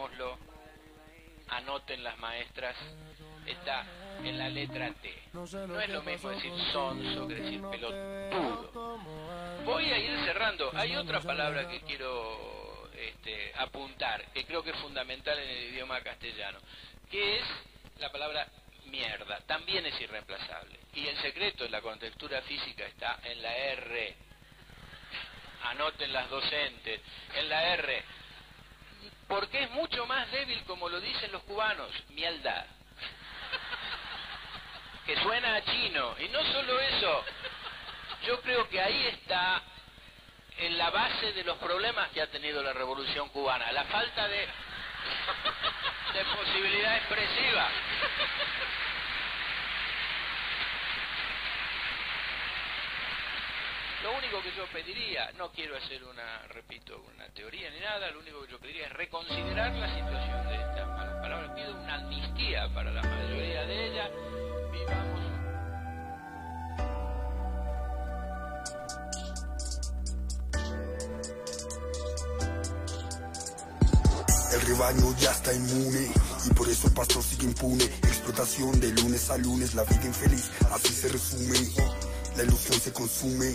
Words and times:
anotémoslo, 0.00 0.38
anoten 1.48 2.02
las 2.04 2.18
maestras, 2.18 2.76
está 3.46 3.84
en 4.22 4.38
la 4.38 4.48
letra 4.48 4.92
T. 4.92 5.14
No 5.32 5.44
es 5.44 5.88
lo 5.90 6.02
mismo 6.02 6.30
decir 6.30 6.52
sonso 6.72 7.28
que 7.28 7.34
decir 7.34 7.62
pelotudo. 7.70 8.98
Voy 9.64 9.84
a 9.84 9.98
ir 9.98 10.24
cerrando. 10.24 10.70
Hay 10.74 10.96
otra 10.96 11.20
palabra 11.20 11.68
que 11.68 11.80
quiero 11.82 12.88
este, 12.94 13.52
apuntar, 13.56 14.24
que 14.32 14.44
creo 14.44 14.62
que 14.62 14.70
es 14.70 14.76
fundamental 14.76 15.38
en 15.38 15.48
el 15.48 15.74
idioma 15.74 16.00
castellano, 16.00 16.58
que 17.10 17.38
es 17.38 17.44
la 17.98 18.10
palabra 18.10 18.46
mierda. 18.86 19.40
También 19.46 19.84
es 19.86 20.00
irreemplazable. 20.00 20.78
Y 20.94 21.06
el 21.06 21.16
secreto 21.18 21.64
de 21.64 21.70
la 21.70 21.80
contextura 21.80 22.42
física 22.42 22.86
está 22.86 23.20
en 23.24 23.42
la 23.42 23.56
R. 23.56 24.16
Anoten 25.64 26.12
las 26.12 26.28
docentes. 26.30 27.00
En 27.34 27.48
la 27.48 27.74
R. 27.74 28.02
Porque 29.30 29.62
es 29.62 29.70
mucho 29.70 30.04
más 30.06 30.28
débil, 30.32 30.60
como 30.64 30.88
lo 30.88 31.00
dicen 31.00 31.30
los 31.30 31.44
cubanos, 31.44 31.88
mielda. 32.08 32.66
Que 35.06 35.16
suena 35.22 35.54
a 35.54 35.62
chino. 35.62 36.16
Y 36.18 36.28
no 36.30 36.42
solo 36.52 36.80
eso. 36.80 37.24
Yo 38.26 38.40
creo 38.40 38.68
que 38.68 38.80
ahí 38.80 39.06
está 39.06 39.62
en 40.58 40.76
la 40.76 40.90
base 40.90 41.32
de 41.32 41.44
los 41.44 41.56
problemas 41.58 42.08
que 42.08 42.20
ha 42.20 42.26
tenido 42.26 42.60
la 42.60 42.72
revolución 42.72 43.28
cubana. 43.28 43.70
La 43.70 43.84
falta 43.84 44.26
de 44.26 44.48
posibilidad 46.36 46.96
expresiva. 46.96 47.68
Lo 54.02 54.16
único 54.16 54.40
que 54.42 54.50
yo 54.56 54.64
pediría, 54.72 55.30
no 55.36 55.52
quiero 55.52 55.76
hacer 55.76 56.02
una, 56.04 56.42
repito, 56.48 57.04
una 57.14 57.28
teoría 57.34 57.70
ni 57.70 57.80
nada, 57.80 58.10
lo 58.10 58.20
único 58.20 58.42
que 58.46 58.52
yo 58.52 58.58
pediría 58.58 58.86
es 58.86 58.92
reconsiderar 58.94 59.74
la 59.74 59.94
situación 59.94 60.48
de 60.48 60.54
estas 60.54 60.88
malas 60.88 61.20
palabras. 61.20 61.50
Pido 61.54 61.78
una 61.78 61.94
amnistía 61.96 62.68
para 62.72 62.90
la 62.92 63.02
mayoría 63.02 63.66
de 63.66 63.86
ellas. 63.88 64.10
Vivamos. 64.72 65.20
El 74.54 74.60
rebaño 74.62 75.16
ya 75.18 75.30
está 75.30 75.52
inmune 75.52 76.10
y 76.46 76.54
por 76.54 76.68
eso 76.70 76.88
el 76.88 76.94
pastor 76.94 77.22
sigue 77.22 77.44
impune. 77.44 77.84
Explotación 77.84 78.80
de 78.80 78.92
lunes 78.92 79.28
a 79.28 79.36
lunes, 79.36 79.74
la 79.74 79.84
vida 79.84 80.06
infeliz, 80.06 80.50
así 80.72 80.88
se 80.88 81.08
resume. 81.08 82.09
La 82.40 82.46
ilusión 82.46 82.80
se 82.80 82.90
consume. 82.90 83.54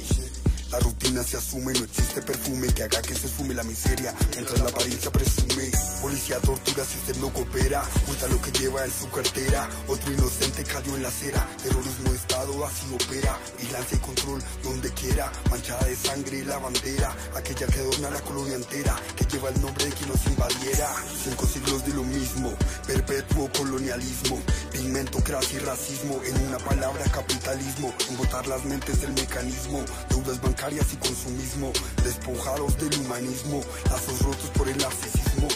La 0.76 0.82
rutina 0.82 1.24
se 1.24 1.38
asume, 1.38 1.72
no 1.72 1.86
existe 1.86 2.22
perfume 2.22 2.68
que 2.68 2.84
haga 2.84 3.02
que 3.02 3.16
se 3.16 3.30
fume 3.30 3.54
la 3.54 3.64
miseria 3.64 4.14
mientras 4.34 4.60
la 4.60 4.70
apariencia 4.70 5.10
presume. 5.10 5.72
Policía 6.02 6.38
tortura 6.42 6.84
si 6.84 6.98
usted 6.98 7.16
no 7.22 7.32
coopera, 7.32 7.82
cuenta 8.06 8.28
lo 8.28 8.42
que 8.42 8.52
lleva 8.52 8.84
en 8.84 8.92
su 8.92 9.10
cartera. 9.10 9.70
Otro 9.88 10.12
inocente 10.12 10.66
cayó 10.66 10.98
en 10.98 11.04
la 11.04 11.08
acera, 11.08 11.48
terrorismo 11.64 12.12
de 12.12 12.18
Estado 12.18 12.66
así 12.66 12.94
opera. 12.94 13.40
Vigilancia 13.58 13.98
y 13.98 14.02
control 14.02 14.44
donde 14.64 14.92
quiera, 14.92 15.32
manchada 15.50 15.86
de 15.86 15.96
sangre 15.96 16.44
la 16.44 16.58
bandera, 16.58 17.16
aquella 17.38 17.68
que 17.68 17.80
adorna 17.80 18.10
la 18.10 18.20
colonia 18.20 18.56
entera, 18.56 18.98
que 19.16 19.24
lleva 19.32 19.48
el 19.52 19.62
nombre 19.62 19.86
de 19.86 19.92
quien 19.92 20.10
nos 20.10 20.26
invadiera. 20.28 20.90
Cinco 21.24 21.46
siglos 21.46 21.86
de 21.86 21.94
lo 21.94 22.04
mismo, 22.04 22.52
perpetuo 22.86 23.50
colonialismo, 23.58 24.42
pigmentocracia 24.74 25.58
y 25.58 25.64
racismo, 25.64 26.20
en 26.26 26.48
una 26.48 26.58
palabra 26.58 27.06
capitalismo, 27.06 27.94
embotar 28.10 28.46
las 28.48 28.66
mentes 28.66 29.00
del 29.00 29.14
mecanismo, 29.14 29.82
deudas 30.10 30.42
bancarias 30.42 30.65
y 30.74 30.96
consumismo, 30.98 31.72
despojados 32.04 32.76
del 32.80 33.00
humanismo, 33.00 33.62
lazos 33.88 34.20
rotos 34.24 34.50
por 34.58 34.68
el 34.68 34.76
narcisismo. 34.76 35.48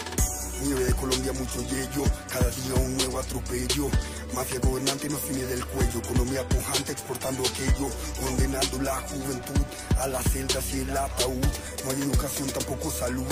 Nieve 0.62 0.84
de 0.84 0.94
Colombia, 0.94 1.32
mucho 1.32 1.62
yello, 1.62 2.04
cada 2.28 2.48
día 2.48 2.74
un 2.76 2.96
nuevo 2.96 3.18
atropello. 3.18 3.88
Mafia 4.34 4.60
gobernante 4.60 5.08
nos 5.08 5.20
tiene 5.22 5.46
del 5.46 5.66
cuello, 5.66 5.98
economía 5.98 6.48
pujante 6.48 6.92
exportando 6.92 7.42
aquello, 7.42 7.90
condenando 8.22 8.82
la 8.82 9.00
juventud 9.00 9.62
a 9.98 10.06
las 10.06 10.22
celdas 10.30 10.64
y 10.74 10.80
el 10.80 10.96
ataúd. 10.96 11.44
No 11.84 11.90
hay 11.90 12.02
educación, 12.02 12.48
tampoco 12.50 12.92
salud, 12.92 13.26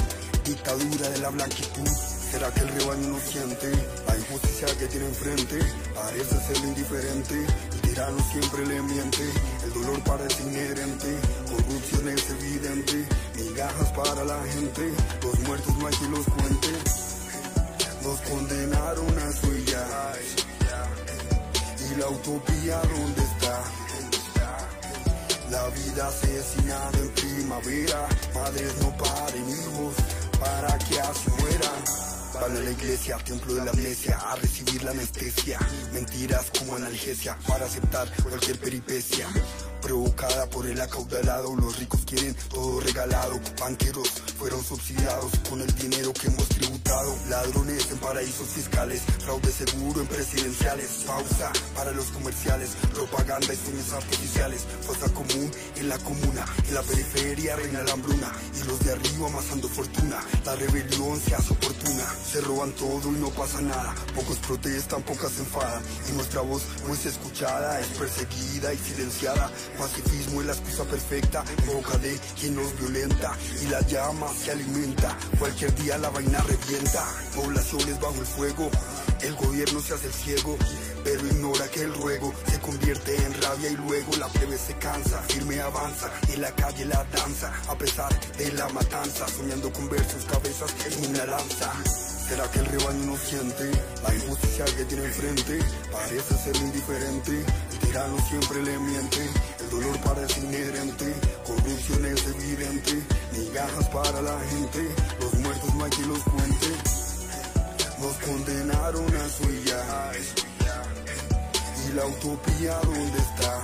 dictadura 0.44 1.11
de 1.11 1.19
la 1.19 1.28
blanquitud. 1.31 1.88
¿Será 2.31 2.53
que 2.53 2.61
el 2.61 2.69
rebaño 2.69 3.09
no 3.09 3.19
siente 3.21 3.71
la 4.06 4.17
injusticia 4.17 4.67
que 4.78 4.87
tiene 4.88 5.06
enfrente? 5.06 5.59
Parece 5.94 6.37
ser 6.44 6.56
indiferente, 6.59 7.34
el 7.72 7.81
tirano 7.81 8.19
siempre 8.33 8.67
le 8.67 8.83
miente, 8.83 9.22
el 9.69 9.75
dolor 9.75 10.03
parece 10.05 10.43
inherente, 10.43 11.19
corrupción 11.51 12.09
es 12.09 12.31
evidente, 12.31 13.06
migajas 13.37 13.93
para 13.93 14.25
la 14.25 14.43
gente, 14.45 14.93
los 15.23 15.39
muertos 15.41 15.77
no 15.77 15.87
hay 15.87 15.95
los 16.11 16.27
cuente. 16.27 16.69
Nos 18.03 18.21
condenaron 18.21 19.19
a 19.19 19.33
su 19.33 19.49
y 21.91 21.95
la 21.99 22.09
utopía 22.09 22.81
dónde 22.81 23.23
está. 23.23 23.62
La 25.51 25.69
vida 25.69 26.09
asesinada 26.09 26.99
en 26.99 27.09
primavera, 27.11 28.09
madres 28.35 28.75
no 28.81 28.97
paren 28.97 29.49
hijos 29.49 29.95
para 30.39 30.79
que 30.79 31.00
así 31.00 31.31
mueran. 31.41 32.07
Van 32.41 32.56
a 32.56 32.60
la 32.60 32.71
iglesia, 32.71 33.16
templo 33.25 33.54
de 33.54 33.65
la 33.65 33.71
amnesia, 33.72 34.16
a 34.16 34.37
recibir 34.37 34.82
la 34.84 34.93
anestesia. 34.93 35.59
Mentiras 35.93 36.50
como 36.56 36.76
analgesia 36.76 37.37
para 37.49 37.65
aceptar 37.65 38.09
cualquier 38.22 38.59
peripecia. 38.59 39.26
Provocada 39.81 40.47
por 40.50 40.66
el 40.66 40.81
acaudalado, 40.81 41.55
los 41.55 41.78
ricos 41.78 42.00
quieren 42.05 42.34
todo 42.50 42.81
regalado. 42.81 43.39
Banqueros 43.61 44.09
fueron 44.37 44.62
subsidiados 44.62 45.33
con 45.49 45.61
el 45.61 45.75
dinero 45.77 46.12
que 46.12 46.27
hemos 46.27 46.49
tributado. 46.49 47.15
Ladrones 47.28 47.91
en 47.91 47.99
paraísos 47.99 48.49
fiscales, 48.49 49.03
fraude 49.25 49.53
seguro 49.53 50.00
en 50.00 50.06
presidenciales. 50.09 51.05
Pausa 51.06 51.53
para 51.75 51.93
los 51.93 52.06
comerciales, 52.06 52.71
propaganda 52.93 53.53
y 53.53 53.56
sueños 53.56 53.93
artificiales. 53.93 54.67
Fosa 54.83 55.12
común 55.15 55.50
en 55.77 55.88
la 55.88 55.99
comuna, 55.99 56.44
en 56.67 56.75
la 56.75 56.83
periferia 56.83 57.56
reina 57.56 57.83
la 57.83 57.93
hambruna. 57.93 58.33
Y 58.61 58.67
los 58.67 58.81
de 58.81 58.93
arriba 58.93 59.28
amasando 59.28 59.69
fortuna, 59.69 60.21
la 60.44 60.56
rebelión 60.56 61.21
se 61.21 61.34
hace 61.34 61.53
oportuna. 61.53 62.05
Se 62.31 62.41
roban 62.41 62.72
todo 62.72 63.09
y 63.09 63.21
no 63.21 63.31
pasa 63.31 63.61
nada. 63.61 63.94
Pocos 64.15 64.38
protestan, 64.38 65.03
pocas 65.03 65.33
se 65.33 65.41
enfadan. 65.41 65.83
Y 66.09 66.12
nuestra 66.12 66.41
voz 66.41 66.62
no 66.87 66.94
es 66.94 67.06
escuchada, 67.06 67.81
es 67.81 67.87
perseguida 67.88 68.72
y 68.75 68.78
silenciada. 68.78 69.50
Pacifismo 69.78 70.41
es 70.41 70.47
la 70.47 70.53
excusa 70.53 70.84
perfecta 70.84 71.44
en 71.56 71.66
boca 71.66 71.97
de 71.99 72.19
quien 72.39 72.56
nos 72.56 72.78
violenta. 72.78 73.37
Y 73.62 73.69
la 73.69 73.81
llama 73.83 74.27
se 74.34 74.50
alimenta. 74.50 75.16
Cualquier 75.39 75.75
día 75.77 75.99
la 75.99 76.11
vaina 76.11 76.41
revienta. 76.43 77.05
Poblaciones 77.34 78.00
bajo 78.00 78.21
el 78.21 78.27
fuego. 78.27 78.71
El 79.22 79.34
gobierno 79.34 79.81
se 79.81 79.94
hace 79.94 80.12
ciego, 80.12 80.56
pero 81.03 81.27
ignora 81.27 81.69
que 81.69 81.83
el 81.83 81.93
ruego 81.94 82.33
se 82.47 82.61
convierte 82.61 83.17
en 83.17 83.43
rabia 83.43 83.71
y 83.71 83.77
luego 83.77 84.17
la 84.17 84.28
plebe 84.28 84.56
se 84.56 84.75
cansa, 84.75 85.21
firme 85.22 85.61
avanza, 85.61 86.09
en 86.33 86.41
la 86.41 86.53
calle 86.53 86.84
la 86.84 87.05
danza, 87.05 87.53
a 87.69 87.77
pesar 87.77 88.09
de 88.37 88.53
la 88.53 88.69
matanza, 88.69 89.27
soñando 89.27 89.72
con 89.72 89.88
ver 89.88 90.05
sus 90.09 90.25
cabezas 90.25 90.72
en 90.87 91.11
una 91.11 91.27
lanza. 91.27 91.72
¿Será 92.28 92.49
que 92.50 92.59
el 92.61 92.67
rebaño 92.67 93.06
no 93.06 93.17
siente 93.17 93.71
la 94.03 94.15
injusticia 94.15 94.65
que 94.67 94.84
tiene 94.84 95.05
enfrente? 95.06 95.59
Parece 95.91 96.37
ser 96.37 96.56
indiferente, 96.56 97.44
el 97.72 97.78
tirano 97.78 98.17
siempre 98.28 98.62
le 98.62 98.78
miente, 98.78 99.31
dolor 99.71 99.99
parece 100.01 100.41
inherente, 100.41 101.15
corrupción 101.47 102.05
es 102.06 102.27
evidente, 102.27 103.03
migajas 103.33 103.89
para 103.89 104.23
la 104.23 104.39
gente, 104.51 104.89
los 105.21 105.34
muertos 105.34 105.75
no 105.75 105.84
hay 105.84 105.91
quien 105.91 106.09
los 106.09 106.23
cuente. 106.23 106.67
Nos 108.01 108.17
condenaron 108.19 109.17
a 109.17 109.29
su 109.29 109.65
ya, 109.65 110.12
y 111.89 111.93
la 111.95 112.06
utopía 112.06 112.79
dónde 112.84 113.19
está. 113.19 113.62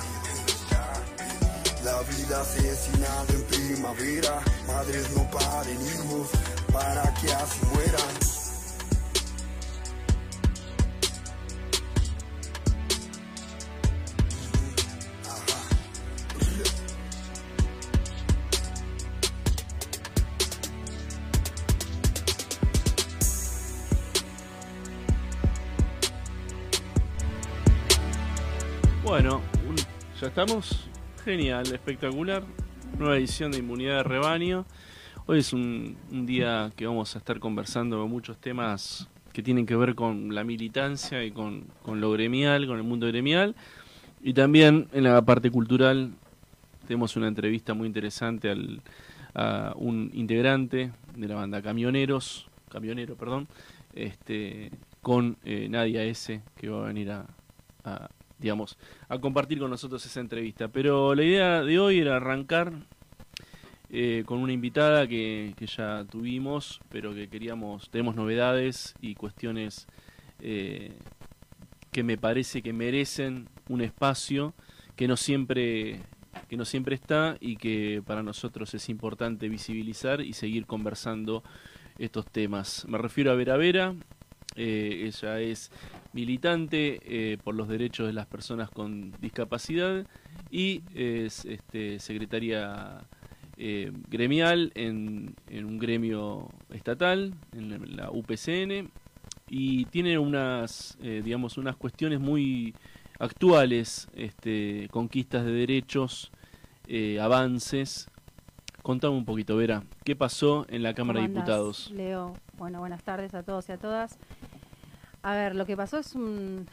La 1.85 2.01
vida 2.01 2.41
asesinada 2.41 3.27
en 3.29 3.43
primavera, 3.45 4.41
madres 4.67 5.11
no 5.15 5.31
paren 5.31 5.79
hijos 5.87 6.29
para 6.73 7.03
que 7.15 7.33
así 7.33 7.61
mueran. 7.73 8.34
Estamos. 30.35 30.89
Genial, 31.25 31.65
espectacular. 31.73 32.43
Nueva 32.99 33.17
edición 33.17 33.53
de 33.53 33.59
Inmunidad 33.59 33.99
de 33.99 34.03
Rebaño. 34.03 34.67
Hoy 35.27 35.39
es 35.39 35.53
un, 35.53 35.97
día 36.11 36.73
que 36.75 36.89
vamos 36.89 37.15
a 37.15 37.19
estar 37.19 37.39
conversando 37.39 38.03
de 38.03 38.09
muchos 38.09 38.39
temas 38.39 39.09
que 39.33 39.45
tienen 39.45 39.65
que 39.65 39.77
ver 39.77 39.95
con 39.95 40.35
la 40.35 40.43
militancia 40.43 41.23
y 41.23 41.31
con, 41.31 41.69
con 41.85 42.01
lo 42.01 42.11
gremial, 42.11 42.67
con 42.67 42.79
el 42.79 42.83
mundo 42.83 43.07
gremial. 43.07 43.55
Y 44.25 44.35
también 44.35 44.89
en 44.93 45.05
la 45.05 45.23
parte 45.23 45.53
cultural 45.53 46.11
tenemos 46.89 47.15
una 47.15 47.29
entrevista 47.29 47.73
muy 47.73 47.87
interesante 47.87 48.51
al, 48.51 48.83
a 49.37 49.73
un 49.77 50.11
integrante 50.15 50.91
de 51.15 51.29
la 51.29 51.37
banda 51.37 51.63
Camioneros, 51.63 52.49
camionero, 52.71 53.15
perdón, 53.15 53.47
este, 53.93 54.73
con 55.01 55.37
eh, 55.45 55.69
Nadia 55.71 56.03
S, 56.03 56.43
que 56.57 56.69
va 56.71 56.83
a 56.83 56.87
venir 56.89 57.13
a, 57.13 57.25
digamos, 58.39 58.77
a 59.09 59.19
compartir 59.19 59.59
con 59.59 59.71
nosotros 59.71 60.05
esa 60.05 60.21
entrevista. 60.21 60.69
Pero 60.69 61.15
la 61.15 61.23
idea 61.23 61.63
de 61.63 61.79
hoy 61.79 61.99
era 61.99 62.17
arrancar 62.17 62.73
eh, 63.91 64.25
con 64.27 64.39
una 64.39 64.53
invitada 64.53 65.07
que, 65.07 65.55
que, 65.57 65.67
ya 65.67 66.05
tuvimos, 66.05 66.81
pero 66.89 67.15
que 67.15 67.29
queríamos, 67.29 67.91
tenemos 67.91 68.17
novedades 68.17 68.95
y 69.01 69.15
cuestiones 69.15 69.87
eh, 70.41 70.93
que 71.93 72.03
me 72.03 72.19
parece 72.19 72.61
que 72.61 72.73
merecen 72.73 73.49
un 73.69 73.81
espacio 73.81 74.53
que 74.97 75.07
no 75.07 75.17
siempre 75.17 76.01
que 76.49 76.57
no 76.57 76.65
siempre 76.65 76.97
está 76.97 77.37
y 77.41 77.57
que 77.57 78.03
para 78.05 78.23
nosotros 78.23 78.75
es 78.75 78.89
importante 78.89 79.49
visibilizar 79.49 80.21
y 80.21 80.33
seguir 80.33 80.67
conversando 80.67 81.43
estos 81.97 82.27
temas. 82.27 82.85
Me 82.89 82.99
refiero 82.99 83.31
a 83.31 83.35
Vera 83.35 83.57
Vera, 83.57 83.95
eh, 84.57 85.05
ella 85.07 85.41
es 85.41 85.71
militante 86.15 87.01
eh, 87.05 87.39
por 87.43 87.55
los 87.55 87.69
derechos 87.69 88.07
de 88.07 88.13
las 88.13 88.27
personas 88.27 88.71
con 88.71 89.13
discapacidad 89.21 90.07
y 90.51 90.83
es 90.95 91.45
este, 91.45 91.99
secretaria 91.99 93.05
eh, 93.57 93.93
gremial 94.09 94.73
en, 94.77 95.35
un 95.51 95.79
gremio 95.79 96.49
estatal, 96.71 97.35
en 97.53 97.97
la 97.97 98.11
UPCN, 98.11 98.91
y 99.49 99.85
tiene 99.87 100.19
unas, 100.19 100.97
digamos, 101.01 101.59
unas 101.59 101.77
cuestiones 101.77 102.19
muy 102.19 102.75
actuales, 103.19 104.09
este, 104.15 104.89
conquistas 104.91 105.45
de 105.45 105.53
derechos, 105.53 106.33
avances. 107.21 108.09
Contame 108.83 109.17
un 109.17 109.25
poquito, 109.25 109.57
Vera, 109.57 109.85
¿qué 110.05 110.17
pasó 110.17 110.67
en 110.69 110.83
la 110.83 110.95
Cámara 110.95 111.21
de 111.21 111.29
Diputados? 111.29 111.91
Leo, 111.91 112.35
bueno, 112.59 112.81
buenas 112.81 113.03
tardes 113.03 113.35
a 113.35 113.43
todos 113.43 113.69
y 113.69 113.73
a 113.73 113.79
todas. 113.79 114.19
A 115.25 115.35
ver, 115.35 115.57
lo 115.57 115.65
que 115.65 115.75
pasó 115.75 115.97
es 115.97 116.15
un... 116.15 116.67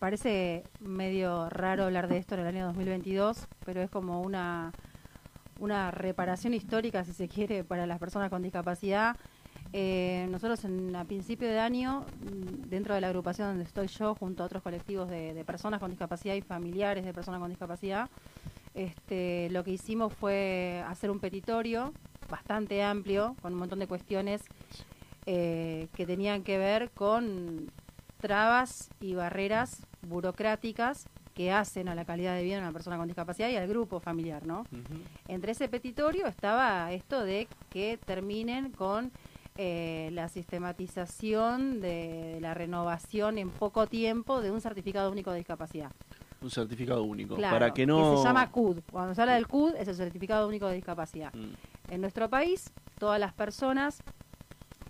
Parece 0.00 0.64
medio 0.80 1.48
raro 1.48 1.84
hablar 1.84 2.08
de 2.08 2.18
esto 2.18 2.34
en 2.34 2.40
el 2.40 2.48
año 2.48 2.66
2022, 2.66 3.46
pero 3.64 3.80
es 3.80 3.88
como 3.88 4.20
una, 4.20 4.72
una 5.60 5.92
reparación 5.92 6.54
histórica, 6.54 7.04
si 7.04 7.12
se 7.12 7.28
quiere, 7.28 7.62
para 7.62 7.86
las 7.86 8.00
personas 8.00 8.30
con 8.30 8.42
discapacidad. 8.42 9.16
Eh, 9.72 10.26
nosotros 10.28 10.64
en, 10.64 10.96
a 10.96 11.04
principio 11.04 11.46
de 11.46 11.60
año, 11.60 12.04
mm, 12.20 12.68
dentro 12.68 12.96
de 12.96 13.00
la 13.00 13.08
agrupación 13.08 13.46
donde 13.46 13.62
estoy 13.62 13.86
yo, 13.86 14.16
junto 14.16 14.42
a 14.42 14.46
otros 14.46 14.64
colectivos 14.64 15.08
de, 15.08 15.44
personas 15.46 15.78
con 15.78 15.90
discapacidad 15.90 16.34
y 16.34 16.40
familiares 16.40 17.04
de 17.04 17.14
personas 17.14 17.38
con 17.40 17.48
discapacidad, 17.48 18.10
este, 18.74 19.50
lo 19.50 19.62
que 19.62 19.70
hicimos 19.70 20.12
fue 20.14 20.82
hacer 20.88 21.12
un 21.12 21.20
petitorio 21.20 21.92
bastante 22.28 22.82
amplio, 22.82 23.36
con 23.40 23.52
un 23.52 23.60
montón 23.60 23.78
de 23.78 23.86
cuestiones 23.86 24.42
eh, 25.30 25.88
que 25.94 26.06
tenían 26.06 26.42
que 26.42 26.56
ver 26.56 26.90
con 26.92 27.70
trabas 28.18 28.88
y 28.98 29.12
barreras 29.12 29.82
burocráticas 30.00 31.06
que 31.34 31.52
hacen 31.52 31.90
a 31.90 31.94
la 31.94 32.06
calidad 32.06 32.34
de 32.34 32.42
vida 32.42 32.54
de 32.54 32.62
una 32.62 32.72
persona 32.72 32.96
con 32.96 33.08
discapacidad 33.08 33.50
y 33.50 33.56
al 33.56 33.68
grupo 33.68 34.00
familiar, 34.00 34.46
¿no? 34.46 34.64
Entre 35.28 35.52
ese 35.52 35.68
petitorio 35.68 36.26
estaba 36.28 36.90
esto 36.94 37.22
de 37.22 37.46
que 37.68 37.98
terminen 38.06 38.70
con 38.70 39.12
eh, 39.58 40.08
la 40.14 40.30
sistematización 40.30 41.82
de, 41.82 42.38
la 42.40 42.54
renovación 42.54 43.36
en 43.36 43.50
poco 43.50 43.86
tiempo 43.86 44.40
de 44.40 44.50
un 44.50 44.62
certificado 44.62 45.12
único 45.12 45.30
de 45.30 45.36
discapacidad. 45.40 45.92
Un 46.40 46.50
certificado 46.50 47.02
único, 47.02 47.36
para 47.36 47.74
que 47.74 47.84
no... 47.84 48.16
se 48.16 48.24
llama 48.24 48.50
CUD. 48.50 48.78
Cuando 48.90 49.14
se 49.14 49.20
habla 49.20 49.34
del 49.34 49.46
CUD 49.46 49.74
es 49.74 49.88
el 49.88 49.94
certificado 49.94 50.48
único 50.48 50.68
de 50.68 50.76
discapacidad. 50.76 51.34
Mm. 51.34 51.92
En 51.92 52.00
nuestro 52.00 52.30
país, 52.30 52.72
todas 52.98 53.20
las 53.20 53.34
personas 53.34 54.02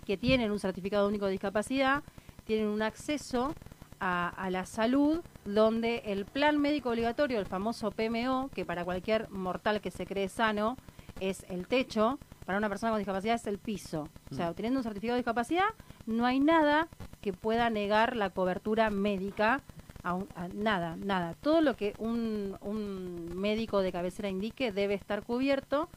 que 0.09 0.17
tienen 0.17 0.49
un 0.49 0.57
certificado 0.57 1.07
único 1.07 1.27
de 1.27 1.33
discapacidad 1.33 2.01
tienen 2.43 2.65
un 2.65 2.81
acceso 2.81 3.53
a, 3.99 4.49
la 4.49 4.65
salud 4.65 5.21
donde 5.45 6.01
el 6.03 6.25
plan 6.25 6.57
médico 6.57 6.89
obligatorio, 6.89 7.37
el 7.37 7.45
famoso 7.45 7.91
PMO, 7.91 8.49
que 8.55 8.65
para 8.65 8.83
cualquier 8.83 9.29
mortal 9.29 9.81
que 9.81 9.91
se 9.91 10.07
cree 10.07 10.27
sano 10.27 10.77
es 11.19 11.45
el 11.47 11.67
techo, 11.67 12.17
para 12.47 12.57
una 12.57 12.69
persona 12.69 12.91
con 12.91 12.97
discapacidad 12.97 13.35
es 13.35 13.45
el 13.45 13.59
piso. 13.59 14.09
O 14.31 14.33
sea, 14.33 14.49
mm. 14.49 14.53
teniendo 14.55 14.79
un 14.79 14.83
certificado 14.83 15.13
de 15.13 15.19
discapacidad, 15.19 15.69
no 16.07 16.25
hay 16.25 16.39
nada 16.39 16.87
que 17.21 17.31
pueda 17.31 17.69
negar 17.69 18.15
la 18.15 18.31
cobertura 18.31 18.89
médica 18.89 19.61
a, 20.03 20.17
nada, 20.55 20.95
nada. 20.95 21.35
Todo 21.39 21.61
lo 21.61 21.75
que 21.75 21.93
un, 21.99 22.57
un 22.61 23.37
médico 23.37 23.81
de 23.81 23.91
cabecera 23.91 24.27
indique 24.27 24.71
debe 24.71 24.95
estar 24.95 25.21
cubierto 25.21 25.87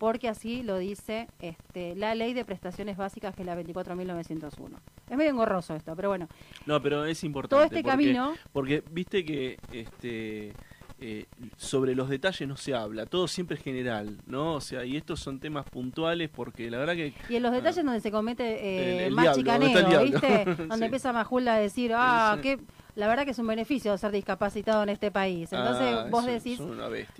porque 0.00 0.28
así 0.28 0.62
lo 0.62 0.78
dice 0.78 1.28
este, 1.40 1.94
la 1.94 2.14
ley 2.14 2.32
de 2.32 2.46
prestaciones 2.46 2.96
básicas, 2.96 3.34
que 3.34 3.42
es 3.42 3.46
la 3.46 3.54
24.901. 3.54 4.78
Es 5.10 5.16
medio 5.16 5.30
engorroso 5.30 5.76
esto, 5.76 5.94
pero 5.94 6.08
bueno. 6.08 6.26
No, 6.64 6.80
pero 6.80 7.04
es 7.04 7.22
importante. 7.22 7.54
Todo 7.54 7.64
este 7.64 7.86
camino... 7.86 8.32
Porque 8.50 8.82
viste 8.90 9.26
que 9.26 9.58
este, 9.70 10.54
eh, 11.00 11.26
sobre 11.58 11.94
los 11.94 12.08
detalles 12.08 12.48
no 12.48 12.56
se 12.56 12.72
habla, 12.74 13.04
todo 13.04 13.28
siempre 13.28 13.58
es 13.58 13.62
general, 13.62 14.16
¿no? 14.26 14.54
O 14.54 14.62
sea, 14.62 14.86
y 14.86 14.96
estos 14.96 15.20
son 15.20 15.38
temas 15.38 15.68
puntuales 15.68 16.30
porque 16.30 16.70
la 16.70 16.78
verdad 16.78 16.94
que... 16.94 17.12
Y 17.28 17.36
en 17.36 17.42
los 17.42 17.52
detalles 17.52 17.80
ah, 17.80 17.82
donde 17.82 18.00
se 18.00 18.10
comete 18.10 19.04
eh, 19.04 19.10
más 19.10 19.36
chicanero, 19.36 20.02
¿viste? 20.02 20.44
donde 20.66 20.86
empieza 20.86 21.12
Majula 21.12 21.56
a 21.56 21.58
decir, 21.58 21.92
ah, 21.94 22.38
qué 22.40 22.58
la 22.94 23.08
verdad 23.08 23.24
que 23.24 23.30
es 23.30 23.38
un 23.38 23.46
beneficio 23.46 23.96
ser 23.98 24.12
discapacitado 24.12 24.82
en 24.82 24.88
este 24.88 25.10
país. 25.10 25.52
Entonces 25.52 25.94
ah, 25.96 26.06
vos 26.10 26.24
decís, 26.26 26.60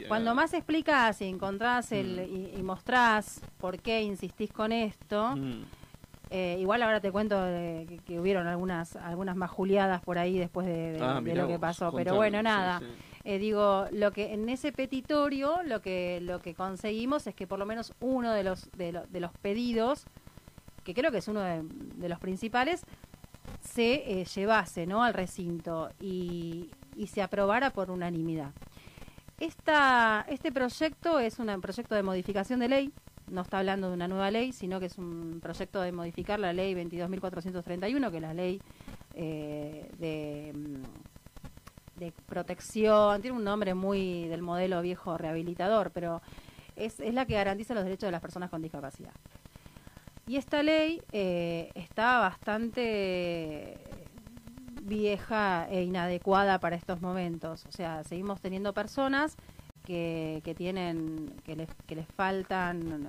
cuando 0.09 0.35
más 0.35 0.53
explicás 0.55 1.21
y 1.21 1.27
encontrás 1.27 1.93
el, 1.93 2.29
mm. 2.29 2.59
y, 2.59 2.63
mostrás 2.63 3.41
por 3.59 3.79
qué 3.79 4.03
insistís 4.03 4.53
con 4.53 4.73
esto, 4.73 5.37
mm. 5.37 5.63
eh, 6.31 6.57
igual 6.61 6.83
ahora 6.83 7.01
te 7.01 7.13
cuento 7.13 7.37
que, 8.07 8.19
hubieron 8.21 8.47
algunas 8.47 8.97
algunas 8.97 9.37
más 9.37 9.51
juliadas 9.51 10.03
por 10.03 10.19
ahí 10.19 10.39
después 10.39 10.67
de, 10.67 10.99
ah, 11.01 11.21
lo 11.21 11.49
que 11.49 11.59
pasó, 11.59 11.93
pero 11.93 12.15
bueno, 12.15 12.43
nada. 12.43 12.81
Eh, 13.23 13.39
digo, 13.39 13.87
lo 13.93 14.13
que 14.13 14.33
en 14.33 14.49
ese 14.49 14.73
petitorio 14.73 15.63
lo 15.63 15.83
que 15.83 16.21
lo 16.23 16.41
que 16.41 16.55
conseguimos 16.55 17.27
es 17.27 17.35
que 17.35 17.47
por 17.47 17.59
lo 17.59 17.67
menos 17.67 17.93
uno 18.01 18.33
de 18.33 18.43
los 18.45 18.71
de, 18.73 18.99
de 19.11 19.21
los 19.21 19.31
pedidos, 19.43 20.07
que 20.85 20.95
creo 20.95 21.13
que 21.13 21.19
es 21.19 21.29
uno 21.29 21.43
de 21.43 22.09
los 22.09 22.19
principales, 22.19 22.87
se 23.61 24.21
eh, 24.21 24.25
llevase 24.25 24.87
¿no? 24.87 25.03
al 25.03 25.15
recinto 25.15 25.91
y, 26.01 26.71
se 27.07 27.23
aprobara 27.23 27.71
por 27.71 27.91
unanimidad. 27.91 28.53
Esta, 29.39 30.27
este 30.29 30.53
proyecto 30.53 31.19
es 31.19 31.39
un 31.39 31.61
proyecto 31.63 31.95
de 31.95 32.03
modificación 32.03 32.61
de 32.61 32.69
ley, 32.69 32.93
no 33.31 33.41
está 33.41 33.61
hablando 33.61 33.89
de 33.89 33.95
una 33.95 34.07
nueva 34.07 34.31
ley, 34.31 34.53
sino 34.53 34.81
que 34.81 34.87
es 34.87 34.99
un 34.99 35.39
proyecto 35.41 35.81
de 35.81 35.93
modificar 35.93 36.39
la 36.39 36.53
ley 36.53 36.75
22.431, 36.75 38.11
que 38.11 38.17
es 38.17 38.23
la 38.23 38.35
ley 38.35 38.61
eh, 39.15 39.91
de, 39.99 40.53
de 41.97 42.13
protección, 42.27 43.23
tiene 43.23 43.37
un 43.37 43.45
nombre 43.45 43.73
muy 43.73 44.29
del 44.29 44.43
modelo 44.43 44.83
viejo 44.83 45.17
rehabilitador, 45.17 45.91
pero 45.91 46.21
es, 46.77 47.01
es 47.01 47.15
la 47.15 47.25
que 47.25 47.35
garantiza 47.35 47.73
los 47.73 47.85
derechos 47.85 48.09
de 48.09 48.13
las 48.13 48.21
personas 48.21 48.51
con 48.51 48.61
discapacidad. 48.61 49.13
Y 50.31 50.37
esta 50.37 50.63
ley 50.63 51.03
eh, 51.11 51.73
está 51.75 52.21
bastante 52.21 53.77
vieja 54.81 55.67
e 55.69 55.83
inadecuada 55.83 56.61
para 56.61 56.77
estos 56.77 57.01
momentos. 57.01 57.67
O 57.67 57.73
sea, 57.73 58.05
seguimos 58.05 58.41
teniendo 58.41 58.73
personas 58.73 59.35
que, 59.85 60.41
que 60.45 60.55
tienen, 60.55 61.35
que 61.43 61.57
les, 61.57 61.69
que 61.85 61.97
les 61.97 62.07
faltan, 62.07 63.09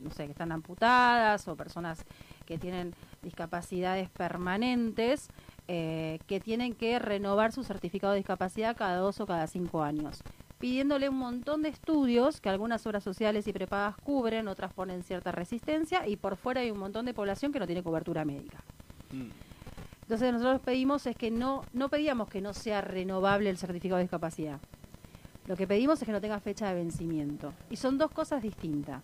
no 0.00 0.10
sé, 0.10 0.24
que 0.24 0.32
están 0.32 0.50
amputadas 0.50 1.46
o 1.46 1.54
personas 1.54 2.04
que 2.44 2.58
tienen 2.58 2.92
discapacidades 3.22 4.10
permanentes 4.10 5.28
eh, 5.68 6.18
que 6.26 6.40
tienen 6.40 6.74
que 6.74 6.98
renovar 6.98 7.52
su 7.52 7.62
certificado 7.62 8.14
de 8.14 8.18
discapacidad 8.18 8.76
cada 8.76 8.96
dos 8.96 9.20
o 9.20 9.26
cada 9.26 9.46
cinco 9.46 9.84
años 9.84 10.24
pidiéndole 10.62 11.08
un 11.08 11.16
montón 11.16 11.62
de 11.62 11.70
estudios 11.70 12.40
que 12.40 12.48
algunas 12.48 12.86
obras 12.86 13.02
sociales 13.02 13.48
y 13.48 13.52
prepagas 13.52 13.96
cubren, 13.96 14.46
otras 14.46 14.72
ponen 14.72 15.02
cierta 15.02 15.32
resistencia 15.32 16.06
y 16.06 16.14
por 16.14 16.36
fuera 16.36 16.60
hay 16.60 16.70
un 16.70 16.78
montón 16.78 17.04
de 17.04 17.12
población 17.12 17.52
que 17.52 17.58
no 17.58 17.66
tiene 17.66 17.82
cobertura 17.82 18.24
médica. 18.24 18.62
Mm. 19.10 19.30
Entonces 20.02 20.32
nosotros 20.32 20.60
pedimos 20.60 21.04
es 21.08 21.16
que 21.16 21.32
no, 21.32 21.64
no 21.72 21.88
pedíamos 21.88 22.28
que 22.28 22.40
no 22.40 22.54
sea 22.54 22.80
renovable 22.80 23.50
el 23.50 23.58
certificado 23.58 23.96
de 23.96 24.04
discapacidad. 24.04 24.60
Lo 25.48 25.56
que 25.56 25.66
pedimos 25.66 26.00
es 26.00 26.06
que 26.06 26.12
no 26.12 26.20
tenga 26.20 26.38
fecha 26.38 26.68
de 26.68 26.74
vencimiento. 26.74 27.52
Y 27.68 27.74
son 27.74 27.98
dos 27.98 28.12
cosas 28.12 28.40
distintas. 28.40 29.02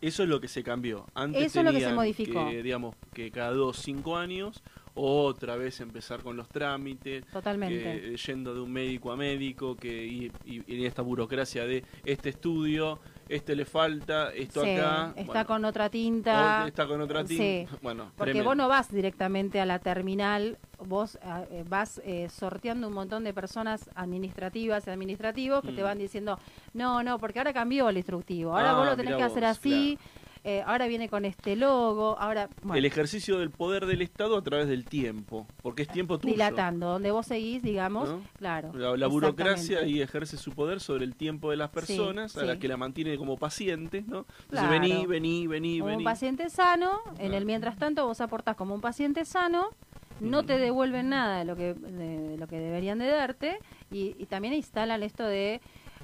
Eso 0.00 0.24
es 0.24 0.28
lo 0.28 0.40
que 0.40 0.48
se 0.48 0.64
cambió. 0.64 1.06
Antes 1.14 1.44
Eso 1.44 1.60
es 1.60 1.64
lo 1.64 1.70
que 1.70 1.80
se 1.80 1.92
modificó. 1.92 2.44
digamos, 2.46 2.96
que 3.14 3.30
cada 3.30 3.52
dos, 3.52 3.76
cinco 3.76 4.16
años 4.16 4.64
otra 4.94 5.56
vez 5.56 5.80
empezar 5.80 6.22
con 6.22 6.36
los 6.36 6.48
trámites, 6.48 7.24
Totalmente. 7.26 8.16
yendo 8.16 8.54
de 8.54 8.60
un 8.60 8.72
médico 8.72 9.10
a 9.10 9.16
médico, 9.16 9.76
que 9.76 10.04
y, 10.04 10.32
y, 10.44 10.84
esta 10.84 11.02
burocracia 11.02 11.64
de 11.64 11.84
este 12.04 12.30
estudio, 12.30 12.98
este 13.28 13.56
le 13.56 13.64
falta, 13.64 14.32
esto 14.34 14.60
acá. 14.60 15.14
Está 15.16 15.44
con 15.44 15.64
otra 15.64 15.88
tinta. 15.88 16.66
Está 16.66 16.86
con 16.86 17.00
otra 17.00 17.24
tinta. 17.24 17.78
Bueno, 17.80 18.12
porque 18.16 18.42
vos 18.42 18.56
no 18.56 18.68
vas 18.68 18.92
directamente 18.92 19.60
a 19.60 19.66
la 19.66 19.78
terminal, 19.78 20.58
vos 20.78 21.18
eh, 21.50 21.64
vas 21.68 22.00
eh, 22.04 22.28
sorteando 22.28 22.88
un 22.88 22.94
montón 22.94 23.24
de 23.24 23.32
personas 23.32 23.88
administrativas 23.94 24.86
y 24.86 24.90
administrativos 24.90 25.62
que 25.62 25.72
te 25.72 25.82
van 25.82 25.98
diciendo, 25.98 26.38
no, 26.74 27.02
no, 27.02 27.18
porque 27.18 27.38
ahora 27.38 27.52
cambió 27.54 27.88
el 27.88 27.96
instructivo, 27.96 28.56
ahora 28.56 28.74
vos 28.74 28.84
lo 28.84 28.92
ah, 28.92 28.96
tenés 28.96 29.16
que 29.16 29.22
hacer 29.22 29.44
así. 29.44 29.98
Eh, 30.44 30.62
ahora 30.66 30.88
viene 30.88 31.08
con 31.08 31.24
este 31.24 31.54
logo, 31.54 32.18
ahora... 32.18 32.48
El 32.74 32.84
ejercicio 32.84 33.38
del 33.38 33.50
poder 33.50 33.86
del 33.86 34.02
Estado 34.02 34.36
a 34.36 34.42
través 34.42 34.66
del 34.66 34.84
tiempo, 34.84 35.46
porque 35.62 35.82
es 35.82 35.88
tiempo 35.88 36.18
tuyo. 36.18 36.34
Dilatando, 36.34 36.88
donde 36.88 37.12
vos 37.12 37.26
seguís, 37.26 37.62
digamos, 37.62 38.10
claro. 38.38 38.72
La, 38.96 39.06
burocracia 39.06 39.80
ahí 39.80 40.00
ejerce 40.00 40.36
su 40.36 40.50
poder 40.50 40.80
sobre 40.80 41.04
el 41.04 41.14
tiempo 41.14 41.50
de 41.50 41.58
las 41.58 41.70
personas, 41.70 42.36
a 42.36 42.44
las 42.44 42.58
que 42.58 42.66
la 42.66 42.76
mantiene 42.76 43.16
como 43.16 43.36
pacientes, 43.36 44.06
¿no? 44.08 44.26
Entonces 44.50 44.68
vení, 44.68 45.06
vení, 45.06 45.46
vení, 45.46 45.78
como 45.78 45.96
un 45.96 46.04
paciente 46.04 46.50
sano, 46.50 47.00
en 47.18 47.34
el 47.34 47.44
mientras 47.44 47.76
tanto 47.76 48.04
vos 48.06 48.20
aportás 48.20 48.56
como 48.56 48.74
un 48.74 48.80
paciente 48.80 49.24
sano, 49.24 49.70
no 50.18 50.44
te 50.44 50.58
devuelven 50.58 51.08
nada 51.08 51.38
de 51.38 51.44
lo 51.44 51.54
que, 51.54 51.74
de, 51.74 52.36
lo 52.36 52.46
que 52.48 52.58
deberían 52.58 52.98
de 52.98 53.06
darte 53.06 53.58
y, 53.90 54.16
y 54.18 54.26
también 54.26 54.54
instalan 54.54 55.02
esto 55.02 55.24
de 55.24 55.60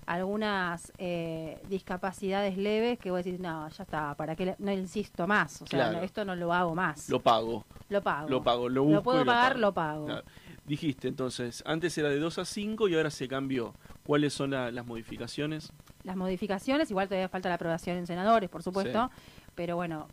algunas 0.08 0.90
eh, 0.96 1.60
discapacidades 1.68 2.56
leves 2.56 2.98
que 2.98 3.10
vos 3.10 3.22
decís, 3.22 3.38
no, 3.38 3.68
ya 3.68 3.82
está, 3.82 4.14
¿para 4.14 4.34
qué 4.34 4.56
no 4.58 4.72
insisto 4.72 5.26
más? 5.26 5.60
O 5.60 5.66
sea, 5.66 6.02
esto 6.02 6.24
no 6.24 6.34
lo 6.34 6.50
hago 6.54 6.74
más. 6.74 7.10
Lo 7.10 7.20
pago. 7.20 7.66
Lo 7.90 8.02
pago. 8.02 8.26
Lo 8.26 8.42
pago, 8.42 8.70
lo, 8.70 8.84
busco 8.84 8.96
lo 8.96 9.02
puedo 9.02 9.26
pagar, 9.26 9.58
lo 9.58 9.74
pago. 9.74 10.08
Dijiste 10.64 11.08
entonces, 11.08 11.62
antes 11.66 11.96
era 11.98 12.08
de 12.08 12.18
2 12.20 12.38
a 12.38 12.46
5 12.46 12.88
y 12.88 12.94
ahora 12.94 13.10
se 13.10 13.28
cambió. 13.28 13.74
¿Cuáles 14.02 14.32
son 14.32 14.52
las 14.52 14.86
modificaciones? 14.86 15.74
Las 16.04 16.16
modificaciones, 16.16 16.90
igual 16.90 17.08
todavía 17.08 17.28
falta 17.28 17.50
la 17.50 17.56
aprobación 17.56 17.98
en 17.98 18.06
senadores, 18.06 18.48
por 18.48 18.62
supuesto, 18.62 19.10
pero 19.54 19.76
bueno, 19.76 20.08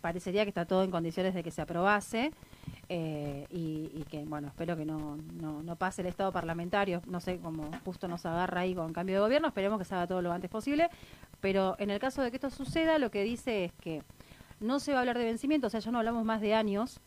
parecería 0.00 0.44
que 0.44 0.48
está 0.48 0.64
todo 0.64 0.84
en 0.84 0.90
condiciones 0.90 1.34
de 1.34 1.42
que 1.42 1.50
se 1.50 1.60
aprobase. 1.60 2.32
Eh, 2.88 3.46
y, 3.50 4.04
que, 4.10 4.24
bueno, 4.24 4.48
espero 4.48 4.76
que 4.76 4.84
no, 4.84 5.16
no, 5.16 5.76
pase 5.76 6.02
el 6.02 6.08
estado 6.08 6.32
parlamentario, 6.32 7.00
no 7.06 7.20
sé 7.20 7.38
cómo 7.38 7.70
justo 7.84 8.08
nos 8.08 8.26
agarra 8.26 8.60
ahí 8.60 8.74
con 8.74 8.92
cambio 8.92 9.16
de 9.16 9.20
gobierno, 9.22 9.48
esperemos 9.48 9.78
que 9.78 9.84
se 9.84 9.94
haga 9.94 10.06
todo 10.06 10.20
lo 10.22 10.32
antes 10.32 10.50
posible, 10.50 10.90
pero 11.40 11.76
en 11.78 11.90
el 11.90 11.98
caso 11.98 12.22
de 12.22 12.30
que 12.30 12.36
esto 12.36 12.50
suceda, 12.50 12.98
lo 12.98 13.10
que 13.10 13.24
dice 13.24 13.64
es 13.64 13.72
que 13.72 14.02
no 14.60 14.78
se 14.80 14.92
va 14.92 14.98
a 14.98 15.00
hablar 15.00 15.18
de 15.18 15.24
vencimiento, 15.24 15.66
o 15.66 15.70
sea, 15.70 15.80
ya 15.80 15.90
no 15.90 15.98
hablamos 15.98 16.24
más 16.24 16.40
de 16.40 16.54
años, 16.54 17.00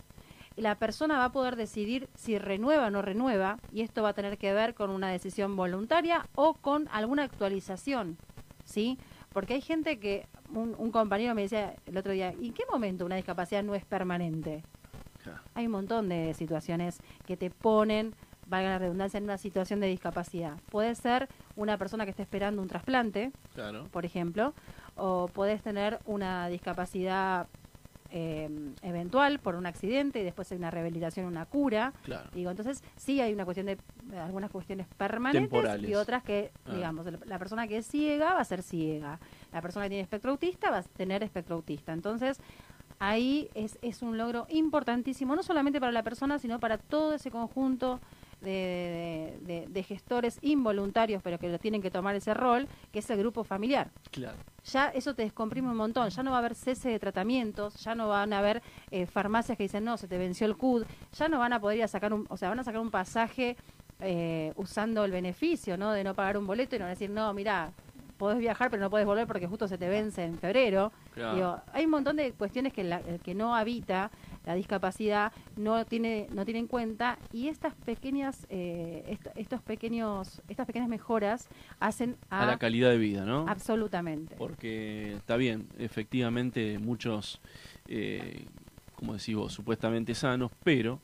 la 0.55 0.75
persona 0.75 1.19
va 1.19 1.25
a 1.25 1.31
poder 1.31 1.55
decidir 1.55 2.09
si 2.15 2.39
renueva 2.39 2.87
o 2.87 2.89
no 2.89 3.03
renueva, 3.03 3.59
y 3.71 3.81
esto 3.81 4.01
va 4.01 4.09
a 4.09 4.13
tener 4.13 4.37
que 4.37 4.53
ver 4.53 4.73
con 4.73 4.89
una 4.89 5.09
decisión 5.09 5.55
voluntaria 5.55 6.27
o 6.33 6.55
con 6.55 6.89
alguna 6.91 7.23
actualización, 7.23 8.17
¿sí? 8.65 8.97
Porque 9.31 9.53
hay 9.53 9.61
gente 9.61 9.99
que, 9.99 10.25
un, 10.51 10.73
un 10.77 10.91
compañero 10.91 11.35
me 11.35 11.43
decía 11.43 11.75
el 11.85 11.97
otro 11.97 12.11
día, 12.11 12.29
¿en 12.29 12.53
qué 12.53 12.63
momento 12.71 13.05
una 13.05 13.15
discapacidad 13.15 13.63
no 13.63 13.75
es 13.75 13.85
permanente? 13.85 14.63
Hay 15.53 15.65
un 15.65 15.71
montón 15.71 16.09
de 16.09 16.33
situaciones 16.33 16.99
que 17.25 17.37
te 17.37 17.49
ponen, 17.49 18.13
valga 18.47 18.69
la 18.69 18.79
redundancia, 18.79 19.17
en 19.17 19.25
una 19.25 19.37
situación 19.37 19.79
de 19.79 19.87
discapacidad. 19.87 20.57
Puede 20.69 20.95
ser 20.95 21.27
una 21.55 21.77
persona 21.77 22.05
que 22.05 22.11
esté 22.11 22.23
esperando 22.23 22.61
un 22.61 22.67
trasplante, 22.67 23.31
por 23.91 24.05
ejemplo, 24.05 24.53
o 24.95 25.29
puedes 25.33 25.61
tener 25.61 25.99
una 26.05 26.47
discapacidad 26.47 27.47
eh, 28.09 28.49
eventual 28.83 29.39
por 29.39 29.55
un 29.55 29.65
accidente 29.65 30.21
y 30.21 30.23
después 30.23 30.49
hay 30.51 30.57
una 30.57 30.71
rehabilitación, 30.71 31.25
una 31.25 31.45
cura. 31.45 31.93
Digo, 32.33 32.49
entonces 32.49 32.81
sí 32.95 33.19
hay 33.19 33.33
una 33.33 33.43
cuestión 33.43 33.65
de, 33.65 33.77
algunas 34.17 34.49
cuestiones 34.49 34.87
permanentes 34.97 35.81
y 35.83 35.93
otras 35.95 36.23
que, 36.23 36.51
ah. 36.65 36.73
digamos, 36.73 37.05
la 37.25 37.37
persona 37.37 37.67
que 37.67 37.77
es 37.77 37.87
ciega 37.87 38.33
va 38.33 38.39
a 38.39 38.45
ser 38.45 38.63
ciega, 38.63 39.19
la 39.51 39.61
persona 39.61 39.85
que 39.85 39.89
tiene 39.89 40.03
espectro 40.03 40.31
autista 40.31 40.71
va 40.71 40.77
a 40.77 40.83
tener 40.83 41.21
espectro 41.21 41.55
autista. 41.55 41.91
Entonces 41.91 42.39
ahí 42.99 43.49
es, 43.53 43.77
es 43.81 44.01
un 44.01 44.17
logro 44.17 44.47
importantísimo, 44.49 45.35
no 45.35 45.43
solamente 45.43 45.79
para 45.79 45.91
la 45.91 46.03
persona, 46.03 46.39
sino 46.39 46.59
para 46.59 46.77
todo 46.77 47.13
ese 47.13 47.31
conjunto 47.31 47.99
de, 48.41 49.65
de, 49.67 49.83
gestores 49.83 50.37
involuntarios, 50.41 51.21
pero 51.23 51.39
que 51.39 51.49
lo 51.49 51.57
tienen 51.57 51.81
que 51.81 51.89
tomar 51.89 52.15
ese 52.15 52.33
rol, 52.33 52.67
que 52.91 52.99
es 52.99 53.09
el 53.09 53.17
grupo 53.17 53.43
familiar. 53.43 53.89
Claro. 54.11 54.37
Ya 54.65 54.89
eso 54.89 55.15
te 55.15 55.23
descomprime 55.23 55.69
un 55.69 55.77
montón, 55.77 56.09
ya 56.09 56.23
no 56.23 56.31
va 56.31 56.37
a 56.37 56.39
haber 56.39 56.55
cese 56.55 56.89
de 56.89 56.99
tratamientos, 56.99 57.75
ya 57.83 57.95
no 57.95 58.09
van 58.09 58.33
a 58.33 58.39
haber 58.39 58.61
eh, 58.91 59.05
farmacias 59.05 59.57
que 59.57 59.63
dicen, 59.63 59.83
no, 59.83 59.97
se 59.97 60.07
te 60.07 60.17
venció 60.17 60.45
el 60.45 60.55
CUD, 60.55 60.85
ya 61.13 61.29
no 61.29 61.39
van 61.39 61.53
a 61.53 61.59
poder 61.59 61.87
sacar 61.87 62.13
un, 62.13 62.25
o 62.29 62.37
sea, 62.37 62.49
van 62.49 62.59
a 62.59 62.63
sacar 62.63 62.81
un 62.81 62.91
pasaje 62.91 63.57
eh, 64.01 64.53
usando 64.55 65.03
el 65.05 65.11
beneficio, 65.11 65.77
¿no? 65.77 65.91
De 65.91 66.03
no 66.03 66.13
pagar 66.13 66.37
un 66.37 66.45
boleto 66.45 66.75
y 66.75 66.79
no 66.79 66.85
decir, 66.85 67.09
no, 67.09 67.33
mira, 67.33 67.71
podés 68.17 68.39
viajar 68.39 68.69
pero 68.69 68.81
no 68.81 68.89
podés 68.89 69.05
volver 69.05 69.27
porque 69.27 69.47
justo 69.47 69.67
se 69.67 69.77
te 69.77 69.87
vence 69.89 70.23
en 70.23 70.37
febrero. 70.37 70.91
Digo, 71.15 71.59
hay 71.73 71.85
un 71.85 71.91
montón 71.91 72.15
de 72.17 72.31
cuestiones 72.33 72.73
que 72.73 72.81
el 72.81 73.19
que 73.23 73.33
no 73.33 73.55
habita 73.55 74.11
la 74.45 74.55
discapacidad 74.55 75.31
no 75.55 75.85
tiene 75.85 76.27
no 76.31 76.45
tiene 76.45 76.61
en 76.61 76.67
cuenta 76.67 77.17
y 77.33 77.47
estas 77.47 77.73
pequeñas 77.75 78.47
eh, 78.49 79.17
estos 79.35 79.61
pequeños 79.61 80.41
estas 80.47 80.65
pequeñas 80.65 80.89
mejoras 80.89 81.49
hacen 81.79 82.17
a, 82.29 82.45
la 82.45 82.57
calidad 82.57 82.89
de 82.89 82.97
vida, 82.97 83.25
¿no? 83.25 83.45
Absolutamente. 83.47 84.35
Porque 84.37 85.15
está 85.15 85.35
bien, 85.35 85.67
efectivamente 85.77 86.79
muchos 86.79 87.41
eh, 87.87 88.45
como 88.97 89.13
decís 89.13 89.35
vos, 89.35 89.53
supuestamente 89.53 90.15
sanos, 90.15 90.51
pero 90.63 90.99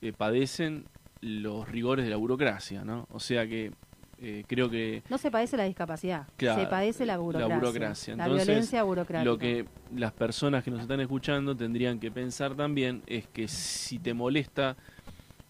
eh, 0.00 0.12
padecen 0.12 0.86
los 1.20 1.68
rigores 1.68 2.04
de 2.04 2.10
la 2.10 2.16
burocracia, 2.16 2.84
¿no? 2.84 3.08
O 3.10 3.18
sea 3.18 3.48
que 3.48 3.72
eh, 4.18 4.44
creo 4.46 4.70
que... 4.70 5.02
No 5.08 5.18
se 5.18 5.30
padece 5.30 5.56
la 5.56 5.64
discapacidad, 5.64 6.26
se 6.38 6.66
padece 6.66 7.04
la 7.04 7.18
burocracia. 7.18 7.48
La, 7.48 7.56
burocracia. 7.56 8.14
violencia 8.14 8.82
burocrática. 8.82 9.24
Lo 9.24 9.38
que 9.38 9.66
las 9.94 10.12
personas 10.12 10.64
que 10.64 10.70
nos 10.70 10.80
están 10.80 11.00
escuchando 11.00 11.54
tendrían 11.54 11.98
que 11.98 12.10
pensar 12.10 12.54
también 12.54 13.02
es 13.06 13.26
que 13.28 13.46
si 13.48 13.98
te 13.98 14.14
molesta 14.14 14.76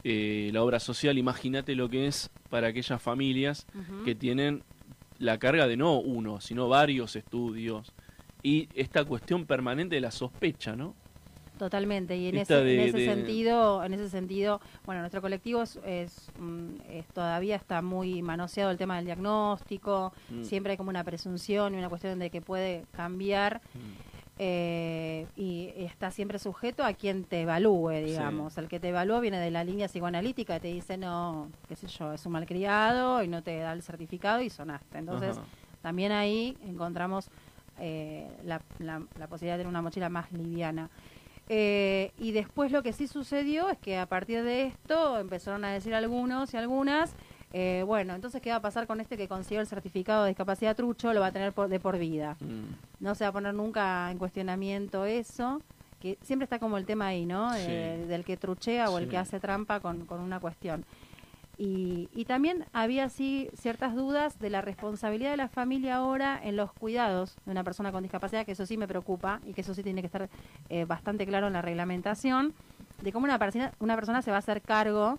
eh, 0.03 0.51
la 0.53 0.63
obra 0.63 0.81
social, 0.81 1.17
imagínate 1.17 1.75
lo 1.75 1.89
que 1.89 2.07
es 2.07 2.31
para 2.51 2.69
aquellas 2.69 3.01
familias 3.01 3.67
que 4.05 4.15
tienen 4.15 4.63
la 5.19 5.39
carga 5.39 5.67
de 5.67 5.77
no 5.77 5.99
uno, 5.99 6.41
sino 6.41 6.69
varios 6.69 7.17
estudios 7.17 7.93
y 8.43 8.69
esta 8.75 9.05
cuestión 9.05 9.47
permanente 9.47 9.97
de 9.97 10.01
la 10.01 10.11
sospecha, 10.11 10.77
¿no? 10.77 10.95
Totalmente, 11.59 12.17
y 12.17 12.29
en 12.29 12.37
ese, 12.37 13.05
sentido, 13.07 13.83
en 13.83 13.95
ese 13.95 14.11
sentido, 14.11 14.61
bueno, 14.85 15.01
nuestro 15.01 15.23
colectivo 15.23 15.63
es, 15.63 15.79
mm, 16.39 16.81
es, 16.91 17.07
todavía 17.15 17.57
está 17.57 17.81
muy 17.81 18.21
manoseado 18.21 18.71
el 18.71 18.77
tema 18.77 18.97
del 18.97 19.07
diagnóstico, 19.07 20.13
mm. 20.29 20.45
siempre 20.45 20.73
hay 20.73 20.77
como 20.77 20.91
una 20.91 21.03
presunción 21.03 21.75
y 21.75 21.79
una 21.79 21.89
cuestión 21.89 22.19
de 22.19 22.29
que 22.29 22.43
puede 22.43 22.85
cambiar 22.93 23.63
mm. 23.73 23.79
eh, 24.39 25.27
y 25.35 25.73
está 25.77 26.11
siempre 26.11 26.39
sujeto 26.39 26.85
a 26.85 26.93
quien 26.93 27.25
te 27.25 27.43
evalúe, 27.43 28.05
digamos. 28.05 28.59
El 28.59 28.69
que 28.69 28.79
te 28.79 28.91
evalúa 28.91 29.21
viene 29.21 29.41
de 29.41 29.51
la 29.51 29.65
línea 29.65 29.89
psicoanalítica 29.89 30.57
y 30.57 30.61
te 30.61 30.69
dice, 30.69 30.99
no, 30.99 31.49
qué 31.69 31.77
sé 31.77 31.87
yo, 31.87 32.13
es 32.13 32.27
un 32.27 32.33
malcriado 32.33 33.23
y 33.23 33.29
no 33.29 33.43
te 33.43 33.57
da 33.59 33.73
el 33.73 33.83
certificado 33.83 34.43
y 34.43 34.51
sonaste. 34.51 34.99
Entonces, 34.99 35.39
también 35.81 36.13
ahí 36.13 36.59
encontramos 36.67 37.31
eh, 37.79 38.29
la, 38.45 38.61
la, 38.79 39.03
la 39.19 39.27
posibilidad 39.27 39.55
de 39.55 39.61
tener 39.61 39.69
una 39.69 39.81
mochila 39.81 40.11
más 40.11 40.31
liviana. 40.33 40.91
Eh, 41.49 42.13
y 42.19 42.33
después 42.33 42.73
lo 42.73 42.83
que 42.83 42.93
sí 42.93 43.07
sucedió 43.07 43.69
es 43.69 43.79
que 43.79 43.99
a 43.99 44.07
partir 44.07 44.43
de 44.43 44.65
esto 44.65 45.19
empezaron 45.19 45.65
a 45.65 45.71
decir 45.71 45.95
algunos 45.95 46.53
y 46.53 46.57
algunas, 46.57 47.15
eh, 47.53 47.85
bueno, 47.87 48.15
entonces 48.15 48.43
¿qué 48.43 48.51
va 48.51 48.57
a 48.57 48.63
pasar 48.63 48.87
con 48.87 49.01
este 49.01 49.17
que 49.17 49.29
consiguió 49.29 49.61
el 49.61 49.67
certificado 49.67 50.25
de 50.25 50.31
discapacidad 50.31 50.75
trucho? 50.75 51.13
Lo 51.13 51.21
va 51.21 51.29
a 51.29 51.33
tener 51.33 51.55
de 51.55 51.81
por 51.81 51.99
vida. 51.99 52.37
Mm. 52.41 53.05
No 53.05 53.15
se 53.15 53.25
va 53.25 53.29
a 53.29 53.33
poner 53.33 53.55
nunca 53.55 54.11
en 54.11 54.19
cuestionamiento 54.19 55.05
eso, 55.05 55.63
que 56.01 56.19
siempre 56.23 56.45
está 56.45 56.59
como 56.59 56.79
el 56.79 56.85
tema 56.85 57.07
ahí, 57.07 57.27
¿no? 57.27 57.53
del 57.53 58.25
que 58.25 58.37
truchea 58.37 58.91
o 58.91 58.99
el 58.99 59.09
que 59.09 59.17
hace 59.17 59.39
trampa 59.39 59.81
con, 59.81 60.05
con 60.07 60.21
una 60.21 60.41
cuestión. 60.41 60.85
Y, 61.59 62.25
también 62.27 62.67
había 62.73 63.05
así 63.05 63.49
ciertas 63.55 63.95
dudas 63.95 64.39
de 64.39 64.51
la 64.51 64.61
responsabilidad 64.61 65.31
de 65.31 65.37
la 65.39 65.49
familia 65.49 65.97
ahora 65.97 66.39
en 66.43 66.57
los 66.57 66.73
cuidados 66.73 67.37
de 67.47 67.53
una 67.53 67.65
persona 67.65 67.93
con 67.93 68.03
discapacidad, 68.03 68.45
que 68.45 68.53
eso 68.53 68.67
sí 68.67 68.77
me 68.77 68.89
preocupa 68.89 69.41
y 69.45 69.55
que 69.55 69.63
eso 69.63 69.73
sí 69.73 69.83
tiene 69.83 70.03
que 70.03 70.07
estar 70.07 70.29
eh, 70.69 70.85
bastante 70.85 71.25
claro 71.25 71.47
en 71.47 71.55
la 71.55 71.63
reglamentación, 71.63 72.53
de 73.01 73.13
cómo 73.13 73.25
una 73.25 73.39
persona, 73.39 73.73
una 73.79 73.95
persona 73.95 74.23
se 74.23 74.31
va 74.31 74.37
a 74.37 74.41
hacer 74.41 74.61
cargo 74.61 75.19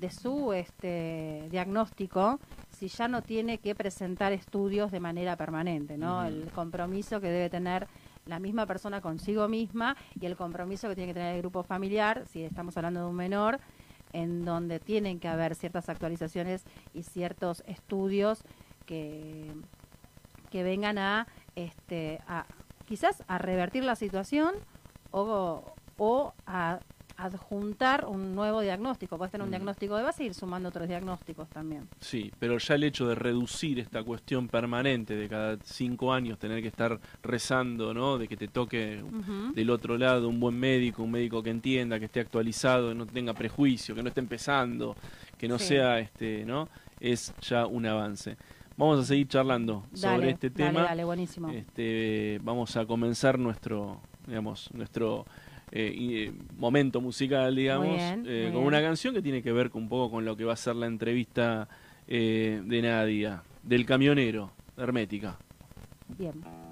de 0.00 0.10
su 0.10 0.52
este, 0.52 1.48
diagnóstico 1.50 2.40
si 2.70 2.88
ya 2.88 3.08
no 3.08 3.22
tiene 3.22 3.58
que 3.58 3.74
presentar 3.74 4.32
estudios 4.32 4.90
de 4.90 5.00
manera 5.00 5.36
permanente, 5.36 5.96
¿no? 5.96 6.24
El 6.24 6.50
compromiso 6.54 7.20
que 7.20 7.28
debe 7.28 7.48
tener 7.48 7.86
la 8.26 8.38
misma 8.38 8.66
persona 8.66 9.00
consigo 9.00 9.48
misma 9.48 9.96
y 10.20 10.26
el 10.26 10.36
compromiso 10.36 10.88
que 10.88 10.94
tiene 10.94 11.12
que 11.12 11.18
tener 11.18 11.36
el 11.36 11.40
grupo 11.40 11.62
familiar, 11.62 12.24
si 12.26 12.42
estamos 12.42 12.76
hablando 12.76 13.00
de 13.00 13.06
un 13.06 13.14
menor, 13.14 13.60
en 14.12 14.44
donde 14.44 14.80
tienen 14.80 15.20
que 15.20 15.28
haber 15.28 15.54
ciertas 15.54 15.88
actualizaciones 15.88 16.64
y 16.94 17.02
ciertos 17.02 17.62
estudios 17.66 18.42
que, 18.86 19.52
que 20.50 20.62
vengan 20.62 20.98
a, 20.98 21.26
este, 21.54 22.20
a 22.26 22.46
quizás 22.86 23.22
a 23.26 23.38
revertir 23.38 23.84
la 23.84 23.96
situación 23.96 24.54
o, 25.10 25.74
o 25.98 26.32
a 26.46 26.80
adjuntar 27.16 28.04
un 28.06 28.34
nuevo 28.34 28.60
diagnóstico. 28.60 29.16
Puedes 29.16 29.32
tener 29.32 29.42
un 29.42 29.48
mm. 29.48 29.52
diagnóstico 29.52 29.96
de 29.96 30.02
base 30.02 30.24
y 30.24 30.26
ir 30.26 30.34
sumando 30.34 30.68
otros 30.68 30.88
diagnósticos 30.88 31.48
también. 31.48 31.88
Sí, 32.00 32.32
pero 32.38 32.58
ya 32.58 32.74
el 32.74 32.84
hecho 32.84 33.08
de 33.08 33.14
reducir 33.14 33.78
esta 33.78 34.02
cuestión 34.02 34.48
permanente 34.48 35.16
de 35.16 35.28
cada 35.28 35.56
cinco 35.64 36.12
años 36.12 36.38
tener 36.38 36.62
que 36.62 36.68
estar 36.68 36.98
rezando, 37.22 37.94
¿no? 37.94 38.18
De 38.18 38.28
que 38.28 38.36
te 38.36 38.48
toque 38.48 39.02
del 39.54 39.70
otro 39.70 39.96
lado 39.98 40.28
un 40.28 40.40
buen 40.40 40.58
médico, 40.58 41.02
un 41.02 41.10
médico 41.10 41.42
que 41.42 41.50
entienda, 41.50 41.98
que 41.98 42.06
esté 42.06 42.20
actualizado, 42.20 42.90
que 42.90 42.94
no 42.94 43.06
tenga 43.06 43.34
prejuicio, 43.34 43.94
que 43.94 44.02
no 44.02 44.08
esté 44.08 44.20
empezando, 44.20 44.96
que 45.38 45.48
no 45.48 45.58
sea, 45.58 45.98
este, 45.98 46.44
¿no? 46.44 46.68
Es 47.00 47.34
ya 47.40 47.66
un 47.66 47.86
avance. 47.86 48.36
vamos 48.76 49.00
a 49.00 49.04
seguir 49.04 49.28
charlando 49.28 49.84
sobre 49.94 50.30
este 50.30 50.50
tema. 50.50 50.82
Dale, 50.82 51.04
buenísimo. 51.04 51.50
Este, 51.50 52.40
vamos 52.42 52.76
a 52.76 52.86
comenzar 52.86 53.38
nuestro, 53.38 54.00
digamos, 54.26 54.70
nuestro 54.72 55.26
eh, 55.72 56.32
momento 56.56 57.00
musical, 57.00 57.54
digamos, 57.54 58.00
eh, 58.26 58.50
con 58.52 58.62
una 58.62 58.80
canción 58.80 59.14
que 59.14 59.22
tiene 59.22 59.42
que 59.42 59.52
ver 59.52 59.70
un 59.74 59.88
poco 59.88 60.10
con 60.10 60.24
lo 60.24 60.36
que 60.36 60.44
va 60.44 60.52
a 60.52 60.56
ser 60.56 60.76
la 60.76 60.86
entrevista 60.86 61.68
eh, 62.06 62.62
de 62.64 62.82
Nadia, 62.82 63.42
del 63.62 63.84
camionero, 63.84 64.52
hermética. 64.76 65.38
Bien. 66.18 66.65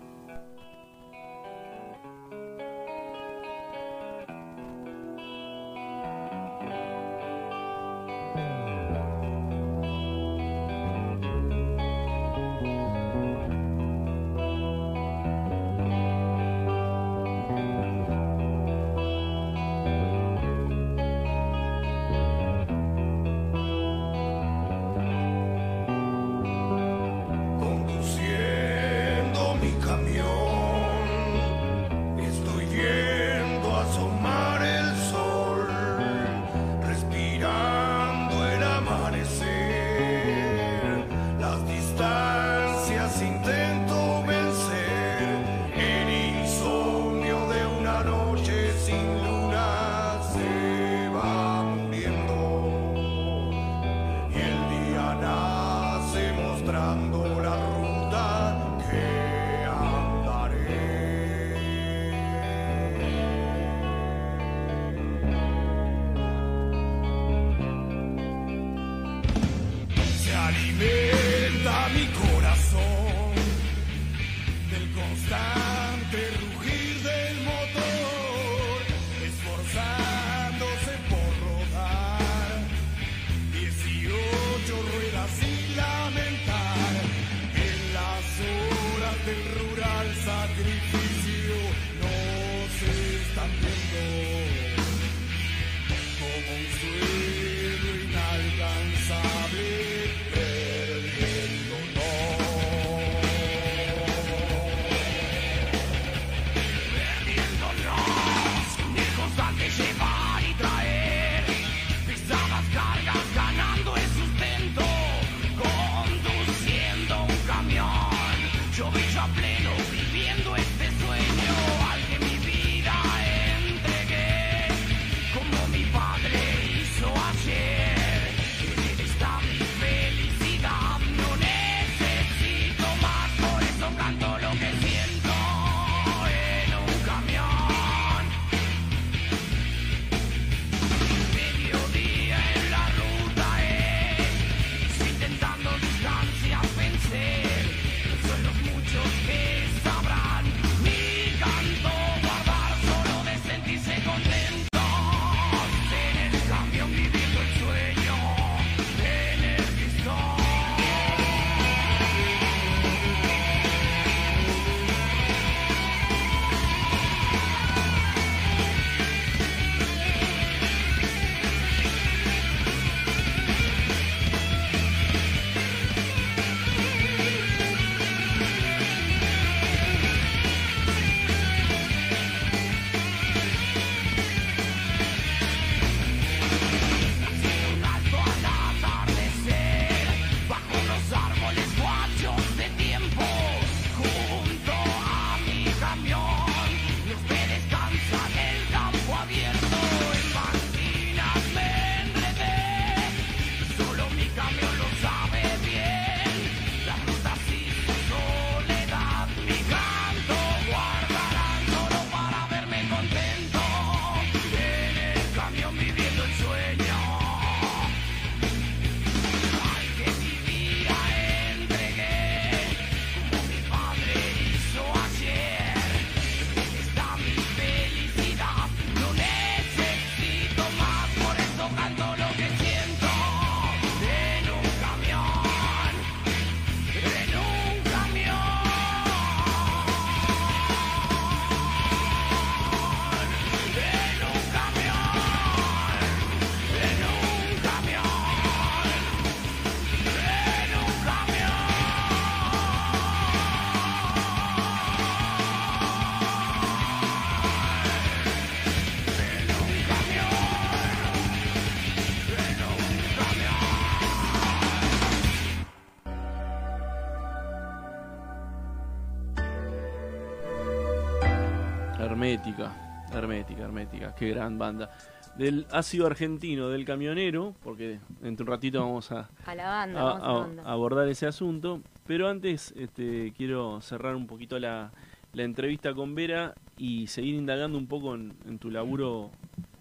Qué 274.25 274.31
gran 274.35 274.59
banda. 274.59 274.91
Del 275.37 275.67
ácido 275.73 276.07
argentino 276.07 276.69
del 276.69 276.85
camionero, 276.85 277.55
porque 277.63 277.99
entre 278.23 278.45
un 278.45 278.51
ratito 278.51 278.81
vamos 278.81 279.11
a, 279.11 279.29
a, 279.45 279.55
la 279.55 279.67
banda, 279.67 280.63
abordar 280.65 281.09
ese 281.09 281.27
asunto. 281.27 281.83
Pero 282.07 282.29
antes 282.29 282.73
este, 282.77 283.33
quiero 283.37 283.81
cerrar 283.81 284.15
un 284.15 284.27
poquito 284.27 284.59
la, 284.59 284.93
entrevista 285.35 285.93
con 285.93 286.15
Vera 286.15 286.55
y 286.77 287.09
seguir 287.09 287.35
indagando 287.35 287.77
un 287.77 287.89
poco 287.89 288.15
en, 288.15 288.59
tu 288.61 288.71
laburo 288.71 289.33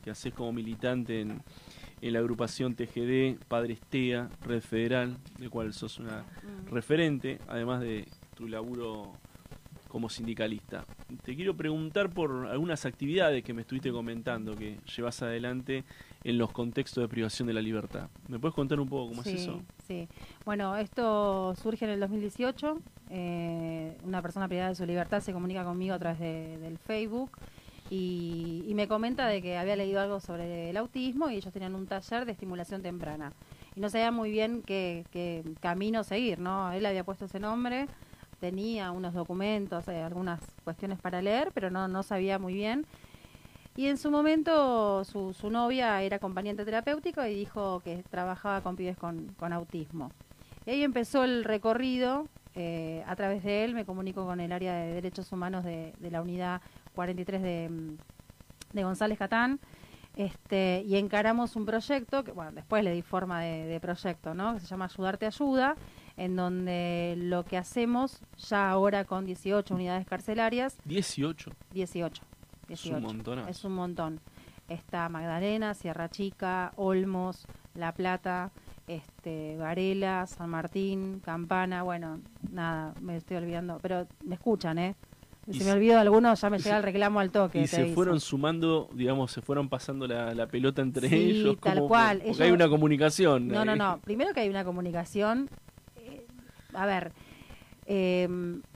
que 0.03 0.09
haces 0.09 0.33
como 0.33 0.51
militante 0.51 1.21
en, 1.21 1.43
la 2.01 2.19
agrupación 2.19 2.75
TGD, 2.75 3.37
Padre 3.47 3.73
Estea, 3.73 4.29
Red 4.41 4.61
Federal, 4.61 5.17
de 5.39 5.49
cual 5.49 5.73
sos 5.73 5.99
una 5.99 6.23
mm. 6.23 6.73
referente, 6.73 7.39
además 7.47 7.79
de 7.79 8.09
tu 8.35 8.47
laburo 8.49 9.13
como 9.93 10.09
sindicalista. 10.09 10.85
Te 11.23 11.35
quiero 11.35 11.55
preguntar 11.55 12.09
por 12.09 12.47
algunas 12.47 12.83
actividades 12.83 13.43
que 13.43 13.53
me 13.53 13.61
estuviste 13.61 13.91
comentando 13.91 14.55
que 14.55 14.79
llevas 14.97 15.21
adelante 15.21 15.83
en 16.23 16.39
los 16.39 16.51
contextos 16.51 17.03
de 17.03 17.07
privación 17.07 17.47
de 17.47 17.53
la 17.53 17.61
libertad. 17.61 18.09
¿Me 18.27 18.39
puedes 18.39 18.55
contar 18.55 18.79
un 18.79 18.89
poco 18.89 19.09
cómo 19.09 19.21
es 19.21 19.27
eso? 19.27 19.61
Sí, 19.87 20.07
bueno, 20.45 20.75
esto 20.77 21.53
surge 21.61 21.85
en 21.85 21.91
el 21.91 21.99
2018. 21.99 22.79
Eh, 23.11 23.95
una 24.03 24.23
persona 24.23 24.47
privada 24.47 24.69
de 24.69 24.75
su 24.75 24.83
libertad 24.83 25.21
se 25.21 25.31
comunica 25.31 25.63
conmigo 25.63 25.93
a 25.93 25.99
través 25.99 26.19
del 26.19 26.79
Facebook 26.79 27.29
y, 27.91 28.71
me 28.73 28.87
comenta 28.87 29.27
de 29.27 29.43
que 29.43 29.57
había 29.57 29.75
leído 29.75 30.01
algo 30.01 30.19
sobre 30.19 30.71
el 30.71 30.77
autismo 30.77 31.29
y 31.29 31.35
ellos 31.35 31.53
tenían 31.53 31.75
un 31.75 31.85
taller 31.85 32.25
de 32.25 32.31
estimulación 32.31 32.81
temprana. 32.81 33.31
Y 33.75 33.79
no 33.79 33.91
sabía 33.91 34.09
muy 34.09 34.31
bien 34.31 34.63
qué, 34.65 35.05
qué 35.11 35.43
camino 35.59 36.03
seguir, 36.03 36.39
¿no? 36.39 36.71
Él 36.71 36.83
había 36.87 37.03
puesto 37.03 37.25
ese 37.25 37.39
nombre 37.39 37.85
tenía 38.43 38.91
unos 38.91 39.13
documentos, 39.13 39.87
eh, 39.87 40.03
algunas 40.03 40.41
cuestiones 40.65 40.99
para 40.99 41.21
leer, 41.21 41.53
pero 41.53 41.69
no, 41.69 42.03
sabía 42.03 42.37
muy 42.39 42.53
bien. 42.53 42.85
Y 43.77 43.87
en 43.87 43.97
su 43.97 44.11
momento 44.11 45.05
su, 45.05 45.49
novia 45.49 46.01
era 46.01 46.17
acompañante 46.17 46.65
terapéutico 46.65 47.25
y 47.25 47.35
dijo 47.35 47.79
que 47.85 48.03
trabajaba 48.11 48.59
con 48.59 48.75
pibes 48.75 48.97
con, 48.97 49.53
autismo. 49.53 50.11
Y 50.65 50.71
ahí 50.71 50.83
empezó 50.83 51.23
el 51.23 51.45
recorrido. 51.45 52.27
Eh, 52.55 53.01
a 53.07 53.15
través 53.15 53.43
de 53.43 53.63
él 53.63 53.73
me 53.75 53.85
comunico 53.85 54.25
con 54.25 54.41
el 54.41 54.51
área 54.51 54.73
de 54.73 54.93
derechos 54.93 55.31
humanos 55.31 55.63
de, 55.63 55.93
la 56.01 56.21
unidad 56.21 56.61
43 56.95 57.41
de, 57.41 57.95
González 58.73 59.17
Catán. 59.17 59.61
Este, 60.17 60.83
y 60.85 60.97
encaramos 60.97 61.55
un 61.55 61.65
proyecto, 61.65 62.25
que 62.25 62.33
bueno, 62.33 62.51
después 62.51 62.83
le 62.83 62.91
di 62.91 63.03
forma 63.03 63.39
de, 63.39 63.67
de 63.67 63.79
proyecto, 63.79 64.33
¿no? 64.33 64.55
que 64.55 64.59
se 64.59 64.67
llama 64.67 64.85
Ayudarte 64.85 65.27
Ayuda, 65.27 65.77
en 66.17 66.35
donde 66.35 67.15
lo 67.17 67.43
que 67.43 67.57
hacemos 67.57 68.19
ya 68.49 68.69
ahora 68.69 69.05
con 69.05 69.25
18 69.25 69.73
unidades 69.73 70.05
carcelarias. 70.05 70.77
18. 70.85 71.51
18. 71.71 72.23
Es 72.69 72.85
un 72.85 73.01
montón. 73.01 73.39
Es 73.47 73.63
un 73.63 73.73
montón. 73.73 74.19
Está 74.69 75.09
Magdalena, 75.09 75.73
Sierra 75.73 76.09
Chica, 76.09 76.71
Olmos, 76.77 77.45
La 77.75 77.93
Plata, 77.93 78.51
este, 78.87 79.57
Varela, 79.57 80.25
San 80.25 80.49
Martín, 80.49 81.19
Campana, 81.19 81.83
bueno, 81.83 82.21
nada, 82.51 82.93
me 83.01 83.17
estoy 83.17 83.37
olvidando, 83.37 83.79
pero 83.81 84.07
me 84.23 84.35
escuchan, 84.35 84.77
¿eh? 84.77 84.95
Si 85.51 85.61
me 85.65 85.73
olvido 85.73 85.95
de 85.95 86.01
alguno, 86.01 86.33
ya 86.33 86.49
me 86.49 86.57
llega 86.57 86.77
el 86.77 86.83
reclamo 86.83 87.19
al 87.19 87.29
toque. 87.29 87.61
Y 87.61 87.67
se 87.67 87.87
fueron 87.87 88.21
sumando, 88.21 88.89
digamos, 88.93 89.29
se 89.31 89.41
fueron 89.41 89.67
pasando 89.67 90.07
la, 90.07 90.47
pelota 90.47 90.81
entre 90.81 91.13
ellos. 91.13 91.57
Tal 91.59 91.81
cual. 91.81 92.21
Porque 92.25 92.43
hay 92.43 92.51
una 92.51 92.69
comunicación. 92.69 93.49
No, 93.49 93.65
no, 93.65 93.75
no. 93.75 93.99
Primero 93.99 94.33
que 94.33 94.39
hay 94.39 94.49
una 94.49 94.63
comunicación 94.63 95.49
a 96.73 96.85
ver, 96.85 97.11
eh, 97.85 98.27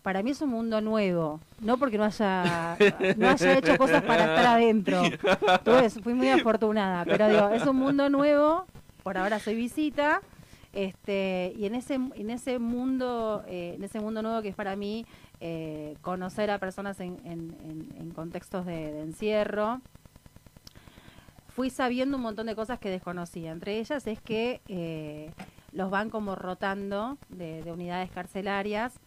para 0.03 0.21
mí 0.21 0.31
es 0.31 0.41
un 0.41 0.49
mundo 0.49 0.81
nuevo, 0.81 1.39
no 1.61 1.77
porque 1.77 1.97
no 1.97 2.03
haya, 2.03 2.77
no 3.17 3.29
haya 3.29 3.57
hecho 3.57 3.77
cosas 3.77 4.03
para 4.03 4.23
estar 4.25 4.45
adentro. 4.45 5.03
Entonces, 5.03 6.01
fui 6.03 6.13
muy 6.13 6.29
afortunada, 6.29 7.05
pero 7.05 7.29
digo, 7.29 7.49
es 7.49 7.65
un 7.65 7.77
mundo 7.77 8.09
nuevo, 8.09 8.65
por 9.03 9.17
ahora 9.17 9.39
soy 9.39 9.55
visita, 9.55 10.21
este, 10.73 11.53
y 11.57 11.65
en 11.65 11.75
ese, 11.75 11.95
en 11.95 12.29
ese 12.29 12.59
mundo, 12.59 13.43
eh, 13.47 13.75
en 13.77 13.83
ese 13.83 13.99
mundo 13.99 14.21
nuevo 14.21 14.41
que 14.41 14.49
es 14.49 14.55
para 14.55 14.75
mí 14.75 15.05
eh, 15.39 15.95
conocer 16.01 16.51
a 16.51 16.59
personas 16.59 16.99
en, 16.99 17.17
en, 17.25 18.11
contextos 18.13 18.65
de, 18.65 19.01
encierro, 19.01 19.81
fui 21.47 21.69
sabiendo 21.69 22.17
un 22.17 22.23
montón 22.23 22.47
de 22.47 22.55
cosas 22.55 22.79
que 22.79 22.89
desconocía. 22.89 23.51
Entre 23.51 23.79
ellas 23.79 24.05
es 24.05 24.19
que 24.21 24.61
los 25.77 25.91
van 25.91 26.09
como 26.09 26.35
rotando 26.35 27.19
de, 27.29 27.63
unidades 27.71 28.09
carcelarias 28.09 28.99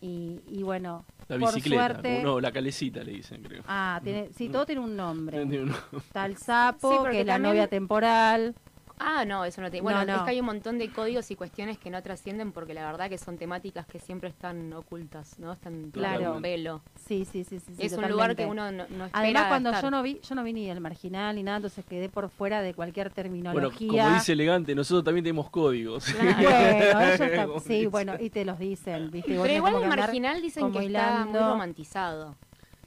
y, 0.00 0.62
bueno, 0.62 1.04
la 1.28 1.36
bicicleta, 1.36 1.94
por 1.94 2.02
suerte, 2.02 2.42
la 2.42 2.52
calecita 2.52 3.02
le 3.02 3.12
dicen, 3.12 3.42
creo. 3.42 3.62
Ah, 3.66 4.00
tiene, 4.04 4.30
sí, 4.36 4.48
todo 4.48 4.66
tiene 4.66 4.80
un 4.80 4.96
nombre. 4.96 5.42
Está 5.96 6.26
el 6.26 6.36
sapo, 6.36 7.04
que 7.04 7.20
es 7.20 7.26
la 7.26 7.38
novia 7.38 7.68
temporal. 7.68 8.54
Ah, 8.98 9.24
no, 9.24 9.44
eso 9.44 9.60
no 9.60 9.70
tiene. 9.70 9.82
Bueno, 9.82 10.00
es 10.00 10.22
que 10.22 10.30
hay 10.30 10.40
un 10.40 10.46
montón 10.46 10.78
de 10.78 10.90
códigos 10.90 11.30
y 11.30 11.36
cuestiones 11.36 11.78
que 11.78 11.90
no 11.90 12.02
trascienden 12.02 12.52
porque 12.52 12.74
la 12.74 12.84
verdad 12.84 13.08
que 13.08 13.18
son 13.18 13.36
temáticas 13.36 13.86
que 13.86 13.98
siempre 13.98 14.28
están 14.28 14.72
ocultas, 14.72 15.38
¿no? 15.38 15.52
Están 15.52 15.90
claro. 15.90 16.40
velo. 16.40 16.82
Sí, 17.06 17.26
sí, 17.30 17.44
sí, 17.44 17.60
sí. 17.60 17.74
Es 17.78 17.92
un 17.92 18.08
lugar 18.08 18.34
que 18.34 18.46
uno 18.46 18.72
no, 18.72 18.84
espera 18.84 19.10
Además, 19.12 19.46
cuando 19.48 19.80
yo 19.80 19.90
no 19.90 20.02
vi, 20.02 20.20
yo 20.22 20.34
no 20.34 20.42
vi 20.44 20.52
ni 20.52 20.70
el 20.70 20.80
marginal 20.80 21.36
ni 21.36 21.42
nada, 21.42 21.58
entonces 21.58 21.84
quedé 21.84 22.08
por 22.08 22.30
fuera 22.30 22.62
de 22.62 22.74
cualquier 22.74 23.10
terminología. 23.10 23.88
Bueno, 23.88 24.04
como 24.04 24.14
dice 24.14 24.32
elegante, 24.32 24.74
nosotros 24.74 25.04
también 25.04 25.24
tenemos 25.24 25.50
códigos. 25.50 26.06
bueno, 26.92 27.60
sí, 27.60 27.86
bueno, 27.86 28.14
y 28.18 28.30
te 28.30 28.44
los 28.44 28.58
dicen, 28.58 29.10
¿viste? 29.10 29.38
Pero 29.40 29.52
igual 29.52 29.82
el 29.82 29.88
marginal 29.88 30.40
dicen 30.40 30.72
que 30.72 30.86
está 30.86 31.26
muy 31.26 31.38
romantizado. 31.38 32.34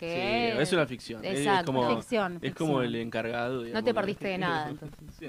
Sí, 0.07 0.61
es 0.61 0.73
una 0.73 0.85
ficción. 0.85 1.23
es 1.25 1.63
como, 1.63 1.99
es 2.41 2.55
como 2.55 2.81
el 2.81 2.95
encargado. 2.95 3.63
no 3.63 3.83
te 3.83 3.93
perdiste 3.93 4.27
de 4.29 4.37
nada. 4.39 4.73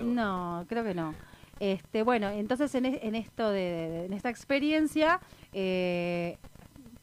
No, 0.02 0.64
creo 0.68 0.84
que 0.84 0.94
no. 0.94 1.14
Este, 1.60 2.02
bueno, 2.02 2.30
entonces 2.30 2.74
en, 2.74 2.86
en 2.86 3.14
esto 3.14 3.50
de, 3.50 4.06
en 4.06 4.14
esta 4.14 4.30
experiencia, 4.30 5.20
eh, 5.52 6.38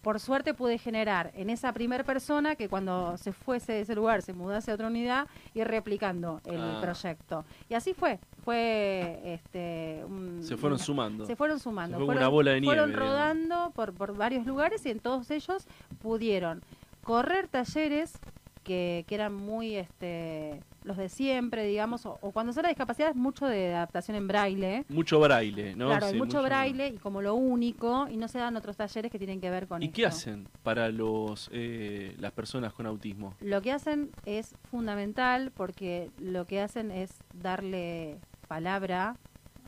por 0.01 0.19
suerte 0.19 0.53
pude 0.53 0.77
generar 0.77 1.31
en 1.35 1.49
esa 1.49 1.73
primera 1.73 2.03
persona 2.03 2.55
que 2.55 2.69
cuando 2.69 3.17
se 3.17 3.33
fuese 3.33 3.73
de 3.73 3.81
ese 3.81 3.93
lugar 3.93 4.21
se 4.21 4.31
mudase 4.31 4.71
a 4.71 4.75
otra 4.75 4.87
unidad 4.87 5.27
y 5.53 5.63
replicando 5.63 6.41
el 6.45 6.61
ah. 6.61 6.79
proyecto. 6.81 7.43
Y 7.69 7.73
así 7.73 7.93
fue. 7.93 8.17
Fue 8.43 9.19
este 9.25 10.05
se 10.39 10.55
fueron 10.55 10.79
sumando. 10.79 11.25
Se 11.25 11.35
fueron 11.35 11.59
sumando. 11.59 11.97
fueron, 11.97 12.17
una 12.17 12.29
bola 12.29 12.51
de 12.51 12.61
nieve, 12.61 12.77
fueron 12.77 12.93
rodando 12.97 13.71
por, 13.75 13.93
por 13.93 14.15
varios 14.15 14.45
lugares 14.45 14.85
y 14.85 14.91
en 14.91 14.99
todos 14.99 15.29
ellos 15.29 15.67
pudieron 15.99 16.63
correr 17.07 17.47
talleres 17.47 18.19
que, 18.65 19.05
que 19.07 19.15
eran 19.15 19.33
muy 19.33 19.77
este 19.77 20.59
los 20.83 20.97
de 20.97 21.09
siempre, 21.09 21.65
digamos, 21.65 22.05
o, 22.05 22.17
cuando 22.31 22.53
son 22.53 22.63
las 22.63 22.71
discapacidades, 22.71 23.15
mucho 23.15 23.45
de 23.45 23.73
adaptación 23.73 24.15
en 24.15 24.27
braille. 24.27 24.85
Mucho 24.87 25.19
braille, 25.19 25.75
¿no? 25.75 25.87
Claro, 25.87 26.13
mucho, 26.13 26.41
braille 26.41 26.87
y 26.87 26.97
como 26.97 27.21
lo 27.21 27.35
único, 27.35 28.07
y 28.09 28.15
no 28.15 28.27
se 28.27 28.39
dan 28.39 28.55
otros 28.55 28.77
talleres 28.77 29.11
que 29.11 29.17
tienen 29.17 29.41
que 29.41 29.49
ver 29.49 29.67
con 29.67 29.83
¿Y 29.83 29.89
qué 29.89 30.05
hacen 30.05 30.47
para 30.63 30.89
los 30.89 31.49
eh, 31.51 32.15
las 32.19 32.31
personas 32.31 32.73
con 32.73 32.85
autismo? 32.85 33.33
Lo 33.41 33.61
que 33.61 33.71
hacen 33.73 34.11
es 34.25 34.55
fundamental 34.69 35.51
porque 35.51 36.09
lo 36.19 36.45
que 36.45 36.61
hacen 36.61 36.91
es 36.91 37.11
darle 37.33 38.19
palabra, 38.47 39.17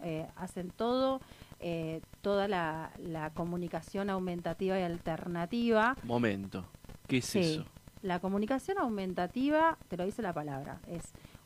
eh, 0.03 0.25
hacen 0.37 0.71
todo, 0.71 1.19
eh, 1.59 2.01
toda 2.21 2.47
la, 2.47 2.91
la 2.97 3.31
comunicación 3.31 4.09
aumentativa 4.09 4.79
y 4.79 4.83
alternativa. 4.83 5.97
Momento. 6.03 6.65
¿Qué 7.09 7.17
es 7.17 7.35
eso? 7.35 7.65
La 8.01 8.19
comunicación 8.19 8.77
aumentativa, 8.77 9.77
te 9.89 9.97
lo 9.97 10.05
dice 10.05 10.21
la 10.21 10.31
palabra, 10.31 10.79
es 10.87 11.03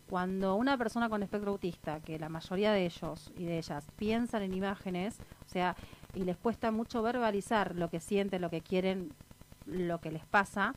cuando 0.07 0.55
una 0.55 0.77
persona 0.77 1.09
con 1.09 1.23
espectro 1.23 1.51
autista, 1.51 1.99
que 2.01 2.19
la 2.19 2.29
mayoría 2.29 2.71
de 2.71 2.85
ellos 2.85 3.31
y 3.37 3.45
de 3.45 3.57
ellas 3.57 3.87
piensan 3.95 4.43
en 4.43 4.53
imágenes, 4.53 5.17
o 5.45 5.49
sea, 5.49 5.75
y 6.13 6.23
les 6.25 6.37
cuesta 6.37 6.69
mucho 6.69 7.01
verbalizar 7.01 7.75
lo 7.75 7.89
que 7.89 7.99
sienten, 7.99 8.41
lo 8.41 8.49
que 8.49 8.61
quieren, 8.61 9.13
lo 9.65 9.99
que 10.01 10.11
les 10.11 10.25
pasa, 10.25 10.75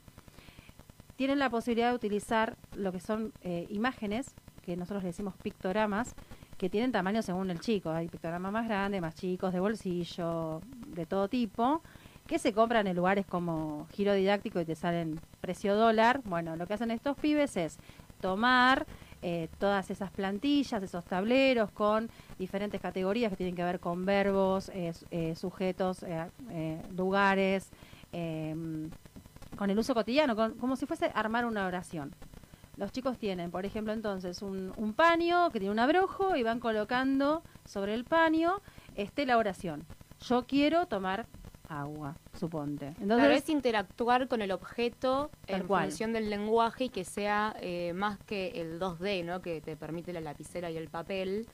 tienen 1.17 1.39
la 1.39 1.51
posibilidad 1.51 1.91
de 1.91 1.97
utilizar 1.97 2.57
lo 2.75 2.93
que 2.93 3.01
son 3.01 3.33
eh, 3.43 3.67
imágenes, 3.69 4.35
que 4.63 4.77
nosotros 4.77 5.03
le 5.03 5.09
decimos 5.09 5.35
pictogramas, 5.43 6.15
que 6.57 6.71
tienen 6.71 6.93
tamaño 6.93 7.21
según 7.23 7.51
el 7.51 7.61
chico. 7.61 7.91
Hay 7.91 8.09
pictogramas 8.09 8.53
más 8.53 8.67
grandes, 8.67 9.01
más 9.03 9.15
chicos, 9.15 9.53
de 9.53 9.61
bolsillo, 9.61 10.63
de 10.87 11.05
todo 11.07 11.29
tipo 11.29 11.83
que 12.27 12.39
se 12.39 12.53
compran 12.53 12.87
en 12.87 12.97
lugares 12.97 13.27
como 13.27 13.87
giro 13.93 14.13
didáctico 14.15 14.61
y 14.61 14.65
te 14.65 14.75
salen 14.75 15.21
precio 15.41 15.77
dólar. 15.77 16.21
Bueno, 16.25 16.57
lo 16.57 16.67
que 16.67 16.75
hacen 16.75 16.91
estos 16.91 17.17
pibes 17.17 17.57
es 17.57 17.79
tomar 18.21 18.87
eh, 19.23 19.49
todas 19.59 19.91
esas 19.91 20.11
plantillas, 20.11 20.83
esos 20.83 21.05
tableros 21.05 21.71
con 21.71 22.11
diferentes 22.39 22.81
categorías 22.81 23.31
que 23.31 23.37
tienen 23.37 23.57
que 23.57 23.65
ver 23.65 23.81
con 23.81 24.05
verbos, 24.05 24.69
eh, 24.71 24.93
eh, 25.11 25.35
sujetos, 25.35 26.05
lugares, 26.95 27.71
em, 28.13 28.91
con 29.57 29.71
el 29.71 29.79
uso 29.79 29.95
cotidiano, 29.95 30.37
como 30.59 30.77
si 30.77 30.87
fuese 30.87 31.11
armar 31.15 31.47
una 31.47 31.67
oración. 31.67 32.15
Los 32.77 32.93
chicos 32.93 33.17
tienen, 33.19 33.51
por 33.51 33.65
ejemplo, 33.65 33.95
entonces 33.95 34.43
un, 34.43 34.73
un 34.77 34.93
paño 34.93 35.51
que 35.51 35.61
tiene 35.61 35.73
un 35.73 35.79
abrojo 35.79 36.37
y 36.37 36.43
van 36.43 36.61
colocando 36.61 37.43
sobre 37.65 37.95
el 37.95 38.05
paño 38.05 38.61
este, 38.97 39.25
la 39.25 39.39
oración. 39.39 39.87
Yo 40.21 40.47
quiero 40.47 40.87
tomar 40.87 41.27
agua, 41.69 42.17
suponte. 42.39 42.95
Entonces, 43.01 43.43
es 43.43 43.49
interactuar 43.49 44.29
con 44.29 44.43
el 44.43 44.53
objeto 44.53 45.31
en 45.47 45.67
función 45.67 46.13
del 46.13 46.31
lenguaje 46.31 46.85
y 46.85 46.89
que 46.89 47.05
sea 47.05 47.55
eh, 47.61 47.93
más 47.95 48.19
que 48.21 48.61
el 48.61 48.79
2D, 48.81 49.25
¿no? 49.25 49.41
Que 49.41 49.61
te 49.61 49.77
permite 49.77 50.13
la 50.13 50.21
lapicera 50.21 50.71
y 50.71 50.77
el 50.77 50.89
papel. 50.89 51.47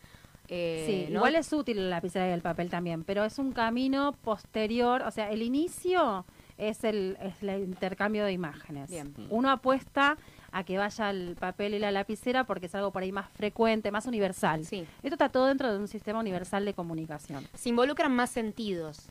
Eh, 0.49 1.07
sí, 1.09 1.13
igual 1.13 1.35
es 1.35 1.53
útil 1.53 1.77
la 1.77 1.97
lapicera 1.97 2.29
y 2.29 2.33
el 2.33 2.43
papel 2.43 2.69
también, 2.69 3.05
pero 3.05 3.25
es 3.25 3.39
un 3.39 3.53
camino 3.53 4.13
posterior, 4.13 5.03
o 5.03 5.11
sea, 5.11 5.31
el 5.31 5.41
inicio 5.41 6.27
es 6.59 6.85
el, 6.85 7.17
es 7.21 7.43
el 7.43 7.63
intercambio 7.63 8.25
de 8.25 8.33
imágenes. 8.33 8.91
Uno 9.31 9.51
apuesta 9.51 10.17
a 10.53 10.65
que 10.65 10.79
vaya 10.79 11.11
el 11.11 11.37
papel 11.39 11.75
y 11.75 11.79
la 11.79 11.91
lapicera 11.91 12.45
porque 12.45 12.67
es 12.67 12.75
algo 12.75 12.93
por 12.93 13.03
ahí 13.03 13.13
más 13.13 13.31
frecuente, 13.31 13.91
más 13.91 14.07
universal. 14.07 14.65
Sí. 14.65 14.87
Esto 15.03 15.15
está 15.15 15.31
todo 15.31 15.47
dentro 15.47 15.73
de 15.73 15.79
un 15.79 15.89
sistema 15.89 16.21
universal 16.21 16.65
de 16.65 16.75
comunicación. 16.75 17.47
Se 17.55 17.71
involucran 17.71 18.15
más 18.15 18.31
sentidos, 18.31 19.09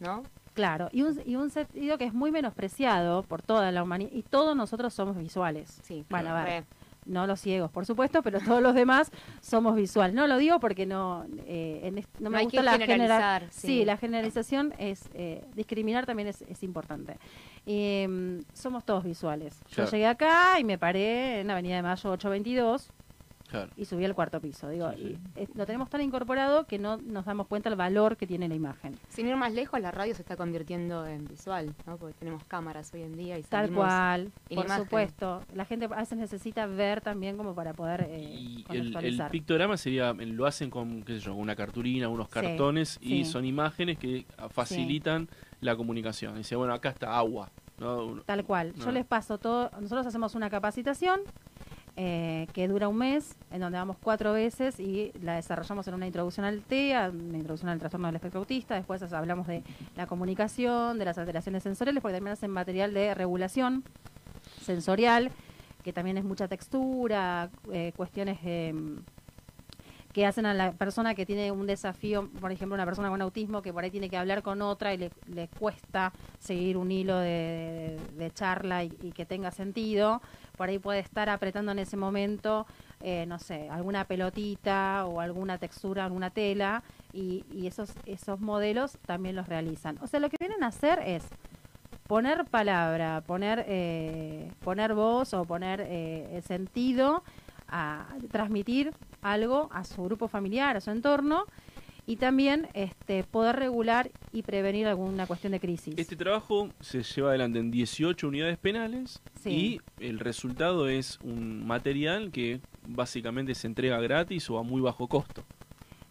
¿no? 0.00 0.22
Claro, 0.58 0.88
y 0.90 1.02
un, 1.02 1.20
y 1.24 1.36
un 1.36 1.50
sentido 1.50 1.98
que 1.98 2.04
es 2.04 2.12
muy 2.12 2.32
menospreciado 2.32 3.22
por 3.22 3.42
toda 3.42 3.70
la 3.70 3.80
humanidad, 3.80 4.10
y 4.12 4.24
todos 4.24 4.56
nosotros 4.56 4.92
somos 4.92 5.16
visuales. 5.16 5.78
Sí, 5.84 6.04
bueno, 6.10 6.30
a 6.30 6.42
ver 6.42 6.64
no 7.06 7.28
los 7.28 7.40
ciegos, 7.40 7.70
por 7.70 7.86
supuesto, 7.86 8.22
pero 8.24 8.40
todos 8.40 8.60
los 8.60 8.74
demás 8.74 9.12
somos 9.40 9.76
visual. 9.76 10.16
No 10.16 10.26
lo 10.26 10.36
digo 10.36 10.58
porque 10.58 10.84
no, 10.84 11.24
eh, 11.46 12.04
no 12.18 12.28
me 12.28 12.42
gusta 12.42 12.60
la 12.60 12.76
generalizar. 12.76 13.46
Sí. 13.50 13.84
la 13.84 13.96
generalización 13.96 14.74
es 14.78 15.08
eh, 15.14 15.44
discriminar 15.54 16.06
también 16.06 16.26
es, 16.26 16.42
es 16.42 16.60
importante. 16.64 17.16
Em, 17.64 18.42
somos 18.52 18.84
todos 18.84 19.04
visuales. 19.04 19.60
Yo 19.70 19.84
llegué 19.84 20.06
acá 20.06 20.58
y 20.58 20.64
me 20.64 20.76
paré 20.76 21.40
en 21.40 21.50
Avenida 21.52 21.76
de 21.76 21.82
Mayo 21.82 22.10
822 22.10 22.90
y 23.76 23.84
subí 23.84 24.04
al 24.04 24.14
cuarto 24.14 24.40
piso. 24.40 24.68
Digo, 24.68 24.90
Y, 24.92 25.18
lo 25.54 25.66
tenemos 25.66 25.88
tan 25.90 26.00
incorporado 26.00 26.66
que 26.66 26.78
no 26.78 26.96
nos 26.98 27.24
damos 27.24 27.46
cuenta 27.46 27.70
del 27.70 27.76
valor 27.76 28.16
que 28.16 28.26
tiene 28.26 28.48
la 28.48 28.54
imagen. 28.54 28.94
Sin 29.08 29.26
ir 29.26 29.36
más 29.36 29.52
lejos, 29.52 29.80
la 29.80 29.90
radio 29.90 30.14
se 30.14 30.22
está 30.22 30.36
convirtiendo 30.36 31.06
en 31.06 31.26
visual, 31.26 31.74
¿no? 31.86 31.96
Porque 31.96 32.14
tenemos 32.18 32.44
cámaras 32.44 32.92
hoy 32.94 33.02
en 33.02 33.16
día 33.16 33.38
y 33.38 33.42
Tal 33.42 33.70
cual, 33.70 34.30
por 34.54 34.68
supuesto. 34.70 35.42
La 35.54 35.64
gente 35.64 35.86
a 35.86 35.88
veces 35.88 36.18
necesita 36.18 36.66
ver 36.66 37.00
también 37.00 37.36
como 37.36 37.54
para 37.54 37.72
poder 37.72 38.06
eh, 38.08 38.20
y 38.20 38.64
el, 38.70 39.22
pictograma 39.30 39.76
sería, 39.76 40.12
lo 40.12 40.46
hacen 40.46 40.70
con, 40.70 41.02
qué 41.02 41.14
sé 41.14 41.20
yo, 41.20 41.34
una 41.34 41.56
cartulina, 41.56 42.08
unos 42.08 42.28
cartones 42.28 42.98
y 43.00 43.24
son 43.24 43.44
imágenes 43.44 43.98
que 43.98 44.26
facilitan 44.50 45.28
la 45.60 45.76
comunicación. 45.76 46.36
Dice, 46.36 46.56
bueno, 46.56 46.74
acá 46.74 46.90
está 46.90 47.16
agua. 47.16 47.50
Tal 48.26 48.44
cual. 48.44 48.74
Yo 48.74 48.90
les 48.90 49.06
paso 49.06 49.38
todo. 49.38 49.70
Nosotros 49.80 50.06
hacemos 50.06 50.34
una 50.34 50.50
capacitación 50.50 51.20
eh, 52.00 52.46
que 52.52 52.68
dura 52.68 52.86
un 52.86 52.96
mes, 52.96 53.34
en 53.50 53.60
donde 53.60 53.76
vamos 53.76 53.96
cuatro 54.00 54.32
veces 54.32 54.78
y 54.78 55.10
la 55.20 55.34
desarrollamos 55.34 55.88
en 55.88 55.94
una 55.94 56.06
introducción 56.06 56.46
al 56.46 56.62
TEA, 56.62 57.10
una 57.10 57.38
introducción 57.38 57.70
al 57.70 57.80
trastorno 57.80 58.06
del 58.06 58.14
espectro 58.14 58.38
autista, 58.38 58.76
después 58.76 59.02
hablamos 59.12 59.48
de 59.48 59.64
la 59.96 60.06
comunicación, 60.06 61.00
de 61.00 61.04
las 61.04 61.18
alteraciones 61.18 61.64
sensoriales, 61.64 62.00
porque 62.00 62.14
también 62.14 62.34
hacen 62.34 62.52
material 62.52 62.94
de 62.94 63.14
regulación 63.14 63.82
sensorial, 64.62 65.32
que 65.82 65.92
también 65.92 66.18
es 66.18 66.24
mucha 66.24 66.46
textura, 66.46 67.50
eh, 67.72 67.92
cuestiones 67.96 68.38
que 70.12 70.24
hacen 70.24 70.46
a 70.46 70.54
la 70.54 70.72
persona 70.72 71.14
que 71.14 71.26
tiene 71.26 71.52
un 71.52 71.66
desafío, 71.66 72.28
por 72.40 72.50
ejemplo, 72.50 72.74
una 72.74 72.86
persona 72.86 73.10
con 73.10 73.20
autismo 73.20 73.60
que 73.60 73.72
por 73.72 73.84
ahí 73.84 73.90
tiene 73.90 74.08
que 74.08 74.16
hablar 74.16 74.42
con 74.42 74.62
otra 74.62 74.94
y 74.94 74.98
le, 74.98 75.48
cuesta 75.58 76.12
seguir 76.38 76.76
un 76.76 76.90
hilo 76.90 77.18
de, 77.18 77.98
charla 78.34 78.84
y, 78.84 78.90
que 79.14 79.26
tenga 79.26 79.50
sentido, 79.50 80.22
por 80.56 80.68
ahí 80.68 80.78
puede 80.78 81.00
estar 81.00 81.28
apretando 81.28 81.72
en 81.72 81.78
ese 81.78 81.96
momento, 81.96 82.66
eh, 83.00 83.26
no 83.26 83.38
sé, 83.38 83.68
alguna 83.70 84.04
pelotita 84.04 85.04
o 85.06 85.20
alguna 85.20 85.58
textura, 85.58 86.04
alguna 86.04 86.30
tela, 86.30 86.82
y, 87.12 87.44
esos, 87.66 87.92
esos 88.06 88.40
modelos 88.40 88.96
también 89.06 89.36
los 89.36 89.48
realizan. 89.48 89.98
O 90.00 90.06
sea, 90.06 90.20
lo 90.20 90.30
que 90.30 90.36
vienen 90.40 90.62
a 90.62 90.68
hacer 90.68 91.00
es 91.04 91.24
poner 92.06 92.46
palabra, 92.46 93.22
poner, 93.26 93.64
eh, 93.68 94.50
poner 94.64 94.94
voz 94.94 95.34
o 95.34 95.44
poner 95.44 95.84
eh, 95.86 96.40
sentido 96.46 97.22
a 97.68 98.06
transmitir 98.30 98.94
algo 99.22 99.68
a 99.72 99.84
su 99.84 100.02
grupo 100.04 100.28
familiar, 100.28 100.76
a 100.76 100.80
su 100.80 100.90
entorno, 100.90 101.44
y 102.08 102.16
también 102.16 102.68
este, 102.72 103.22
poder 103.22 103.56
regular 103.56 104.10
y 104.32 104.42
prevenir 104.42 104.86
alguna 104.86 105.26
cuestión 105.26 105.52
de 105.52 105.60
crisis. 105.60 105.94
Este 105.98 106.16
trabajo 106.16 106.70
se 106.80 107.02
lleva 107.02 107.28
adelante 107.28 107.58
en 107.58 107.70
18 107.70 108.28
unidades 108.28 108.56
penales 108.56 109.20
y 109.44 109.82
el 110.00 110.18
resultado 110.18 110.88
es 110.88 111.18
un 111.22 111.66
material 111.66 112.32
que 112.32 112.62
básicamente 112.86 113.54
se 113.54 113.66
entrega 113.66 114.00
gratis 114.00 114.48
o 114.48 114.58
a 114.58 114.62
muy 114.62 114.80
bajo 114.80 115.06
costo. 115.06 115.44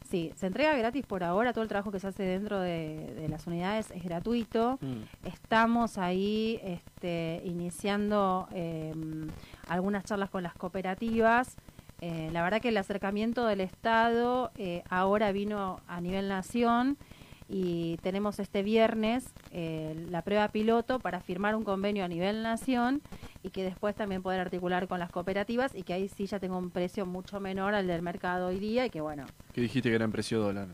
Sí, 0.07 0.31
se 0.35 0.45
entrega 0.45 0.77
gratis 0.77 1.03
por 1.03 1.23
ahora, 1.23 1.51
todo 1.51 1.63
el 1.63 1.67
trabajo 1.67 1.91
que 1.91 1.99
se 1.99 2.07
hace 2.07 2.23
dentro 2.23 2.59
de, 2.59 3.25
las 3.29 3.47
unidades 3.47 3.89
es 3.89 4.03
gratuito. 4.03 4.77
Mm. 4.79 5.27
Estamos 5.27 5.97
ahí 5.97 6.59
este, 6.63 7.41
iniciando 7.43 8.47
em, 8.53 9.27
algunas 9.67 10.05
charlas 10.05 10.29
con 10.29 10.43
las 10.43 10.53
cooperativas 10.53 11.57
eh, 12.01 12.29
la 12.31 12.43
verdad 12.43 12.61
que 12.61 12.69
el 12.69 12.77
acercamiento 12.77 13.45
del 13.45 13.61
Estado 13.61 14.51
eh, 14.57 14.83
ahora 14.89 15.31
vino 15.31 15.81
a 15.87 15.99
nivel 15.99 16.27
nación 16.27 16.97
y 17.49 17.97
tenemos 17.97 18.39
este 18.39 18.61
viernes 18.61 19.25
eh, 19.51 20.05
la 20.09 20.21
prueba 20.21 20.49
piloto 20.49 20.99
para 20.99 21.21
firmar 21.21 21.55
un 21.55 21.63
convenio 21.63 22.03
a 22.03 22.07
nivel 22.07 22.43
nación 22.43 23.01
y 23.41 23.49
que 23.49 23.63
después 23.63 23.95
también 23.95 24.21
poder 24.21 24.41
articular 24.41 24.87
con 24.87 24.99
las 24.99 25.11
cooperativas 25.11 25.73
y 25.73 25.83
que 25.83 25.93
ahí 25.93 26.09
sí 26.09 26.25
ya 26.25 26.39
tengo 26.39 26.57
un 26.57 26.69
precio 26.69 27.05
mucho 27.05 27.39
menor 27.39 27.73
al 27.73 27.87
del 27.87 28.01
mercado 28.01 28.47
hoy 28.47 28.59
día 28.59 28.85
y 28.85 28.89
que 28.89 29.01
bueno. 29.01 29.25
Que 29.53 29.61
dijiste 29.61 29.89
que 29.89 29.95
era 29.95 30.05
en 30.05 30.11
precio 30.11 30.39
dólar. 30.39 30.67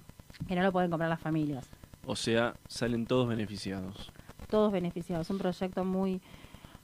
Que 0.47 0.55
no 0.55 0.63
lo 0.63 0.71
pueden 0.71 0.89
comprar 0.89 1.09
las 1.09 1.21
familias. 1.21 1.69
O 2.05 2.15
sea, 2.15 2.55
salen 2.67 3.05
todos 3.05 3.27
beneficiados. 3.27 4.11
Todos 4.49 4.71
beneficiados. 4.71 5.29
Un 5.29 5.37
proyecto 5.37 5.85
muy 5.85 6.21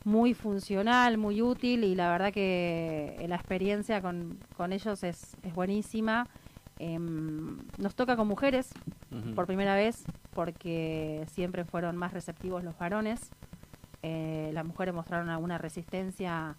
muy 0.04 0.34
funcional, 0.34 1.18
muy 1.18 1.42
útil 1.42 1.84
y 1.84 1.96
la 1.96 2.10
verdad 2.10 2.32
que 2.32 3.24
la 3.28 3.36
experiencia 3.36 4.02
con, 4.02 4.38
con 4.56 4.74
ellos 4.74 5.04
es, 5.04 5.36
es 5.44 5.54
buenísima. 5.54 6.28
Em, 6.78 7.58
nos 7.78 7.94
toca 7.96 8.16
con 8.16 8.28
mujeres 8.28 8.70
por 9.36 9.46
primera 9.46 9.76
vez 9.76 10.06
porque 10.34 11.26
siempre 11.30 11.66
fueron 11.66 11.98
más 11.98 12.14
receptivos 12.14 12.64
los 12.64 12.78
varones. 12.78 13.32
Eh, 14.02 14.52
las 14.54 14.66
mujeres 14.66 14.94
mostraron 14.96 15.30
alguna 15.30 15.58
resistencia 15.58 16.56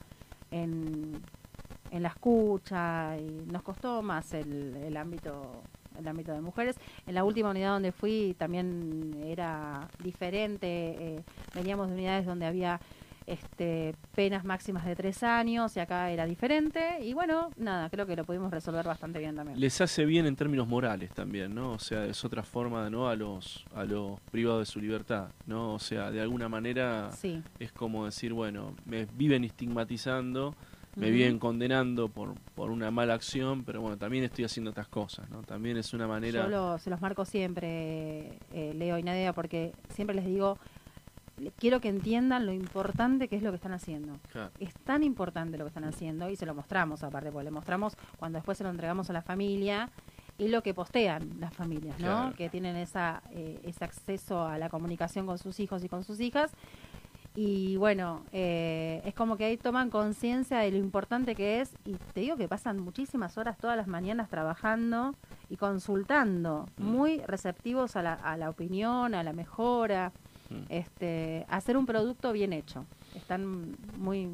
en, 0.50 1.22
en 1.90 2.02
la 2.02 2.10
escucha 2.10 3.16
y 3.18 3.46
nos 3.50 3.62
costó 3.62 4.02
más 4.02 4.34
el, 4.34 4.76
el 4.76 4.96
ámbito 4.98 5.62
el 5.98 6.08
ámbito 6.08 6.32
de 6.32 6.40
mujeres. 6.40 6.76
En 7.06 7.14
la 7.14 7.24
última 7.24 7.50
unidad 7.50 7.72
donde 7.72 7.92
fui 7.92 8.34
también 8.38 9.22
era 9.24 9.88
diferente. 10.02 10.66
Eh, 10.68 11.22
veníamos 11.54 11.88
de 11.88 11.94
unidades 11.94 12.26
donde 12.26 12.46
había 12.46 12.80
este, 13.26 13.94
penas 14.14 14.44
máximas 14.44 14.84
de 14.84 14.96
tres 14.96 15.22
años 15.22 15.76
y 15.76 15.80
acá 15.80 16.10
era 16.10 16.26
diferente 16.26 16.98
y 17.02 17.14
bueno, 17.14 17.50
nada, 17.56 17.88
creo 17.90 18.06
que 18.06 18.16
lo 18.16 18.24
pudimos 18.24 18.50
resolver 18.50 18.86
bastante 18.86 19.18
bien 19.18 19.36
también. 19.36 19.58
Les 19.58 19.80
hace 19.80 20.04
bien 20.04 20.26
en 20.26 20.36
términos 20.36 20.66
morales 20.66 21.10
también, 21.12 21.54
¿no? 21.54 21.72
O 21.72 21.78
sea, 21.78 22.04
es 22.06 22.24
otra 22.24 22.42
forma, 22.42 22.90
¿no? 22.90 23.08
A 23.08 23.16
los, 23.16 23.64
a 23.74 23.84
los 23.84 24.20
privados 24.30 24.60
de 24.60 24.72
su 24.72 24.80
libertad, 24.80 25.28
¿no? 25.46 25.74
O 25.74 25.78
sea, 25.78 26.10
de 26.10 26.20
alguna 26.20 26.48
manera 26.48 27.10
es 27.58 27.72
como 27.72 28.04
decir, 28.04 28.32
bueno, 28.32 28.74
me 28.84 29.06
viven 29.06 29.44
estigmatizando, 29.44 30.54
me 30.96 31.10
viven 31.10 31.38
condenando 31.38 32.08
por, 32.08 32.34
por 32.54 32.70
una 32.70 32.90
mala 32.90 33.14
acción, 33.14 33.64
pero 33.64 33.80
bueno, 33.80 33.96
también 33.96 34.24
estoy 34.24 34.44
haciendo 34.44 34.70
otras 34.70 34.88
cosas, 34.88 35.30
¿no? 35.30 35.42
También 35.42 35.76
es 35.76 35.94
una 35.94 36.06
manera... 36.06 36.48
Yo 36.50 36.78
se 36.78 36.90
los 36.90 37.00
marco 37.00 37.24
siempre, 37.24 38.38
eh, 38.52 38.74
Leo 38.74 38.98
y 38.98 39.02
Nadia, 39.02 39.32
porque 39.32 39.72
siempre 39.88 40.16
les 40.16 40.26
digo, 40.26 40.58
quiero 41.56 41.80
que 41.80 41.88
entiendan 41.88 42.46
lo 42.46 42.52
importante 42.52 43.28
que 43.28 43.36
es 43.36 43.42
lo 43.42 43.50
que 43.50 43.56
están 43.56 43.72
haciendo. 43.72 44.14
Es 44.58 44.74
tan 44.84 45.02
importante 45.02 45.58
lo 45.58 45.64
que 45.64 45.68
están 45.68 45.84
haciendo 45.84 46.30
y 46.30 46.36
se 46.36 46.46
lo 46.46 46.54
mostramos 46.54 47.02
aparte, 47.02 47.30
porque 47.30 47.44
le 47.44 47.50
mostramos 47.50 47.96
cuando 48.18 48.38
después 48.38 48.58
se 48.58 48.64
lo 48.64 48.70
entregamos 48.70 49.10
a 49.10 49.12
la 49.12 49.22
familia 49.22 49.90
y 50.38 50.48
lo 50.48 50.62
que 50.62 50.72
postean 50.72 51.38
las 51.38 51.52
familias, 51.52 51.98
¿no? 52.00 52.32
Que 52.34 52.48
tienen 52.48 52.76
esa, 52.76 53.22
eh, 53.30 53.60
ese 53.64 53.84
acceso 53.84 54.42
a 54.46 54.58
la 54.58 54.68
comunicación 54.68 55.26
con 55.26 55.38
sus 55.38 55.60
hijos 55.60 55.84
y 55.84 55.88
con 55.88 56.04
sus 56.04 56.20
hijas. 56.20 56.50
Y 57.36 57.76
bueno, 57.76 58.24
eh, 58.32 59.02
es 59.04 59.14
como 59.14 59.36
que 59.36 59.44
ahí 59.44 59.56
toman 59.56 59.88
conciencia 59.88 60.58
de 60.58 60.72
lo 60.72 60.78
importante 60.78 61.36
que 61.36 61.60
es 61.60 61.72
y 61.84 61.94
te 62.12 62.20
digo 62.20 62.36
que 62.36 62.48
pasan 62.48 62.80
muchísimas 62.80 63.38
horas 63.38 63.56
todas 63.56 63.76
las 63.76 63.86
mañanas 63.86 64.28
trabajando 64.28 65.14
y 65.48 65.56
consultando, 65.56 66.66
mm. 66.76 66.84
muy 66.84 67.18
receptivos 67.20 67.94
a 67.94 68.02
la, 68.02 68.14
a 68.14 68.36
la 68.36 68.50
opinión, 68.50 69.14
a 69.14 69.22
la 69.22 69.32
mejora 69.32 70.12
este, 70.68 71.46
hacer 71.48 71.76
un 71.76 71.86
producto 71.86 72.32
bien 72.32 72.52
hecho. 72.52 72.84
Están 73.14 73.76
muy 73.98 74.28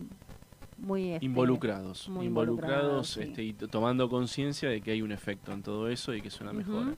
muy 0.78 1.12
este, 1.12 1.24
involucrados, 1.24 2.06
involucrados, 2.08 3.16
este, 3.16 3.42
y 3.42 3.52
tomando 3.54 4.10
conciencia 4.10 4.68
de 4.68 4.82
que 4.82 4.90
hay 4.90 5.00
un 5.00 5.10
efecto 5.10 5.52
en 5.52 5.62
todo 5.62 5.88
eso 5.88 6.14
y 6.14 6.20
que 6.20 6.28
es 6.28 6.40
una 6.40 6.52
mejora. 6.52 6.94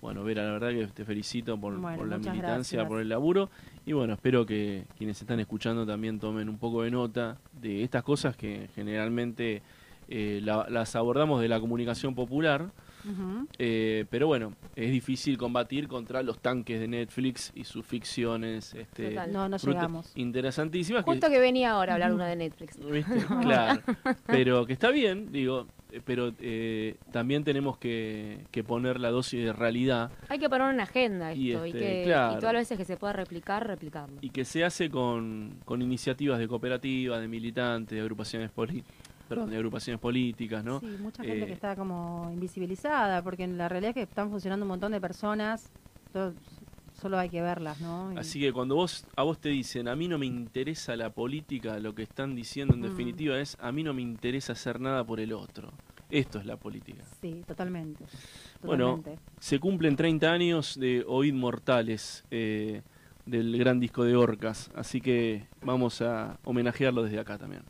Bueno, 0.00 0.22
Vera, 0.22 0.44
la 0.44 0.52
verdad 0.52 0.70
que 0.70 0.86
te 0.88 1.04
felicito 1.04 1.58
por, 1.58 1.72
la 1.72 2.18
militancia, 2.18 2.86
por 2.86 3.00
el 3.00 3.08
laburo 3.08 3.50
y 3.86 3.92
bueno, 3.92 4.14
espero 4.14 4.44
que 4.44 4.84
quienes 4.96 5.20
están 5.20 5.40
escuchando 5.40 5.86
también 5.86 6.20
tomen 6.20 6.48
un 6.48 6.58
poco 6.58 6.82
de 6.82 6.90
nota 6.90 7.38
de 7.60 7.82
estas 7.82 8.02
cosas 8.02 8.36
que 8.36 8.68
generalmente 8.74 9.62
eh, 10.08 10.40
las 10.42 10.94
abordamos 10.94 11.40
de 11.40 11.48
la 11.48 11.58
comunicación 11.60 12.14
popular. 12.14 12.70
Eh, 13.58 14.04
pero 14.10 14.26
bueno, 14.26 14.54
es 14.74 14.90
difícil 14.90 15.38
combatir 15.38 15.88
contra 15.88 16.22
los 16.22 16.38
tanques 16.40 16.80
de 16.80 16.88
Netflix 16.88 17.52
y 17.54 17.64
sus 17.64 17.84
ficciones. 17.84 18.74
Este, 18.74 19.16
no, 19.28 19.48
no 19.48 19.56
llegamos. 19.56 20.12
Interesantísimas. 20.14 21.04
Justo 21.04 21.28
que, 21.28 21.38
venía 21.38 21.72
ahora 21.72 21.92
a 21.92 21.94
hablar 21.94 22.12
una 22.12 22.26
de 22.26 22.36
Netflix. 22.36 22.76
claro. 23.42 23.80
pero 24.26 24.66
que 24.66 24.72
está 24.72 24.90
bien, 24.90 25.30
digo, 25.30 25.66
eh, 25.92 26.00
pero 26.04 26.32
eh, 26.40 26.96
también 27.12 27.44
tenemos 27.44 27.78
que, 27.78 28.44
poner 28.66 29.00
la 29.00 29.10
dosis 29.10 29.44
de 29.44 29.52
realidad. 29.52 30.10
Hay 30.28 30.38
que 30.38 30.48
poner 30.48 30.72
una 30.72 30.82
agenda 30.82 31.32
esto 31.32 31.66
y, 31.66 31.70
este, 31.70 31.78
que, 31.78 32.04
todas 32.40 32.52
las 32.52 32.62
veces 32.62 32.78
que 32.78 32.84
se 32.84 32.96
pueda 32.96 33.12
replicar, 33.12 33.66
replicarlo. 33.66 34.18
Y 34.20 34.30
que 34.30 34.44
se 34.44 34.64
hace 34.64 34.90
con, 34.90 35.58
con 35.64 35.82
iniciativas 35.82 36.38
de 36.38 36.48
cooperativas, 36.48 37.20
de 37.20 37.28
militantes, 37.28 37.96
de 37.96 38.00
agrupaciones 38.00 38.50
políticas 38.50 39.05
perdón, 39.28 39.50
de 39.50 39.56
agrupaciones 39.56 40.00
políticas, 40.00 40.64
¿no? 40.64 40.80
Sí, 40.80 40.96
mucha 41.00 41.22
gente 41.22 41.46
que 41.46 41.52
eh, 41.52 41.54
está 41.54 41.76
como 41.76 42.30
invisibilizada, 42.32 43.22
porque 43.22 43.44
en 43.44 43.58
la 43.58 43.68
realidad 43.68 43.90
es 43.90 43.94
que 43.94 44.02
están 44.02 44.30
funcionando 44.30 44.64
un 44.64 44.68
montón 44.68 44.92
de 44.92 45.00
personas, 45.00 45.70
solo 47.00 47.18
hay 47.18 47.28
que 47.28 47.42
verlas, 47.42 47.80
¿no? 47.80 48.12
Así 48.16 48.40
que 48.40 48.52
cuando 48.52 48.74
vos 48.74 49.06
a 49.16 49.22
vos 49.22 49.38
te 49.38 49.50
dicen, 49.50 49.88
a 49.88 49.96
mí 49.96 50.08
no 50.08 50.18
me 50.18 50.26
interesa 50.26 50.96
la 50.96 51.10
política, 51.10 51.78
lo 51.78 51.94
que 51.94 52.02
están 52.02 52.34
diciendo 52.34 52.74
en 52.74 52.80
mm. 52.80 52.84
definitiva 52.84 53.38
es, 53.38 53.56
a 53.60 53.72
mí 53.72 53.82
no 53.82 53.92
me 53.92 54.02
interesa 54.02 54.52
hacer 54.52 54.80
nada 54.80 55.04
por 55.04 55.20
el 55.20 55.32
otro. 55.32 55.72
Esto 56.08 56.38
es 56.38 56.46
la 56.46 56.56
política. 56.56 57.02
Sí, 57.20 57.42
totalmente. 57.46 58.04
Bueno, 58.62 59.02
se 59.40 59.58
cumplen 59.58 59.96
30 59.96 60.30
años 60.30 60.78
de 60.78 61.04
Oíd 61.06 61.34
Mortales, 61.34 62.24
eh, 62.30 62.82
del 63.26 63.58
gran 63.58 63.80
disco 63.80 64.04
de 64.04 64.14
Orcas, 64.14 64.70
así 64.76 65.00
que 65.00 65.48
vamos 65.62 66.00
a 66.00 66.38
homenajearlo 66.44 67.02
desde 67.02 67.18
acá 67.18 67.38
también. 67.38 67.62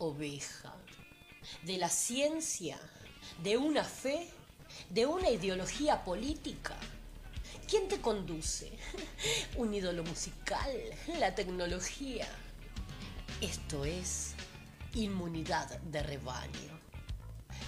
Oveja? 0.00 0.74
¿De 1.64 1.76
la 1.76 1.88
ciencia? 1.88 2.78
¿De 3.42 3.56
una 3.56 3.84
fe? 3.84 4.28
¿De 4.88 5.06
una 5.06 5.30
ideología 5.30 6.04
política? 6.04 6.76
¿Quién 7.68 7.86
te 7.86 8.00
conduce? 8.00 8.72
¿Un 9.56 9.72
ídolo 9.72 10.02
musical? 10.02 10.72
¿La 11.18 11.34
tecnología? 11.34 12.26
Esto 13.40 13.84
es 13.84 14.34
inmunidad 14.94 15.78
de 15.80 16.02
rebaño. 16.02 16.80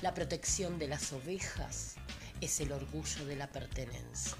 La 0.01 0.13
protección 0.13 0.79
de 0.79 0.89
las 0.89 1.13
ovejas 1.13 1.97
es 2.41 2.61
el 2.61 2.73
orgullo 2.73 3.25
de 3.27 3.37
la 3.37 3.47
pertenencia. 3.47 4.37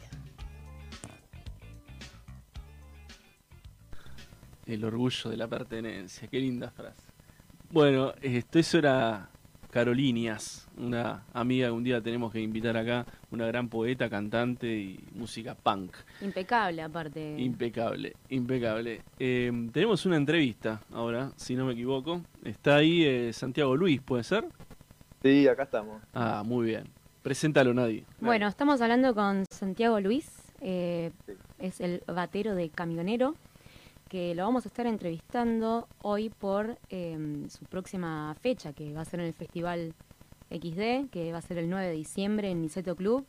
El 4.67 4.85
orgullo 4.85 5.31
de 5.31 5.37
la 5.37 5.49
pertenencia, 5.49 6.27
qué 6.29 6.39
linda 6.39 6.71
frase. 6.71 7.12
Bueno, 7.73 8.13
esto 8.21 8.59
eso 8.59 8.77
era 8.77 9.31
Carolinias, 9.71 10.69
una 10.77 11.23
amiga 11.33 11.69
que 11.69 11.73
un 11.73 11.83
día 11.83 12.03
tenemos 12.03 12.31
que 12.31 12.39
invitar 12.39 12.77
acá, 12.77 13.07
una 13.31 13.47
gran 13.47 13.71
poeta, 13.71 14.11
cantante 14.11 14.67
y 14.67 15.01
música 15.15 15.55
punk. 15.55 15.97
Impecable 16.21 16.83
aparte. 16.83 17.35
Impecable, 17.39 18.13
impecable. 18.29 19.01
Em, 19.19 19.71
tenemos 19.71 20.05
una 20.05 20.19
entrevista 20.19 20.83
ahora, 20.93 21.33
si 21.37 21.57
no 21.57 21.65
me 21.65 21.73
equivoco. 21.73 22.21
Está 22.45 22.77
ahí 22.77 23.07
eh, 23.07 23.33
Santiago 23.33 23.75
Luis, 23.75 24.03
¿puede 24.03 24.25
ser? 24.25 24.45
Sí, 25.23 25.49
acá 25.49 25.63
estamos. 25.63 26.03
Ah, 26.13 26.43
muy 26.45 26.67
bien. 26.67 26.85
Preséntalo, 27.23 27.73
Nadie. 27.73 28.05
Bueno, 28.21 28.49
estamos 28.49 28.83
hablando 28.83 29.15
con 29.15 29.47
Santiago 29.51 29.99
Luis, 29.99 30.31
eh, 30.61 31.11
es 31.59 31.81
el 31.81 32.03
batero 32.07 32.55
de 32.55 32.69
Camionero 32.69 33.35
que 34.13 34.35
lo 34.35 34.43
vamos 34.43 34.67
a 34.67 34.69
estar 34.69 34.87
entrevistando 34.87 35.89
hoy 36.03 36.29
por 36.29 36.77
em, 36.91 37.49
su 37.49 37.65
próxima 37.65 38.37
fecha, 38.43 38.75
que 38.75 38.93
va 38.93 39.01
a 39.01 39.05
ser 39.07 39.21
en 39.21 39.27
el 39.27 39.33
Festival 39.33 39.95
XD, 40.51 41.09
que 41.11 41.33
va 41.33 41.39
a 41.39 41.41
ser 41.41 41.57
el 41.57 41.71
9 41.71 41.87
de 41.87 41.93
diciembre 41.95 42.51
en 42.51 42.61
Niceto 42.61 42.95
Club, 42.95 43.25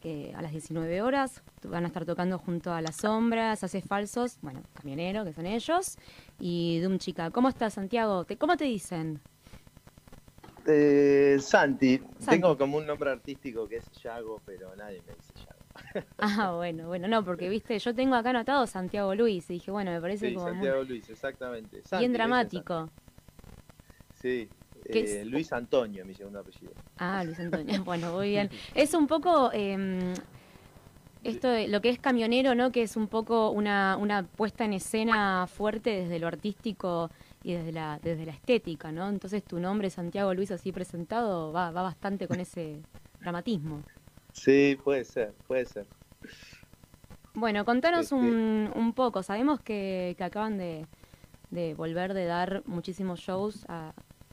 que 0.00 0.32
a 0.34 0.40
las 0.40 0.52
19 0.52 1.02
horas 1.02 1.42
van 1.64 1.84
a 1.84 1.88
estar 1.88 2.06
tocando 2.06 2.38
junto 2.38 2.72
a 2.72 2.80
Las 2.80 2.96
Sombras, 2.96 3.62
Hace 3.62 3.82
Falsos, 3.82 4.38
bueno, 4.40 4.62
Camionero, 4.72 5.22
que 5.26 5.34
son 5.34 5.44
ellos, 5.44 5.98
y 6.40 6.80
Doom 6.80 6.96
Chica. 6.96 7.30
¿Cómo 7.30 7.50
estás, 7.50 7.74
Santiago? 7.74 8.24
¿Cómo 8.38 8.56
te 8.56 8.64
dicen? 8.64 9.20
Eh, 10.66 11.36
Santi. 11.40 12.00
Tengo 12.26 12.56
como 12.56 12.78
un 12.78 12.86
nombre 12.86 13.10
artístico 13.10 13.68
que 13.68 13.76
es 13.76 13.90
Yago, 14.02 14.40
pero 14.46 14.74
nadie 14.76 15.02
me 15.06 15.12
dice 15.12 15.34
Yago. 15.44 15.55
Ah, 16.18 16.52
bueno, 16.54 16.88
bueno, 16.88 17.08
no, 17.08 17.24
porque 17.24 17.48
viste, 17.48 17.78
yo 17.78 17.94
tengo 17.94 18.14
acá 18.14 18.30
anotado 18.30 18.66
Santiago 18.66 19.14
Luis 19.14 19.48
y 19.50 19.54
dije, 19.54 19.70
bueno, 19.70 19.90
me 19.90 20.00
parece 20.00 20.34
como. 20.34 20.48
Santiago 20.48 20.82
Luis, 20.84 21.08
exactamente. 21.08 21.82
bien 21.98 22.12
dramático. 22.12 22.90
Sí, 24.14 24.48
eh, 24.86 25.24
Luis 25.24 25.52
Antonio, 25.52 26.04
mi 26.04 26.14
segundo 26.14 26.40
apellido. 26.40 26.72
Ah, 26.98 27.22
Luis 27.24 27.38
Antonio, 27.38 27.82
bueno, 27.84 28.12
muy 28.12 28.30
bien. 28.30 28.50
Es 28.74 28.94
un 28.94 29.06
poco. 29.06 29.50
Eh, 29.52 30.14
esto 31.24 31.48
de, 31.48 31.68
lo 31.68 31.80
que 31.80 31.90
es 31.90 31.98
camionero, 31.98 32.54
¿no? 32.54 32.70
Que 32.70 32.82
es 32.82 32.96
un 32.96 33.08
poco 33.08 33.50
una, 33.50 33.96
una 33.96 34.22
puesta 34.22 34.64
en 34.64 34.72
escena 34.72 35.46
fuerte 35.48 35.90
desde 35.90 36.18
lo 36.18 36.28
artístico 36.28 37.10
y 37.42 37.54
desde 37.54 37.72
la, 37.72 37.98
desde 38.02 38.26
la 38.26 38.32
estética, 38.32 38.92
¿no? 38.92 39.08
Entonces 39.08 39.42
tu 39.42 39.58
nombre, 39.58 39.90
Santiago 39.90 40.32
Luis, 40.34 40.50
así 40.50 40.72
presentado, 40.72 41.52
va, 41.52 41.70
va 41.70 41.82
bastante 41.82 42.28
con 42.28 42.40
ese 42.40 42.80
dramatismo. 43.20 43.82
Sí, 44.36 44.78
puede 44.84 45.04
ser, 45.04 45.32
puede 45.46 45.64
ser. 45.64 45.86
Bueno, 47.34 47.64
contanos 47.64 48.04
este 48.04 48.14
un, 48.14 48.70
un 48.74 48.92
poco. 48.92 49.22
Sabemos 49.22 49.60
que, 49.60 50.14
que 50.16 50.24
acaban 50.24 50.58
de, 50.58 50.86
de, 51.50 51.74
volver 51.74 52.14
de 52.14 52.26
dar 52.26 52.62
muchísimos 52.66 53.20
shows 53.20 53.66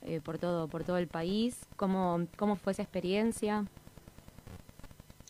eh, 0.02 0.20
por 0.22 0.38
todo 0.38 0.68
por 0.68 0.84
todo 0.84 0.98
el 0.98 1.08
país. 1.08 1.66
¿Cómo, 1.78 2.28
¿Cómo 2.38 2.56
fue 2.56 2.74
esa 2.74 2.84
experiencia? 2.84 3.66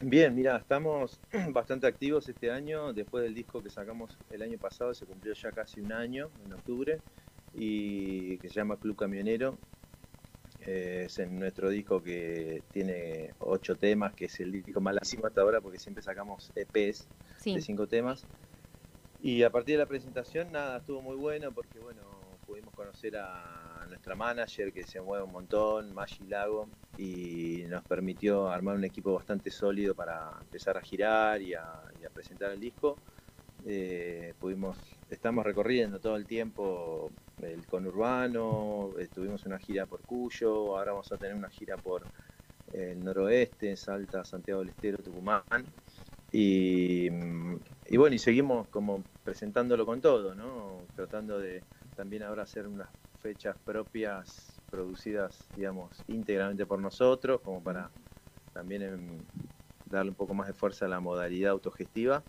Bien, 0.01 0.36
mira, 0.36 0.57
estamos 0.57 1.19
bastante 1.51 1.88
activos 1.88 2.28
este 2.28 2.51
año. 2.51 2.93
Después 2.93 3.24
del 3.24 3.36
disco 3.36 3.61
que 3.61 3.69
sacamos 3.69 4.17
el 4.32 4.41
año 4.41 4.57
pasado, 4.57 4.93
se 4.93 5.05
cumplió 5.05 5.34
ya 5.34 5.51
casi 5.51 5.82
un 5.82 5.93
año, 5.93 6.30
en 6.45 6.53
octubre, 6.53 6.99
y 7.53 8.38
que 8.39 8.49
se 8.49 8.55
llama 8.55 8.78
Club 8.78 8.97
Camionero 8.97 9.57
es 10.66 11.20
en 11.20 11.39
nuestro 11.39 11.70
disco 11.70 12.01
que 12.01 12.64
tiene 12.72 13.34
ocho 13.39 13.76
temas, 13.76 14.14
que 14.14 14.26
es 14.26 14.39
el 14.39 14.51
disco 14.51 14.82
más 14.82 14.95
largo 14.95 15.28
hasta 15.28 15.41
ahora 15.41 15.61
porque 15.61 15.80
siempre 15.80 16.03
sacamos 16.03 16.51
EPs 16.55 17.07
de 17.45 17.61
cinco 17.61 17.88
temas. 17.88 18.26
Y 19.22 19.43
a 19.43 19.49
partir 19.49 19.76
de 19.76 19.80
la 19.80 19.86
presentación, 19.86 20.51
nada, 20.51 20.80
estuvo 20.80 21.01
muy 21.01 21.16
bueno 21.16 21.51
porque, 21.53 21.80
bueno, 21.80 22.01
pudimos 22.45 22.74
conocer 22.74 23.16
a 23.16 23.86
nuestra 23.88 24.16
manager 24.16 24.74
que 24.74 24.84
se 24.84 24.99
mueve 24.99 25.24
un 25.24 25.32
montón, 25.32 25.93
Maggi 25.93 26.26
Lago, 26.28 26.68
y 26.97 27.64
nos 27.70 27.84
permitió 27.84 28.49
armar 28.49 28.76
un 28.76 28.84
equipo 28.84 29.14
bastante 29.14 29.49
sólido 29.49 29.95
para 29.95 30.30
empezar 30.41 30.78
a 30.78 30.82
girar 30.82 31.41
y 31.41 31.53
a, 31.53 31.84
presentar 32.14 32.51
el 32.51 32.59
disco. 32.59 32.99
Eh, 33.66 34.34
pudimos, 34.39 34.78
estamos 35.09 35.45
recorriendo 35.45 35.99
todo 35.99 36.18
el 36.18 36.26
tiempo 36.26 37.09
el 37.45 37.65
conurbano, 37.67 38.91
tuvimos 39.13 39.45
una 39.45 39.59
gira 39.59 39.85
por 39.85 40.01
Cuyo, 40.01 40.77
ahora 40.77 40.91
vamos 40.91 41.11
a 41.11 41.17
tener 41.17 41.35
una 41.35 41.49
gira 41.49 41.77
por 41.77 42.07
el 42.73 43.03
noroeste, 43.03 43.75
Salta, 43.75 44.23
Santiago 44.25 44.61
del 44.61 44.69
Estero, 44.69 44.97
Tucumán. 44.97 45.43
Y, 46.31 47.09
bueno, 47.09 48.15
y 48.15 48.19
seguimos 48.19 48.67
como 48.69 49.03
presentándolo 49.23 49.85
con 49.85 50.01
todo, 50.01 50.33
¿no? 50.33 50.81
Tratando 50.95 51.39
de 51.39 51.63
también 51.95 52.23
ahora 52.23 52.43
hacer 52.43 52.67
unas 52.67 52.89
fechas 53.21 53.55
propias 53.63 54.59
producidas, 54.71 55.47
digamos, 55.55 56.03
íntegramente 56.07 56.65
por 56.65 56.79
nosotros, 56.79 57.41
como 57.41 57.63
para 57.63 57.91
también 58.51 59.23
darle 59.85 60.09
un 60.09 60.15
poco 60.15 60.33
más 60.33 60.47
de 60.47 60.53
fuerza 60.53 60.85
a 60.85 60.89
la 60.89 60.99
modalidad 60.99 61.51
autogestiva. 61.51 62.23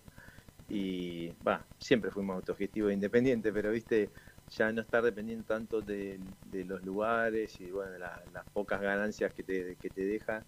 Y, 0.68 1.30
va, 1.46 1.64
siempre 1.78 2.10
fuimos 2.10 2.36
autogestivos 2.36 2.90
e 2.90 2.94
independientes, 2.94 3.52
pero, 3.54 3.70
viste, 3.70 4.10
ya 4.56 4.72
no 4.72 4.80
estar 4.80 5.02
dependiendo 5.02 5.44
tanto 5.44 5.80
de, 5.80 6.18
los 6.52 6.84
lugares 6.84 7.60
y 7.60 7.70
bueno, 7.70 7.98
las 7.98 8.44
pocas 8.52 8.80
ganancias 8.80 9.32
que 9.32 9.42
te, 9.42 9.76
que 9.76 9.90
te 9.90 10.04
deja 10.04 10.44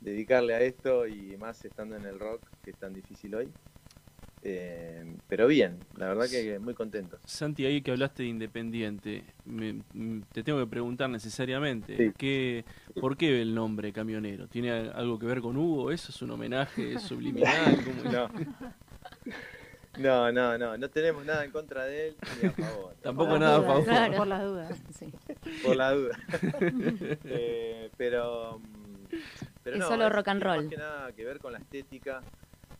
dedicarle 0.00 0.54
a 0.54 0.60
esto 0.60 1.06
y 1.06 1.36
más 1.36 1.64
estando 1.64 1.96
en 1.96 2.04
el 2.04 2.18
rock, 2.18 2.42
que 2.64 2.70
es 2.70 2.76
tan 2.76 2.92
difícil 2.92 3.34
hoy. 3.34 3.48
Eh, 4.42 5.16
pero 5.28 5.48
bien, 5.48 5.78
la 5.96 6.08
verdad 6.08 6.28
que 6.30 6.58
muy 6.58 6.74
contento. 6.74 7.18
Santi, 7.24 7.66
ahí 7.66 7.82
que 7.82 7.90
hablaste 7.90 8.22
de 8.22 8.28
Independiente, 8.28 9.24
te 10.32 10.42
tengo 10.42 10.60
que 10.60 10.66
preguntar 10.66 11.10
necesariamente, 11.10 12.12
¿qué, 12.16 12.64
¿por 13.00 13.16
qué 13.16 13.42
el 13.42 13.54
nombre 13.54 13.92
camionero? 13.92 14.46
¿Tiene 14.46 14.70
algo 14.70 15.18
que 15.18 15.26
ver 15.26 15.40
con 15.40 15.56
Hugo? 15.56 15.90
¿Eso 15.90 16.12
es 16.12 16.22
un 16.22 16.30
homenaje 16.30 16.98
subliminal? 17.00 17.78
no. 18.12 18.28
No, 19.98 20.30
no, 20.32 20.56
no, 20.56 20.76
no 20.76 20.90
tenemos 20.90 21.24
nada 21.24 21.44
en 21.44 21.50
contra 21.50 21.84
de 21.84 22.08
él 22.08 22.16
ni 22.40 22.48
a 22.48 22.52
favor. 22.52 22.94
Tampoco 23.02 23.38
nada 23.38 23.58
a 23.58 23.62
favor. 23.62 24.16
Por 24.16 24.26
las 24.26 24.42
dudas, 24.42 24.78
sí. 24.96 25.12
Por 25.64 25.76
la 25.76 25.92
duda. 25.92 26.18
eh, 27.24 27.90
pero, 27.96 28.58
mm, 28.58 29.16
pero 29.62 29.76
es 29.76 29.84
solo 29.84 30.08
rock 30.08 30.28
and 30.28 30.42
roll. 30.42 30.62
Más 30.62 30.68
que 30.68 30.76
nada 30.76 31.12
que 31.12 31.24
ver 31.24 31.38
con 31.38 31.52
la 31.52 31.58
estética, 31.58 32.22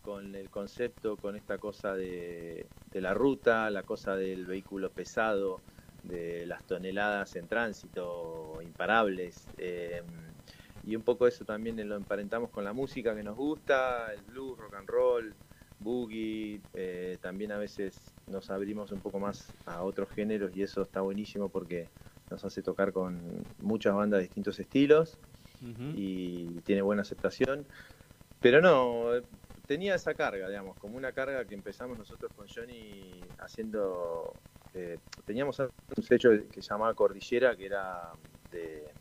con 0.01 0.35
el 0.35 0.49
concepto, 0.49 1.17
con 1.17 1.35
esta 1.35 1.57
cosa 1.57 1.93
de, 1.93 2.65
de 2.91 3.01
la 3.01 3.13
ruta, 3.13 3.69
la 3.69 3.83
cosa 3.83 4.15
del 4.15 4.45
vehículo 4.45 4.89
pesado, 4.89 5.61
de 6.03 6.45
las 6.45 6.63
toneladas 6.63 7.35
en 7.35 7.47
tránsito 7.47 8.59
imparables. 8.61 9.47
Eh, 9.57 10.01
y 10.85 10.95
un 10.95 11.03
poco 11.03 11.27
eso 11.27 11.45
también 11.45 11.87
lo 11.87 11.95
emparentamos 11.95 12.49
con 12.49 12.63
la 12.63 12.73
música 12.73 13.15
que 13.15 13.23
nos 13.23 13.35
gusta, 13.35 14.13
el 14.13 14.21
blues, 14.21 14.57
rock 14.57 14.75
and 14.75 14.89
roll, 14.89 15.35
boogie, 15.79 16.61
eh, 16.73 17.17
también 17.21 17.51
a 17.51 17.57
veces 17.57 18.13
nos 18.27 18.49
abrimos 18.51 18.91
un 18.91 18.99
poco 18.99 19.19
más 19.19 19.53
a 19.65 19.83
otros 19.83 20.09
géneros 20.11 20.55
y 20.55 20.61
eso 20.61 20.81
está 20.81 21.01
buenísimo 21.01 21.49
porque 21.49 21.89
nos 22.29 22.43
hace 22.45 22.61
tocar 22.61 22.93
con 22.93 23.45
muchas 23.59 23.95
bandas 23.95 24.19
de 24.19 24.25
distintos 24.25 24.59
estilos 24.59 25.17
y 25.95 26.61
tiene 26.61 26.81
buena 26.81 27.01
aceptación. 27.01 27.65
Pero 28.39 28.61
no, 28.61 29.11
tenía 29.65 29.95
esa 29.95 30.13
carga, 30.13 30.47
digamos, 30.47 30.77
como 30.77 30.95
una 30.95 31.11
carga 31.11 31.45
que 31.45 31.53
empezamos 31.53 31.97
nosotros 31.97 32.31
con 32.35 32.47
Johnny 32.47 33.21
haciendo, 33.39 34.35
eh, 34.73 34.99
teníamos 35.25 35.59
un 35.59 36.03
sello 36.03 36.31
que 36.49 36.61
se 36.61 36.69
llamaba 36.69 36.93
Cordillera, 36.93 37.55
que 37.55 37.65
era 37.65 38.13
de, 38.51 38.93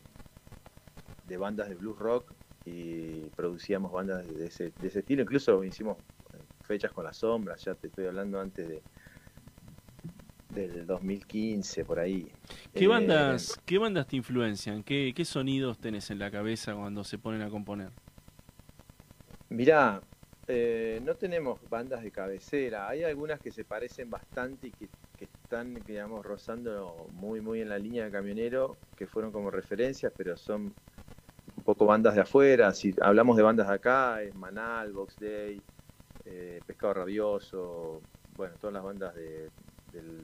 de 1.27 1.37
bandas 1.37 1.69
de 1.69 1.75
blues 1.75 1.99
rock 1.99 2.33
y 2.65 3.31
producíamos 3.31 3.93
bandas 3.93 4.27
de 4.27 4.47
ese, 4.47 4.73
de 4.79 4.89
ese 4.89 4.99
estilo, 5.01 5.23
incluso 5.23 5.63
hicimos 5.65 5.99
fechas 6.69 6.93
con 6.93 7.05
las 7.05 7.17
sombras, 7.17 7.65
ya 7.65 7.75
te 7.75 7.89
estoy 7.89 8.07
hablando 8.07 8.39
antes 8.39 8.69
de 8.69 8.83
del 10.51 10.87
2015, 10.87 11.85
por 11.85 11.99
ahí. 11.99 12.31
¿Qué 12.75 12.85
eh, 12.85 12.89
bandas, 12.89 13.61
¿qué 13.65 13.79
bandas 13.79 14.07
te 14.07 14.17
influencian? 14.17 14.83
¿Qué, 14.83 15.13
¿Qué 15.15 15.25
sonidos 15.25 15.79
tenés 15.79 16.11
en 16.11 16.19
la 16.19 16.31
cabeza 16.31 16.75
cuando 16.75 17.05
se 17.05 17.19
ponen 17.19 17.43
a 17.43 17.51
componer? 17.51 17.91
Mirá, 19.51 20.01
eh, 20.47 21.01
no 21.05 21.15
tenemos 21.15 21.61
bandas 21.69 22.03
de 22.03 22.11
cabecera. 22.11 22.89
Hay 22.89 23.05
algunas 23.05 23.41
que 23.41 23.51
se 23.51 23.65
parecen 23.65 24.09
bastante 24.09 24.69
y 24.69 24.71
que, 24.71 24.89
están, 25.21 25.75
digamos, 25.87 26.25
rozando 26.25 27.09
muy, 27.13 27.41
muy 27.41 27.61
en 27.61 27.69
la 27.69 27.79
línea 27.79 28.05
de 28.05 28.11
camionero, 28.11 28.77
que 28.97 29.07
fueron 29.07 29.33
como 29.33 29.51
referencias, 29.51 30.13
pero 30.17 30.37
son 30.37 30.75
un 31.57 31.65
poco 31.65 31.87
bandas 31.87 32.15
de 32.15 32.21
afuera. 32.21 32.73
Si 32.73 32.95
hablamos 33.01 33.37
de 33.37 33.43
bandas 33.43 33.69
de 33.69 33.75
acá, 33.75 34.23
es 34.23 34.35
Manal, 34.35 34.93
Box 34.93 35.17
Day, 35.19 35.61
eh, 36.31 36.61
Pescado 36.67 36.95
Rabioso, 36.95 38.03
bueno, 38.37 38.55
todas 38.61 38.75
las 38.75 38.83
bandas 38.83 39.15
de, 39.15 39.51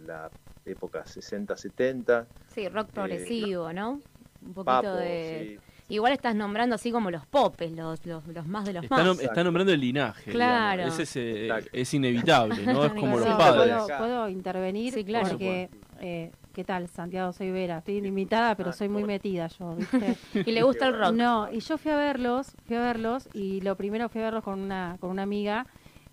la 0.07 0.31
época 0.65 1.05
60-70. 1.05 2.27
Sí, 2.55 2.69
rock 2.69 2.89
eh, 2.89 2.93
progresivo, 2.93 3.73
¿no? 3.73 4.01
Un 4.43 4.55
poquito 4.55 4.95
de... 4.97 5.59
Igual 5.89 6.15
estás 6.15 6.35
nombrando 6.35 6.77
así 6.77 6.91
como 6.91 7.11
los 7.11 7.27
popes, 7.27 7.71
los, 7.73 8.05
los, 8.07 8.47
más 8.47 8.65
de 8.65 8.73
los 8.73 8.91
más. 8.91 9.21
está 9.21 9.45
nombrando 9.45 9.71
el 9.71 9.81
linaje. 9.81 10.31
Claro. 10.31 10.85
Ese 10.85 11.03
es, 11.03 11.67
es, 11.73 11.95
inevitable, 11.95 12.65
¿no? 12.65 12.87
Es 12.87 12.93
como 12.95 13.19
los 13.19 13.29
padres. 13.29 13.75
¿Puedo, 13.99 14.29
intervenir? 14.31 14.95
Sí, 14.95 15.05
claro. 15.05 15.29
Porque, 15.29 15.69
eh, 16.01 16.33
¿qué 16.55 16.65
tal? 16.65 16.89
Santiago, 16.89 17.33
soy 17.35 17.51
Vera. 17.51 17.79
Estoy 17.79 17.99
invitada, 17.99 18.55
pero 18.55 18.71
ah, 18.71 18.73
soy 18.73 18.89
muy 18.89 19.05
metida 19.05 19.49
yo, 19.49 19.77
¿viste? 19.77 20.17
y 20.47 20.53
le 20.53 20.63
gusta 20.63 20.87
el 20.87 20.99
rock. 20.99 21.13
No, 21.13 21.53
y 21.53 21.61
yo 21.61 21.77
fui 21.77 21.93
a 21.93 21.97
verlos, 21.97 22.53
fui 22.67 22.77
a 22.77 22.81
verlos, 22.81 23.29
y 23.35 23.61
lo 23.61 23.77
primero 23.77 24.09
fui 24.09 24.23
a 24.23 24.25
verlos 24.25 24.43
con 24.43 24.61
una, 24.61 24.97
con 25.01 25.11
una 25.11 25.23
amiga, 25.23 25.67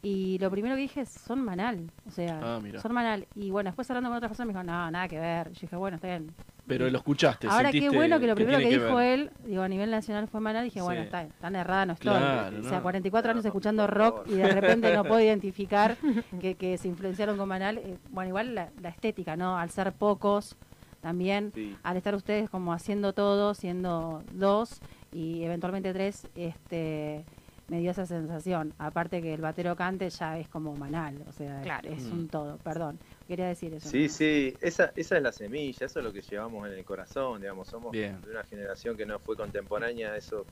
y 0.03 0.39
lo 0.39 0.49
primero 0.49 0.75
que 0.75 0.81
dije, 0.81 1.05
son 1.05 1.43
Manal. 1.45 1.91
O 2.07 2.11
sea, 2.11 2.39
ah, 2.41 2.59
son 2.81 2.93
Manal. 2.93 3.27
Y 3.35 3.51
bueno, 3.51 3.69
después 3.69 3.89
hablando 3.91 4.09
con 4.09 4.17
otras 4.17 4.31
personas 4.31 4.47
me 4.47 4.59
dijo, 4.59 4.63
no, 4.63 4.89
nada 4.89 5.07
que 5.07 5.19
ver. 5.19 5.51
Yo 5.51 5.61
dije, 5.61 5.75
bueno, 5.75 5.95
está 5.95 6.07
bien. 6.07 6.33
Pero 6.65 6.89
lo 6.89 6.97
escuchaste. 6.97 7.47
Ahora 7.47 7.71
qué 7.71 7.89
bueno 7.89 8.19
que 8.19 8.25
lo 8.27 8.33
primero 8.33 8.57
que, 8.57 8.69
dijo 8.69 8.99
él, 8.99 9.29
digo, 9.45 9.61
a 9.61 9.67
nivel 9.67 9.91
nacional 9.91 10.27
fue 10.27 10.39
Manal. 10.41 10.63
Dije, 10.63 10.81
bueno, 10.81 11.01
está 11.01 11.27
tan 11.39 11.55
errada 11.55 11.85
no 11.85 11.93
estoy. 11.93 12.09
o 12.09 12.63
sea, 12.63 12.81
44 12.81 13.31
años 13.31 13.45
escuchando 13.45 13.85
rock 13.85 14.27
y 14.27 14.35
de 14.35 14.47
repente 14.47 14.93
no 14.95 15.03
puedo 15.03 15.21
identificar 15.21 15.97
que, 16.39 16.55
que 16.55 16.77
se 16.79 16.87
influenciaron 16.87 17.37
con 17.37 17.47
Manal. 17.47 17.77
Eh, 17.77 17.97
bueno, 18.09 18.29
igual 18.29 18.55
la, 18.55 18.69
estética, 18.89 19.35
¿no? 19.35 19.57
Al 19.57 19.69
ser 19.69 19.91
pocos 19.91 20.55
también, 21.01 21.51
al 21.83 21.97
estar 21.97 22.15
ustedes 22.15 22.49
como 22.49 22.73
haciendo 22.73 23.13
todo, 23.13 23.53
siendo 23.53 24.23
dos 24.31 24.81
y 25.11 25.43
eventualmente 25.43 25.93
tres, 25.93 26.27
este 26.35 27.25
me 27.71 27.79
dio 27.79 27.91
esa 27.91 28.05
sensación. 28.05 28.73
Aparte 28.79 29.21
que 29.21 29.33
el 29.33 29.39
batero 29.39 29.77
cante 29.77 30.09
ya 30.09 30.37
es 30.37 30.49
como 30.49 30.75
manal, 30.75 31.23
o 31.25 31.31
sea, 31.31 31.61
es 31.85 32.03
un 32.03 32.27
todo, 32.27 32.57
perdón. 32.57 32.99
Quería 33.29 33.47
decir 33.47 33.73
eso. 33.73 33.87
Sí, 33.87 34.09
sí, 34.09 34.57
esa, 34.59 34.91
esa 34.93 35.15
es 35.15 35.23
la 35.23 35.31
semilla, 35.31 35.85
eso 35.85 35.99
es 35.99 36.05
lo 36.05 36.11
que 36.11 36.21
llevamos 36.21 36.67
en 36.67 36.73
el 36.73 36.83
corazón, 36.83 37.39
digamos, 37.39 37.69
somos 37.69 37.93
de 37.93 38.13
una 38.29 38.43
generación 38.43 38.97
que 38.97 39.05
no 39.05 39.19
fue 39.19 39.37
contemporánea 39.37 40.11
a 40.11 40.17
eso, 40.17 40.45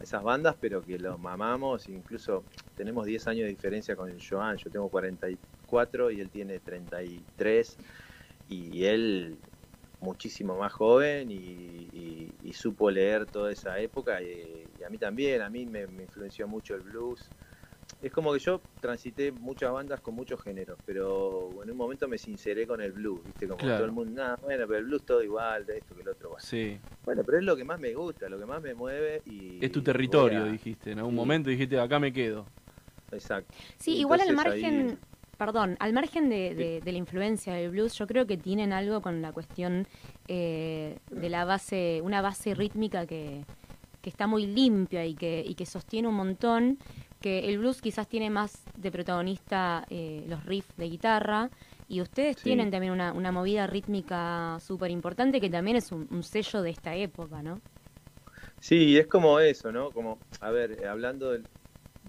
esas 0.00 0.22
bandas, 0.22 0.54
pero 0.60 0.80
que 0.82 1.00
lo 1.00 1.18
mamamos, 1.18 1.88
incluso 1.88 2.44
tenemos 2.76 3.06
10 3.06 3.26
años 3.26 3.42
de 3.42 3.48
diferencia 3.48 3.96
con 3.96 4.08
el 4.08 4.24
Joan, 4.24 4.56
yo 4.56 4.70
tengo 4.70 4.88
44 4.88 6.12
y 6.12 6.20
él 6.20 6.30
tiene 6.30 6.60
33 6.60 7.76
y 8.48 8.84
él 8.84 9.36
muchísimo 10.02 10.56
más 10.58 10.72
joven 10.72 11.30
y, 11.30 12.52
supo 12.52 12.90
leer 12.90 13.24
toda 13.24 13.50
esa 13.50 13.78
época 13.80 14.20
y, 14.20 14.66
a 14.86 14.90
mí 14.90 14.98
también, 14.98 15.40
a 15.40 15.48
mí 15.48 15.64
me, 15.64 15.82
influenció 15.82 16.46
mucho 16.46 16.74
el 16.74 16.82
blues. 16.82 17.30
Es 18.02 18.12
como 18.12 18.32
que 18.32 18.38
yo 18.38 18.60
transité 18.80 19.32
muchas 19.32 19.72
bandas 19.72 20.00
con 20.00 20.14
muchos 20.14 20.40
géneros, 20.42 20.78
pero 20.84 21.50
en 21.62 21.70
un 21.70 21.76
momento 21.76 22.06
me 22.08 22.18
sinceré 22.18 22.66
con 22.66 22.82
el 22.82 22.92
blues, 22.92 23.24
¿viste? 23.24 23.48
Como 23.48 23.58
todo 23.58 23.84
el 23.84 23.92
mundo, 23.92 24.22
nada, 24.22 24.36
bueno, 24.42 24.66
pero 24.66 24.78
el 24.80 24.84
blues 24.84 25.02
todo 25.04 25.22
igual, 25.22 25.64
de 25.64 25.78
esto 25.78 25.94
que 25.94 26.02
el 26.02 26.08
otro. 26.08 26.30
Bueno. 26.30 26.44
Sí. 26.44 26.78
bueno, 27.04 27.22
pero 27.24 27.38
es 27.38 27.44
lo 27.44 27.56
que 27.56 27.64
más 27.64 27.80
me 27.80 27.94
gusta, 27.94 28.28
lo 28.28 28.38
que 28.38 28.46
más 28.46 28.60
me 28.60 28.74
mueve 28.74 29.22
y... 29.24 29.64
Es 29.64 29.72
tu 29.72 29.82
territorio, 29.82 30.44
dijiste, 30.44 30.92
en 30.92 30.98
algún 30.98 31.14
momento 31.14 31.48
dijiste, 31.48 31.80
acá 31.80 31.98
me 31.98 32.12
quedo. 32.12 32.46
Exacto. 33.10 33.54
Sí, 33.78 33.96
igual 33.96 34.20
al 34.20 34.34
margen 34.34 34.98
perdón, 35.36 35.76
al 35.80 35.92
margen 35.92 36.28
de, 36.28 36.80
la 36.84 36.92
influencia 36.92 37.54
del 37.54 37.70
blues, 37.70 37.94
yo 37.94 38.06
creo 38.06 38.26
que 38.26 38.36
tienen 38.36 38.72
algo 38.72 39.00
con 39.00 39.22
la 39.22 39.32
cuestión 39.32 39.86
eh, 40.28 40.98
de 41.10 41.28
la 41.28 41.44
base, 41.44 42.00
una 42.02 42.20
base 42.20 42.54
rítmica 42.54 43.06
que, 43.06 43.44
está 44.02 44.26
muy 44.26 44.46
limpia 44.46 45.06
y 45.06 45.14
que, 45.14 45.44
y 45.46 45.54
que 45.54 45.64
sostiene 45.64 46.08
un 46.08 46.14
montón, 46.14 46.78
que 47.20 47.48
el 47.48 47.58
blues 47.58 47.80
quizás 47.80 48.08
tiene 48.08 48.30
más 48.30 48.62
de 48.76 48.90
protagonista 48.90 49.86
eh, 49.90 50.24
los 50.28 50.44
riffs 50.44 50.76
de 50.76 50.88
guitarra, 50.88 51.50
y 51.88 52.00
ustedes 52.00 52.36
tienen 52.36 52.70
también 52.70 52.92
una, 52.92 53.12
una 53.12 53.32
movida 53.32 53.66
rítmica 53.66 54.58
súper 54.60 54.90
importante 54.90 55.40
que 55.40 55.50
también 55.50 55.76
es 55.76 55.92
un, 55.92 56.22
sello 56.22 56.62
de 56.62 56.70
esta 56.70 56.94
época, 56.94 57.42
¿no? 57.42 57.60
Sí, 58.60 58.96
es 58.96 59.06
como 59.06 59.38
eso, 59.40 59.70
¿no? 59.72 59.90
Como, 59.90 60.18
a 60.40 60.50
ver, 60.50 60.86
hablando 60.86 61.32
del, 61.32 61.44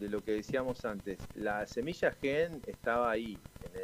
de 0.04 0.10
lo 0.10 0.22
que 0.22 0.34
decíamos 0.34 0.84
antes, 0.84 1.30
la 1.34 1.66
semilla 1.66 2.12
gen 2.12 2.62
estaba 2.66 3.10
ahí, 3.10 3.42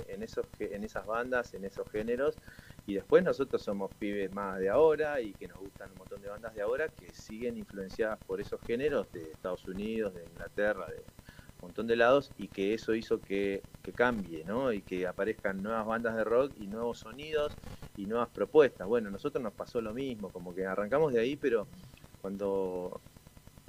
en, 0.10 0.22
esos, 0.22 0.46
en 0.60 0.84
esas 0.84 1.06
bandas, 1.06 1.54
en 1.54 1.64
esos 1.64 1.90
géneros, 1.90 2.38
y 2.86 2.96
después 2.96 3.24
nosotros 3.24 3.62
somos 3.62 3.92
pibes 3.98 4.30
más 4.34 4.60
de 4.60 4.68
ahora 4.68 5.22
y 5.22 5.34
que 5.34 5.48
nos 5.48 5.60
gustan 5.60 5.92
un 5.92 5.98
montón 5.98 6.22
de 6.22 6.28
bandas 6.28 6.54
de 6.54 6.62
ahora 6.62 6.90
que 6.90 7.14
siguen 7.14 7.58
influenciadas 7.58 8.20
por 8.26 8.42
esos 8.42 8.62
géneros 8.64 9.10
de 9.14 9.32
Estados 9.32 9.66
Unidos, 9.68 10.14
de 10.14 10.26
Inglaterra, 10.26 10.88
de 10.90 10.98
un 10.98 11.68
montón 11.68 11.88
de 11.88 11.96
lados, 11.96 12.34
y 12.36 12.50
que 12.50 12.74
eso 12.74 12.94
hizo 12.94 13.24
que, 13.24 13.64
que 13.82 13.94
cambie, 13.94 14.44
¿no? 14.44 14.74
Y 14.74 14.82
que 14.82 15.08
aparezcan 15.08 15.64
nuevas 15.64 15.86
bandas 15.86 16.16
de 16.18 16.26
rock 16.26 16.54
y 16.58 16.68
nuevos 16.68 17.00
sonidos 17.00 17.58
y 17.96 18.08
nuevas 18.08 18.28
propuestas. 18.30 18.88
Bueno, 18.88 19.10
nosotros 19.10 19.42
nos 19.42 19.54
pasó 19.54 19.80
lo 19.80 19.94
mismo, 19.94 20.34
como 20.34 20.54
que 20.54 20.66
arrancamos 20.66 21.14
de 21.14 21.22
ahí, 21.22 21.38
pero 21.38 21.70
cuando 22.20 23.02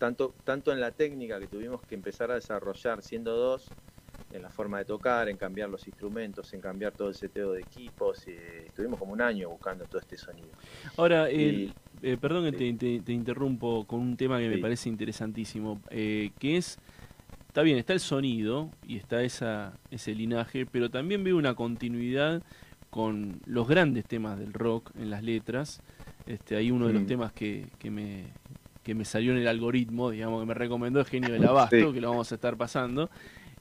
tanto, 0.01 0.35
tanto 0.45 0.73
en 0.73 0.81
la 0.81 0.91
técnica 0.91 1.39
que 1.39 1.47
tuvimos 1.47 1.83
que 1.83 1.95
empezar 1.95 2.31
a 2.31 2.35
desarrollar 2.35 3.03
siendo 3.03 3.37
dos, 3.37 3.69
en 4.33 4.43
la 4.43 4.49
forma 4.49 4.79
de 4.79 4.87
tocar, 4.87 5.29
en 5.29 5.37
cambiar 5.37 5.69
los 5.69 5.87
instrumentos, 5.87 6.53
en 6.55 6.61
cambiar 6.61 6.93
todo 6.93 7.09
el 7.09 7.15
seteo 7.15 7.53
de 7.53 7.61
equipos. 7.61 8.27
Eh, 8.27 8.65
estuvimos 8.67 8.99
como 8.99 9.13
un 9.13 9.21
año 9.21 9.51
buscando 9.51 9.85
todo 9.85 10.01
este 10.01 10.17
sonido. 10.17 10.49
Ahora, 10.97 11.29
eh, 11.31 11.73
perdón 12.19 12.51
que 12.51 12.75
te, 13.03 13.13
interrumpo 13.13 13.85
con 13.87 14.01
un 14.01 14.17
tema 14.17 14.39
que 14.39 14.49
me 14.49 14.59
parece 14.59 14.89
interesantísimo, 14.89 15.83
eh, 15.91 16.31
que 16.39 16.57
es, 16.57 16.79
está 17.49 17.61
bien, 17.61 17.77
está 17.77 17.93
el 17.93 18.01
sonido 18.01 18.71
y 18.87 18.97
está 18.97 19.23
esa, 19.23 19.75
ese 19.91 20.15
linaje, 20.15 20.65
pero 20.65 20.91
también 20.91 21.23
veo 21.25 21.37
una 21.37 21.55
continuidad 21.55 22.43
con 22.89 23.41
los 23.45 23.69
grandes 23.69 24.07
temas 24.07 24.39
del 24.39 24.55
rock 24.55 24.93
en 24.97 25.11
las 25.11 25.23
letras. 25.23 25.83
Este, 26.27 26.57
hay 26.57 26.71
uno 26.71 26.87
de 26.87 26.95
los 26.95 27.03
mm. 27.03 27.07
temas 27.07 27.33
que, 27.33 27.67
que 27.79 27.91
me, 27.91 28.27
que 28.83 28.95
me 28.95 29.05
salió 29.05 29.33
en 29.33 29.39
el 29.39 29.49
algoritmo, 29.49 30.11
digamos, 30.11 30.41
que 30.41 30.47
me 30.47 30.55
recomendó 30.55 31.01
el 31.01 31.07
genio 31.07 31.31
del 31.33 31.47
abasto, 31.47 31.93
que 31.93 32.01
lo 32.01 32.11
vamos 32.11 32.31
a 32.33 32.35
estar 32.35 32.57
pasando. 32.57 33.11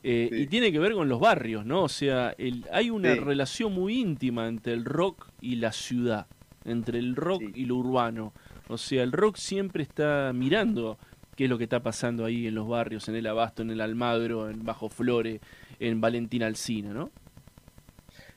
Eh, 0.02 0.30
y 0.32 0.48
tiene 0.48 0.72
que 0.72 0.80
ver 0.80 0.94
con 0.94 1.10
los 1.10 1.20
barrios, 1.20 1.66
¿no? 1.66 1.84
O 1.84 1.90
sea, 1.90 2.34
el, 2.38 2.66
hay 2.72 2.90
una 2.90 3.16
relación 3.16 3.74
muy 3.74 4.00
íntima 4.00 4.48
entre 4.48 4.74
el 4.74 4.86
rock 4.86 5.28
y 5.42 5.58
la 5.58 5.74
ciudad, 5.74 6.28
entre 6.64 7.00
el 7.00 7.18
rock 7.18 7.44
y 7.54 7.66
lo 7.66 7.76
urbano. 7.76 8.34
O 8.70 8.78
sea, 8.78 9.04
el 9.04 9.12
rock 9.12 9.36
siempre 9.36 9.84
está 9.84 10.32
mirando 10.34 10.98
qué 11.36 11.46
es 11.46 11.50
lo 11.50 11.58
que 11.58 11.66
está 11.66 11.82
pasando 11.82 12.24
ahí 12.24 12.48
en 12.48 12.56
los 12.56 12.68
barrios, 12.68 13.10
en 13.10 13.16
el 13.16 13.28
Abasto, 13.28 13.62
en 13.62 13.72
el 13.72 13.82
Almagro, 13.82 14.50
en 14.50 14.64
Bajo 14.64 14.88
Flore, 14.88 15.42
en 15.80 16.00
Valentín 16.00 16.44
Alcina, 16.44 16.94
¿no? 16.94 17.12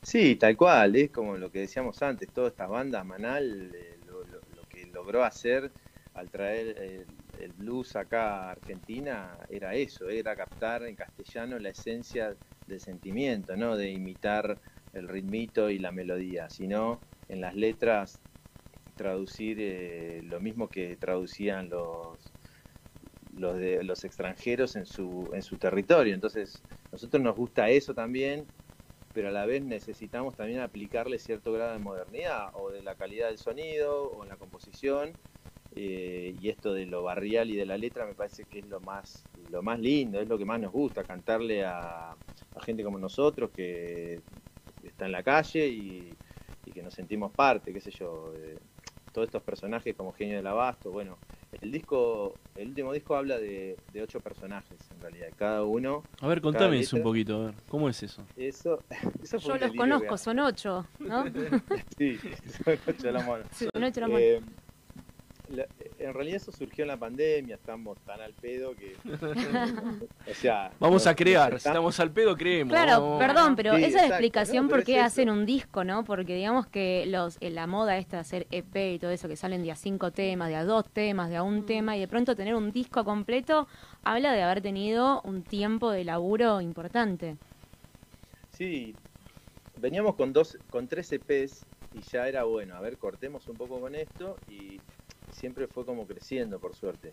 Sí, 0.03 0.35
tal 0.35 0.57
cual, 0.57 0.97
es 0.97 1.11
como 1.11 1.37
lo 1.37 1.53
que 1.53 1.61
decíamos 1.61 2.03
antes, 2.03 2.28
todas 2.33 2.51
estas 2.51 2.68
bandas, 2.68 3.07
Manal, 3.07 3.70
eh, 3.72 3.99
lo 4.07 4.68
que 4.68 4.87
logró 4.87 5.24
hacer 5.24 5.70
al 6.14 6.30
traer 6.30 7.06
el, 7.38 7.52
blues 7.54 7.96
acá 7.96 8.48
a 8.48 8.50
Argentina 8.52 9.36
era 9.48 9.74
eso, 9.74 10.08
era 10.08 10.36
captar 10.36 10.84
en 10.84 10.94
castellano 10.94 11.58
la 11.58 11.70
esencia 11.70 12.36
del 12.66 12.80
sentimiento, 12.80 13.56
no 13.56 13.76
de 13.76 13.90
imitar 13.90 14.58
el 14.92 15.08
ritmito 15.08 15.70
y 15.70 15.78
la 15.78 15.90
melodía, 15.90 16.50
sino 16.50 17.00
en 17.28 17.40
las 17.40 17.54
letras 17.54 18.20
traducir 18.96 19.56
eh, 19.60 20.20
lo 20.24 20.40
mismo 20.40 20.68
que 20.68 20.96
traducían 20.96 21.68
los 21.68 22.32
los 23.34 23.56
de 23.56 23.82
los 23.82 24.04
extranjeros 24.04 24.76
en 24.76 24.84
su 24.86 25.30
en 25.32 25.42
su 25.42 25.56
territorio. 25.56 26.14
Entonces, 26.14 26.62
nosotros 26.92 27.22
nos 27.22 27.34
gusta 27.34 27.70
eso 27.70 27.94
también, 27.94 28.46
pero 29.14 29.28
a 29.28 29.32
la 29.32 29.46
vez 29.46 29.64
necesitamos 29.64 30.36
también 30.36 30.60
aplicarle 30.60 31.18
cierto 31.18 31.52
grado 31.52 31.72
de 31.72 31.78
modernidad 31.78 32.50
o 32.54 32.70
de 32.70 32.82
la 32.82 32.94
calidad 32.94 33.28
del 33.28 33.38
sonido 33.38 34.04
o 34.04 34.22
en 34.22 34.28
la 34.28 34.36
composición 34.36 35.12
eh, 35.74 36.36
y 36.40 36.48
esto 36.48 36.72
de 36.74 36.86
lo 36.86 37.02
barrial 37.02 37.50
y 37.50 37.56
de 37.56 37.66
la 37.66 37.78
letra 37.78 38.04
me 38.04 38.14
parece 38.14 38.44
que 38.44 38.58
es 38.58 38.66
lo 38.66 38.80
más 38.80 39.24
lo 39.52 39.62
más 39.62 39.78
lindo, 39.78 40.20
es 40.20 40.28
lo 40.28 40.38
que 40.38 40.44
más 40.44 40.60
nos 40.60 40.72
gusta, 40.72 41.04
cantarle 41.04 41.64
a, 41.64 42.14
gente 42.60 42.84
como 42.84 42.98
nosotros 42.98 43.50
que 43.50 44.20
está 44.82 45.06
en 45.06 45.12
la 45.12 45.22
calle 45.22 45.68
y, 45.68 46.14
que 46.72 46.82
nos 46.82 46.94
sentimos 46.94 47.30
parte, 47.32 47.70
qué 47.70 47.80
sé 47.82 47.90
yo, 47.90 48.32
de 48.32 48.56
todos 49.12 49.26
estos 49.26 49.42
personajes 49.42 49.94
como 49.94 50.12
Genio 50.14 50.36
del 50.36 50.46
Abasto, 50.46 50.90
bueno, 50.90 51.18
el 51.60 51.70
disco, 51.70 52.34
el 52.56 52.68
último 52.68 52.94
disco 52.94 53.14
habla 53.14 53.38
de, 53.38 53.76
ocho 54.02 54.20
personajes 54.20 54.80
en 54.90 55.02
realidad, 55.02 55.28
cada 55.36 55.64
uno. 55.64 56.02
A 56.22 56.28
ver, 56.28 56.40
contame 56.40 56.78
eso 56.78 56.96
un 56.96 57.02
poquito, 57.02 57.36
a 57.36 57.44
ver, 57.46 57.54
¿cómo 57.68 57.90
es 57.90 58.02
eso? 58.02 58.24
Eso, 58.38 58.82
Yo 59.44 59.58
los 59.58 59.72
conozco, 59.74 60.16
son 60.16 60.38
ocho, 60.38 60.86
¿no? 60.98 61.24
sí, 61.98 62.16
son 62.64 62.78
ocho 62.86 63.10
la 63.10 63.44
Sí, 63.50 63.68
son 63.70 63.84
ocho 63.84 64.00
la 64.00 64.18
eh, 64.18 64.40
en 65.98 66.14
realidad 66.14 66.36
eso 66.36 66.53
surgió 66.53 66.84
en 66.84 66.88
la 66.88 66.96
pandemia, 66.96 67.57
estamos 67.57 67.98
tan 68.00 68.20
al 68.20 68.32
pedo 68.32 68.74
que... 68.74 68.96
o 70.30 70.34
sea... 70.34 70.72
Vamos 70.78 71.07
a 71.07 71.14
crear, 71.14 71.55
estamos 71.55 71.98
al 72.00 72.11
pedo, 72.11 72.36
creemos. 72.36 72.72
Claro, 72.72 73.16
perdón, 73.18 73.57
pero 73.57 73.74
esa 73.74 73.86
es 73.86 73.94
la 73.94 74.07
explicación 74.07 74.68
por 74.68 74.84
qué 74.84 75.00
hacen 75.00 75.30
un 75.30 75.46
disco, 75.46 75.84
¿no? 75.84 76.05
Porque 76.05 76.34
digamos 76.34 76.66
que 76.66 77.05
los 77.07 77.38
la 77.40 77.66
moda 77.66 77.98
esta 77.98 78.16
de 78.16 78.20
hacer 78.20 78.46
EP 78.50 78.94
y 78.94 78.98
todo 78.98 79.11
eso, 79.11 79.28
que 79.28 79.36
salen 79.36 79.62
de 79.62 79.72
a 79.72 79.76
cinco 79.76 80.11
temas, 80.11 80.48
de 80.48 80.57
a 80.57 80.64
dos 80.64 80.88
temas, 80.88 81.28
de 81.28 81.36
a 81.36 81.42
un 81.42 81.61
mm. 81.61 81.66
tema, 81.66 81.96
y 81.96 82.00
de 82.00 82.09
pronto 82.09 82.34
tener 82.36 82.55
un 82.55 82.72
disco 82.72 83.05
completo, 83.05 83.66
habla 84.03 84.32
de 84.32 84.42
haber 84.42 84.62
tenido 84.62 85.20
un 85.22 85.42
tiempo 85.42 85.90
de 85.90 86.05
laburo 86.05 86.61
importante. 86.61 87.36
Sí, 88.50 88.94
veníamos 89.78 90.14
con 90.14 90.32
dos, 90.32 90.59
con 90.70 90.86
tres 90.88 91.11
EPs 91.12 91.66
y 91.94 92.00
ya 92.03 92.28
era 92.28 92.44
bueno, 92.44 92.76
a 92.76 92.80
ver, 92.80 92.96
cortemos 92.98 93.46
un 93.48 93.57
poco 93.57 93.80
con 93.80 93.94
esto 93.94 94.36
y 94.48 94.80
siempre 95.33 95.66
fue 95.66 95.85
como 95.85 96.07
creciendo, 96.07 96.61
por 96.61 96.74
suerte. 96.74 97.12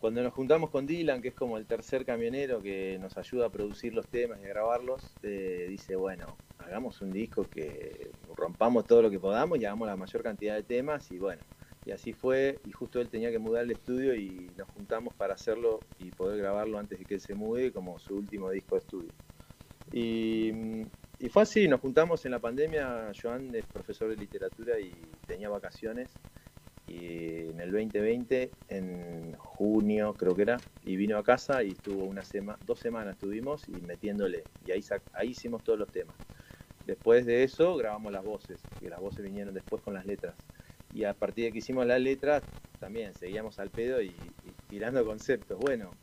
Cuando 0.00 0.22
nos 0.22 0.32
juntamos 0.32 0.70
con 0.70 0.86
Dylan, 0.86 1.20
que 1.20 1.28
es 1.28 1.34
como 1.34 1.58
el 1.58 1.66
tercer 1.66 2.06
camionero 2.06 2.62
que 2.62 2.98
nos 2.98 3.18
ayuda 3.18 3.46
a 3.46 3.50
producir 3.50 3.92
los 3.92 4.08
temas 4.08 4.40
y 4.40 4.46
a 4.46 4.48
grabarlos, 4.48 5.14
eh, 5.22 5.66
dice, 5.68 5.94
bueno, 5.94 6.38
hagamos 6.58 7.02
un 7.02 7.12
disco 7.12 7.44
que 7.44 8.10
rompamos 8.34 8.86
todo 8.86 9.02
lo 9.02 9.10
que 9.10 9.20
podamos 9.20 9.58
y 9.58 9.66
hagamos 9.66 9.86
la 9.86 9.96
mayor 9.96 10.22
cantidad 10.22 10.54
de 10.54 10.62
temas 10.62 11.10
y 11.12 11.18
bueno, 11.18 11.42
y 11.84 11.90
así 11.90 12.14
fue 12.14 12.60
y 12.64 12.72
justo 12.72 12.98
él 12.98 13.10
tenía 13.10 13.30
que 13.30 13.38
mudar 13.38 13.64
el 13.64 13.72
estudio 13.72 14.14
y 14.14 14.50
nos 14.56 14.68
juntamos 14.68 15.12
para 15.14 15.34
hacerlo 15.34 15.80
y 15.98 16.10
poder 16.12 16.38
grabarlo 16.38 16.78
antes 16.78 16.98
de 16.98 17.04
que 17.04 17.14
él 17.14 17.20
se 17.20 17.34
mude 17.34 17.70
como 17.70 17.98
su 17.98 18.16
último 18.16 18.48
disco 18.50 18.76
de 18.76 18.78
estudio. 18.78 19.12
Y, 19.92 20.50
y 21.18 21.28
fue 21.28 21.42
así, 21.42 21.68
nos 21.68 21.80
juntamos 21.80 22.24
en 22.24 22.30
la 22.30 22.38
pandemia, 22.38 23.12
Joan 23.20 23.54
es 23.54 23.66
profesor 23.66 24.08
de 24.08 24.16
literatura 24.16 24.80
y 24.80 24.94
tenía 25.26 25.50
vacaciones 25.50 26.10
y 26.90 27.50
en 27.50 27.60
el 27.60 27.70
2020, 27.70 28.52
en 28.66 29.34
junio 29.36 30.16
creo 30.16 30.34
que 30.34 30.42
era, 30.42 30.56
y 30.82 30.96
vino 30.96 31.18
a 31.18 31.22
casa 31.22 31.62
y 31.62 31.70
estuvo 31.70 32.04
una 32.04 32.22
dos 32.62 32.80
semanas 32.80 33.12
estuvimos 33.14 33.68
y 33.68 33.80
metiéndole, 33.80 34.48
y 34.60 34.72
ahí, 34.72 34.80
ahí 35.12 35.28
hicimos 35.28 35.62
todos 35.62 35.78
los 35.78 35.92
temas. 35.92 36.16
Después 36.84 37.26
de 37.26 37.44
eso 37.44 37.76
grabamos 37.76 38.12
las 38.12 38.24
voces, 38.24 38.66
que 38.80 38.90
las 38.90 38.98
voces 38.98 39.24
vinieron 39.24 39.54
después 39.54 39.80
con 39.82 39.94
las 39.94 40.04
letras. 40.04 40.36
Y 40.90 41.04
a 41.04 41.14
partir 41.14 41.44
de 41.44 41.52
que 41.52 41.58
hicimos 41.58 41.86
las 41.86 42.00
letras, 42.00 42.42
también 42.80 43.14
seguíamos 43.14 43.60
al 43.60 43.70
pedo 43.70 44.02
y, 44.02 44.34
y 44.42 44.54
tirando 44.66 45.04
conceptos. 45.06 45.58
Bueno, 45.60 45.96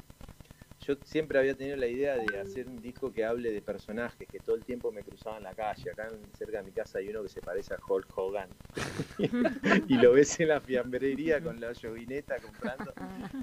yo 0.79 0.95
siempre 1.03 1.39
había 1.39 1.55
tenido 1.55 1.75
la 1.75 1.87
idea 1.87 2.15
de 2.17 2.39
hacer 2.39 2.67
un 2.67 2.81
disco 2.81 3.11
que 3.11 3.25
hable 3.25 3.51
de 3.51 3.61
personajes 3.61 4.27
que 4.27 4.39
todo 4.39 4.55
el 4.55 4.63
tiempo 4.63 4.91
me 4.91 5.03
cruzaban 5.03 5.43
la 5.43 5.53
calle. 5.53 5.91
Acá 5.91 6.09
cerca 6.37 6.59
de 6.59 6.63
mi 6.63 6.71
casa 6.71 6.99
hay 6.99 7.09
uno 7.09 7.23
que 7.23 7.29
se 7.29 7.41
parece 7.41 7.73
a 7.73 7.77
Hulk 7.85 8.07
Hogan. 8.15 8.49
y 9.87 9.97
lo 9.97 10.13
ves 10.13 10.39
en 10.39 10.49
la 10.49 10.61
fiambrería 10.61 11.41
con 11.41 11.59
la 11.59 11.73
yoguineta 11.73 12.35
comprando. 12.39 12.93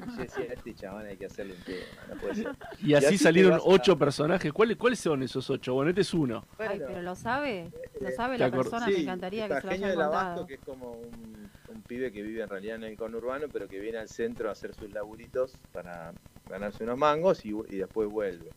Y 0.06 0.16
yo 0.16 0.22
decía, 0.22 0.44
este 0.44 0.74
chabón 0.74 1.06
hay 1.06 1.16
que 1.16 1.26
hacerle 1.26 1.54
un 1.54 1.62
tema, 1.62 1.84
no 2.08 2.20
puede 2.20 2.34
ser. 2.36 2.56
Y 2.82 2.94
así, 2.94 3.18
salieron 3.18 3.60
ocho 3.64 3.98
personajes. 3.98 4.52
¿Cuáles, 4.52 4.76
¿Cuáles 4.76 5.00
son 5.00 5.22
esos 5.22 5.48
ocho? 5.50 5.74
Bueno, 5.74 5.90
este 5.90 6.02
es 6.02 6.14
uno. 6.14 6.46
Ay, 6.58 6.80
pero 6.86 7.02
lo 7.02 7.14
sabe, 7.14 7.70
lo 8.00 8.10
sabe 8.12 8.38
la 8.38 8.50
persona, 8.50 8.86
me 8.86 9.00
encantaría 9.00 9.48
que 9.48 9.60
se 9.60 9.66
lo 9.66 9.72
haya 9.72 9.94
contado. 9.94 10.46
que 10.46 10.54
es 10.54 10.60
como 10.60 10.92
un, 10.92 11.50
un 11.68 11.82
pibe 11.82 12.12
que 12.12 12.22
vive 12.22 12.42
en 12.42 12.48
realidad 12.48 12.76
en 12.76 12.84
el 12.84 12.96
conurbano, 12.96 13.48
pero 13.52 13.68
que 13.68 13.80
viene 13.80 13.98
al 13.98 14.08
centro 14.08 14.48
a 14.48 14.52
hacer 14.52 14.74
sus 14.74 14.92
laburitos 14.92 15.56
para 15.72 16.12
ganarse 16.48 16.84
unos 16.84 16.98
mangos 16.98 17.44
y, 17.44 17.52
después 17.76 18.08
vuelve. 18.08 18.50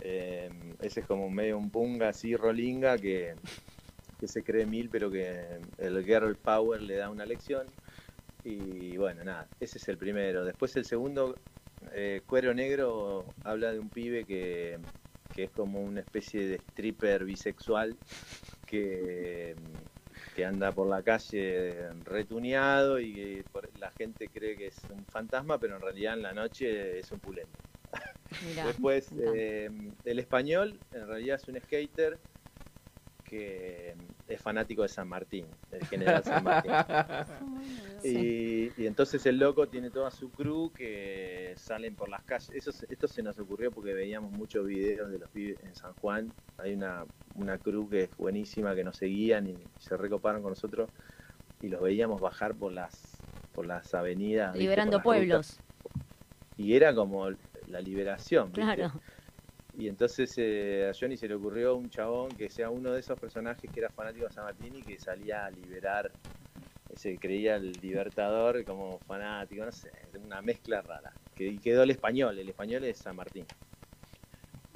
Eh, 0.00 0.50
ese 0.80 1.00
es 1.00 1.06
como 1.06 1.30
medio 1.30 1.58
un 1.58 1.70
punga 1.70 2.08
así, 2.08 2.36
rolinga, 2.36 2.98
que, 2.98 3.34
se 4.22 4.42
cree 4.42 4.66
mil, 4.66 4.88
pero 4.90 5.10
que 5.10 5.60
el 5.78 6.04
girl 6.04 6.36
power 6.36 6.82
le 6.82 6.96
da 6.96 7.10
una 7.10 7.26
lección. 7.26 7.66
Y 8.44 8.96
bueno, 8.96 9.24
nada, 9.24 9.46
ese 9.60 9.78
es 9.78 9.88
el 9.88 9.98
primero. 9.98 10.44
Después 10.44 10.74
el 10.76 10.84
segundo, 10.84 11.36
eh, 11.92 12.22
Cuero 12.26 12.54
Negro, 12.54 13.26
habla 13.44 13.72
de 13.72 13.78
un 13.78 13.90
pibe 13.90 14.24
que, 14.24 14.78
que 15.34 15.44
es 15.44 15.50
como 15.50 15.80
una 15.80 16.00
especie 16.00 16.46
de 16.46 16.56
stripper 16.56 17.24
bisexual 17.24 17.96
que 18.66 19.56
que 20.34 20.44
anda 20.44 20.72
por 20.72 20.88
la 20.88 21.02
calle 21.02 21.92
retuneado 22.04 22.98
y 23.00 23.14
que 23.14 23.44
la 23.78 23.90
gente 23.92 24.28
cree 24.28 24.56
que 24.56 24.68
es 24.68 24.84
un 24.90 25.04
fantasma, 25.06 25.58
pero 25.58 25.76
en 25.76 25.82
realidad 25.82 26.14
en 26.14 26.22
la 26.22 26.32
noche 26.32 26.98
es 26.98 27.10
un 27.12 27.20
pulento. 27.20 27.60
Después, 28.64 29.12
eh, 29.18 29.68
el 30.04 30.18
español 30.18 30.80
en 30.92 31.06
realidad 31.06 31.36
es 31.36 31.48
un 31.48 31.60
skater 31.60 32.18
que 33.30 33.94
es 34.26 34.42
fanático 34.42 34.82
de 34.82 34.88
San 34.88 35.06
Martín, 35.06 35.46
del 35.70 35.86
general 35.86 36.24
San 36.24 36.42
Martín. 36.42 36.72
y, 38.04 38.84
entonces 38.84 39.24
el 39.26 39.38
loco 39.38 39.68
tiene 39.68 39.90
toda 39.90 40.10
su 40.10 40.30
crew 40.30 40.72
que 40.72 41.54
salen 41.56 41.94
por 41.94 42.08
las 42.08 42.24
calles. 42.24 42.50
Eso, 42.52 42.72
esto 42.88 43.06
se 43.06 43.22
nos 43.22 43.38
ocurrió 43.38 43.70
porque 43.70 43.94
veíamos 43.94 44.32
muchos 44.32 44.66
videos 44.66 45.12
de 45.12 45.20
los 45.20 45.30
pibes 45.30 45.62
en 45.62 45.76
San 45.76 45.92
Juan. 45.94 46.32
Hay 46.58 46.74
una, 46.74 47.04
una 47.36 47.56
crew 47.56 47.88
que 47.88 48.02
es 48.04 48.16
buenísima, 48.16 48.74
que 48.74 48.82
nos 48.82 48.96
seguían 48.96 49.46
y 49.46 49.56
se 49.78 49.96
recoparon 49.96 50.42
con 50.42 50.50
nosotros 50.50 50.90
y 51.62 51.68
los 51.68 51.80
veíamos 51.80 52.20
bajar 52.20 52.56
por 52.56 52.72
las, 52.72 53.16
por 53.54 53.64
las 53.64 53.94
avenidas. 53.94 54.56
Liberando 54.56 55.00
pueblos. 55.02 55.60
Y 56.56 56.74
era 56.74 56.92
como 56.92 57.30
la 57.68 57.80
liberación. 57.80 58.50
Claro. 58.50 58.92
Y 59.78 59.88
entonces 59.88 60.34
eh, 60.36 60.90
a 60.90 60.98
Johnny 60.98 61.16
se 61.16 61.28
le 61.28 61.34
ocurrió 61.34 61.76
un 61.76 61.88
chabón 61.90 62.28
que 62.36 62.50
sea 62.50 62.70
uno 62.70 62.92
de 62.92 63.00
esos 63.00 63.18
personajes 63.18 63.70
que 63.70 63.80
era 63.80 63.88
fanático 63.90 64.26
de 64.26 64.32
San 64.32 64.44
Martín 64.44 64.74
y 64.76 64.82
que 64.82 64.98
salía 64.98 65.46
a 65.46 65.50
liberar, 65.50 66.10
se 66.94 67.18
creía 67.18 67.56
el 67.56 67.72
libertador 67.80 68.64
como 68.64 68.98
fanático, 69.00 69.64
no 69.64 69.72
sé, 69.72 69.90
una 70.22 70.42
mezcla 70.42 70.82
rara. 70.82 71.12
Que 71.34 71.58
quedó 71.60 71.84
el 71.84 71.90
español, 71.90 72.38
el 72.38 72.48
español 72.48 72.84
es 72.84 72.98
San 72.98 73.16
Martín. 73.16 73.46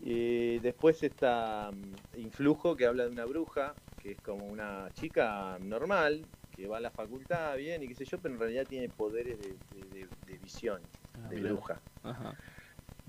Y 0.00 0.58
después 0.58 1.02
está 1.02 1.70
mm, 1.72 2.20
Influjo, 2.20 2.76
que 2.76 2.86
habla 2.86 3.04
de 3.04 3.10
una 3.10 3.24
bruja, 3.24 3.74
que 4.00 4.12
es 4.12 4.18
como 4.20 4.46
una 4.46 4.90
chica 4.92 5.58
normal, 5.60 6.24
que 6.54 6.66
va 6.66 6.76
a 6.76 6.80
la 6.80 6.90
facultad 6.90 7.56
bien 7.56 7.82
y 7.82 7.88
qué 7.88 7.94
sé 7.94 8.04
yo, 8.04 8.18
pero 8.18 8.34
en 8.34 8.40
realidad 8.40 8.66
tiene 8.66 8.88
poderes 8.88 9.38
de, 9.40 10.38
visión, 10.38 10.80
ah, 11.14 11.28
de 11.28 11.40
bruja. 11.40 11.80
Ajá. 12.02 12.34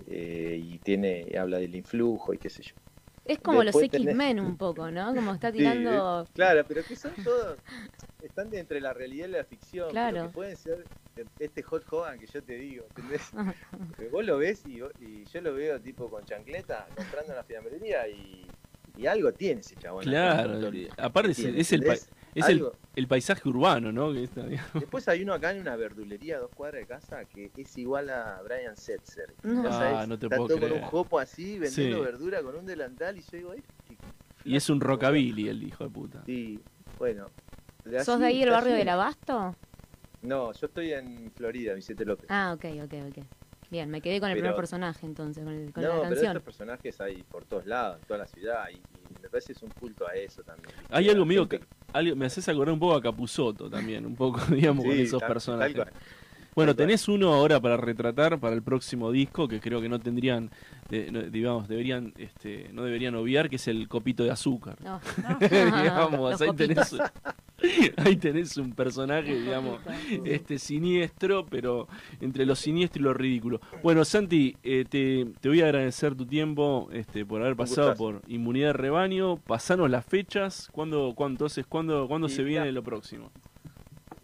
Eh, 0.07 0.59
y 0.61 0.77
tiene 0.79 1.25
habla 1.39 1.57
del 1.57 1.75
influjo 1.75 2.33
y 2.33 2.37
qué 2.37 2.49
sé 2.49 2.63
yo. 2.63 2.75
Es 3.25 3.39
como 3.39 3.63
los 3.63 3.75
X-Men 3.75 4.39
un 4.39 4.55
poco, 4.55 4.91
¿no? 4.91 5.15
Como 5.15 5.33
está 5.33 5.51
tirando... 5.51 6.27
claro, 6.33 6.63
pero 6.67 6.83
que 6.83 6.95
son 6.95 7.11
todos... 7.23 7.57
Están 8.21 8.53
entre 8.53 8.81
la 8.81 8.93
realidad 8.93 9.27
y 9.27 9.31
la 9.31 9.43
ficción. 9.43 9.89
Claro. 9.89 10.27
Que 10.27 10.29
pueden 10.29 10.57
ser 10.57 10.85
este 11.39 11.61
Hot 11.63 11.85
Hogan 11.91 12.19
que 12.19 12.27
yo 12.27 12.43
te 12.43 12.53
digo, 12.53 12.85
¿entendés? 12.89 13.21
vos 14.11 14.25
lo 14.25 14.37
ves 14.37 14.63
y, 14.65 14.81
y, 15.03 15.25
yo 15.31 15.41
lo 15.41 15.53
veo 15.53 15.79
tipo 15.79 16.09
con 16.09 16.25
chancleta 16.25 16.87
comprando 16.95 17.31
en 17.31 17.37
la 17.37 17.43
fiambrería 17.43 18.07
y, 18.07 18.45
y 18.97 19.07
algo 19.07 19.31
tiene 19.31 19.61
ese 19.61 19.75
chabón. 19.75 20.03
Claro, 20.03 20.71
aparte 20.97 21.31
es, 21.31 21.39
el, 21.39 21.57
es 21.57 21.71
el, 21.71 21.83
paisaje 23.07 23.47
urbano, 23.47 23.91
¿no? 23.91 24.11
Después 24.13 25.07
hay 25.07 25.23
uno 25.23 25.33
acá 25.33 25.51
en 25.51 25.61
una 25.61 25.75
verdulería 25.75 26.37
a 26.37 26.39
dos 26.39 26.51
cuadras 26.53 26.81
de 26.81 26.87
casa 26.87 27.25
que 27.25 27.51
es 27.55 27.77
igual 27.77 28.09
a 28.09 28.41
Brian 28.43 28.75
Setzer. 28.75 29.33
Ah, 29.43 30.05
no 30.07 30.17
te 30.17 30.27
puedo 30.27 30.47
creer. 30.47 30.71
con 30.71 30.81
un 30.81 30.87
jopo 30.87 31.19
así, 31.19 31.59
vendiendo 31.59 32.01
verdura 32.01 32.41
con 32.41 32.55
un 32.55 32.65
delantal 32.65 33.17
y 33.17 33.21
yo 33.21 33.37
digo, 33.37 33.53
Y 34.43 34.55
es 34.55 34.69
un 34.69 34.79
rockabilly 34.81 35.49
el 35.49 35.63
hijo 35.63 35.83
de 35.83 35.89
puta. 35.89 36.23
Sí, 36.25 36.59
bueno. 36.97 37.27
¿Sos 38.03 38.19
de 38.19 38.25
ahí 38.27 38.41
el 38.41 38.49
barrio 38.49 38.73
del 38.73 38.89
Abasto? 38.89 39.55
No, 40.21 40.51
yo 40.53 40.67
estoy 40.67 40.91
en 40.91 41.31
Florida, 41.31 41.73
Vicente 41.73 42.03
López. 42.03 42.25
Ah, 42.29 42.53
ok, 42.55 42.65
ok, 42.83 42.93
ok. 43.09 43.25
Bien, 43.69 43.89
me 43.89 44.01
quedé 44.01 44.19
con 44.19 44.29
el 44.29 44.35
primer 44.35 44.55
personaje 44.55 45.05
entonces, 45.05 45.43
con, 45.43 45.53
el, 45.53 45.73
con 45.73 45.83
no, 45.83 45.89
la 45.89 45.95
canción. 46.01 46.19
pero 46.19 46.27
estos 46.27 46.43
personajes 46.43 47.01
hay 47.01 47.23
por 47.23 47.45
todos 47.45 47.65
lados, 47.65 47.99
en 47.99 48.07
toda 48.07 48.19
la 48.19 48.27
ciudad, 48.27 48.65
y, 48.71 48.81
me 49.21 49.29
parece 49.29 49.47
que 49.47 49.53
es 49.53 49.63
un 49.63 49.71
culto 49.71 50.07
a 50.07 50.13
eso 50.13 50.43
también. 50.43 50.73
Hay 50.89 51.09
algo 51.09 51.25
mío 51.25 51.47
que 51.49 51.59
me 52.15 52.25
haces 52.25 52.47
acordar 52.49 52.73
un 52.73 52.79
poco 52.79 52.95
a 52.95 53.01
Capuzoto 53.01 53.69
también, 53.69 54.05
un 54.05 54.15
poco, 54.15 54.39
digamos, 54.53 54.85
con 54.85 54.93
esos 54.93 55.21
personajes. 55.23 55.85
Bueno, 56.55 56.73
tenés 56.73 57.09
uno 57.09 57.33
ahora 57.33 57.59
para 57.59 57.75
retratar 57.75 58.39
para 58.39 58.55
el 58.55 58.63
próximo 58.63 59.11
disco 59.11 59.47
que 59.47 59.59
creo 59.59 59.81
que 59.81 59.89
no 59.89 59.99
tendrían, 59.99 60.49
digamos, 60.89 61.67
deberían, 61.67 62.13
este, 62.17 62.69
no 62.71 62.83
deberían 62.83 63.13
obviar, 63.15 63.49
que 63.49 63.57
es 63.57 63.67
el 63.67 63.89
copito 63.89 64.23
de 64.23 64.31
azúcar. 64.31 64.77
No, 64.81 65.01
digamos, 65.39 66.41
ahí 66.41 66.53
tenés, 66.55 66.95
ahí 67.97 68.15
tenés 68.15 68.55
un 68.55 68.71
personaje, 68.71 69.35
digamos, 69.37 69.81
este 70.23 70.57
siniestro, 70.57 71.45
pero 71.45 71.89
entre 72.21 72.45
lo 72.45 72.55
siniestro 72.55 73.01
y 73.01 73.03
lo 73.03 73.13
ridículo. 73.13 73.59
Bueno, 73.83 74.05
Santi, 74.05 74.55
eh, 74.63 74.85
te, 74.87 75.25
te, 75.41 75.49
voy 75.49 75.61
a 75.61 75.65
agradecer 75.65 76.15
tu 76.15 76.25
tiempo 76.25 76.87
este, 76.93 77.25
por 77.25 77.41
haber 77.41 77.57
pasado 77.57 77.95
por 77.95 78.21
Inmunidad 78.27 78.67
de 78.67 78.73
Rebaño. 78.73 79.37
Pasanos 79.37 79.89
las 79.89 80.05
fechas. 80.05 80.69
¿Cuándo, 80.71 81.13
cuándo, 81.15 81.35
entonces, 81.35 81.65
¿cuándo, 81.67 82.07
cuándo 82.07 82.29
se 82.29 82.43
viene 82.43 82.71
lo 82.71 82.81
próximo? 82.81 83.29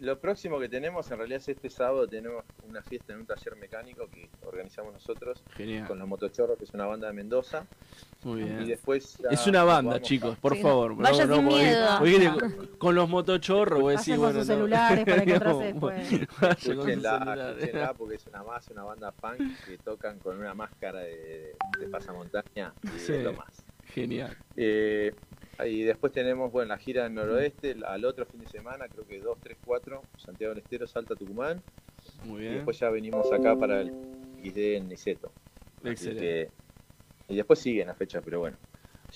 Lo 0.01 0.19
próximo 0.19 0.59
que 0.59 0.67
tenemos, 0.67 1.09
en 1.11 1.17
realidad 1.19 1.37
es 1.37 1.47
este 1.47 1.69
sábado, 1.69 2.07
tenemos 2.07 2.43
una 2.67 2.81
fiesta 2.81 3.13
en 3.13 3.19
un 3.19 3.25
taller 3.27 3.55
mecánico 3.55 4.09
que 4.09 4.29
organizamos 4.43 4.93
nosotros 4.93 5.43
con 5.87 5.99
los 5.99 6.07
Motochorros, 6.07 6.57
que 6.57 6.63
es 6.63 6.73
una 6.73 6.87
banda 6.87 7.07
de 7.07 7.13
Mendoza. 7.13 7.67
Muy 8.23 8.43
bien. 8.43 8.63
Y 8.63 8.65
después 8.65 9.19
es 9.29 9.45
una 9.45 9.63
banda, 9.63 10.01
chicos, 10.01 10.37
por 10.39 10.57
favor. 10.57 10.95
Vaya 10.95 11.27
sin 11.27 11.45
miedo. 11.45 12.37
con 12.79 12.95
los 12.95 13.07
motochorros, 13.09 13.79
voy 13.79 13.93
a 13.93 13.97
decir, 13.97 14.17
bueno, 14.17 14.39
sus 14.39 14.47
celulares 14.47 15.05
para 15.05 15.23
encontrarse 15.23 15.63
después. 15.65 16.11
Escúchenla, 16.11 17.55
porque 17.95 18.15
es 18.15 18.25
una 18.25 18.43
más, 18.43 18.67
una 18.69 18.83
banda 18.83 19.11
punk 19.11 19.39
que 19.65 19.77
tocan 19.77 20.17
con 20.17 20.39
una 20.39 20.55
máscara 20.55 20.99
de, 21.01 21.55
de 21.79 21.87
pasamontaña 21.89 22.73
y 22.83 22.97
es 22.97 23.23
lo 23.23 23.33
más. 23.33 23.63
Genial. 23.93 24.35
Eh, 24.55 25.13
y 25.65 25.83
después 25.83 26.11
tenemos, 26.13 26.51
bueno, 26.51 26.69
la 26.69 26.77
gira 26.77 27.05
en 27.05 27.15
noroeste, 27.15 27.75
al 27.85 28.05
otro 28.05 28.25
fin 28.25 28.39
de 28.39 28.47
semana, 28.47 28.87
creo 28.87 29.05
que 29.05 29.19
2, 29.19 29.37
3, 29.41 29.57
4, 29.65 30.01
Santiago 30.17 30.53
del 30.53 30.63
Estero, 30.63 30.87
Salta, 30.87 31.15
Tucumán. 31.15 31.61
Muy 32.23 32.41
bien. 32.41 32.53
Y 32.53 32.55
después 32.57 32.79
ya 32.79 32.89
venimos 32.89 33.31
acá 33.31 33.55
para 33.55 33.81
el 33.81 33.91
XD 34.43 34.57
en 34.57 34.87
Niceto. 34.87 35.31
Excelente. 35.83 36.51
y 37.27 37.35
después 37.35 37.59
siguen 37.59 37.87
las 37.87 37.97
fechas, 37.97 38.21
pero 38.23 38.39
bueno. 38.39 38.57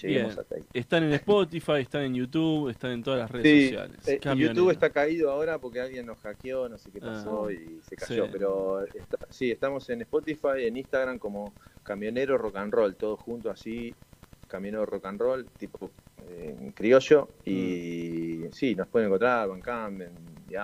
Lleguemos 0.01 0.37
hasta 0.37 0.55
ahí. 0.55 0.63
Están 0.73 1.03
en 1.03 1.13
Spotify, 1.13 1.79
están 1.79 2.01
en 2.01 2.15
YouTube, 2.15 2.69
están 2.69 2.91
en 2.91 3.03
todas 3.03 3.19
las 3.19 3.31
redes 3.31 3.69
sociales. 3.69 4.07
Eh, 4.07 4.19
YouTube 4.35 4.71
está 4.71 4.89
caído 4.89 5.31
ahora 5.31 5.57
porque 5.57 5.79
alguien 5.79 6.05
nos 6.05 6.19
hackeó, 6.19 6.67
no 6.67 6.77
sé 6.77 6.91
qué 6.91 6.99
pasó 6.99 7.45
ah. 7.45 7.53
y 7.53 7.79
se 7.81 7.95
cayó. 7.95 8.29
Pero 8.29 8.85
sí, 9.29 9.51
estamos 9.51 9.89
en 9.89 10.01
Spotify, 10.01 10.65
en 10.65 10.75
Instagram 10.77 11.17
como 11.17 11.53
Camionero 11.83 12.37
Rock 12.37 12.57
and 12.57 12.73
Roll, 12.73 12.95
todo 12.95 13.15
junto 13.15 13.49
así, 13.49 13.95
Camionero 14.47 14.85
Rock 14.85 15.05
and 15.05 15.21
Roll, 15.21 15.45
tipo 15.57 15.89
en 16.29 16.71
criollo 16.71 17.29
y 17.43 18.45
mm. 18.45 18.51
sí, 18.51 18.75
nos 18.75 18.87
pueden 18.87 19.07
encontrar 19.07 19.47
Bandcamp, 19.47 20.01
en 20.01 20.13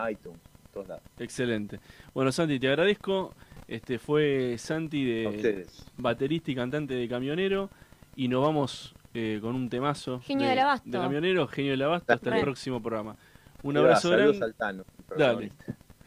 iTunes, 0.10 0.40
en 0.66 0.72
todos 0.72 0.88
lados. 0.88 1.04
Excelente. 1.20 1.80
Bueno, 2.14 2.32
Santi, 2.32 2.60
te 2.60 2.68
agradezco. 2.68 3.34
Este 3.68 4.00
fue 4.00 4.58
Santi 4.58 5.06
de 5.06 5.66
baterista 5.98 6.52
y 6.52 6.56
cantante 6.56 6.94
de 6.94 7.08
Camionero 7.08 7.70
y 8.16 8.28
nos 8.28 8.44
vamos 8.44 8.94
eh, 9.14 9.40
con 9.42 9.56
un 9.56 9.70
temazo 9.70 10.20
Genio 10.20 10.48
de, 10.48 10.60
Abasto. 10.60 10.90
de 10.90 10.98
Camionero, 10.98 11.48
Genio 11.48 11.72
del 11.72 11.82
Abasto, 11.84 12.14
hasta 12.14 12.36
el 12.36 12.42
próximo 12.42 12.82
programa. 12.82 13.16
Un 13.64 13.78
abrazo 13.78 14.10
grande. 14.10 14.38
Saltano, 14.38 14.84
Dale. 15.18 15.52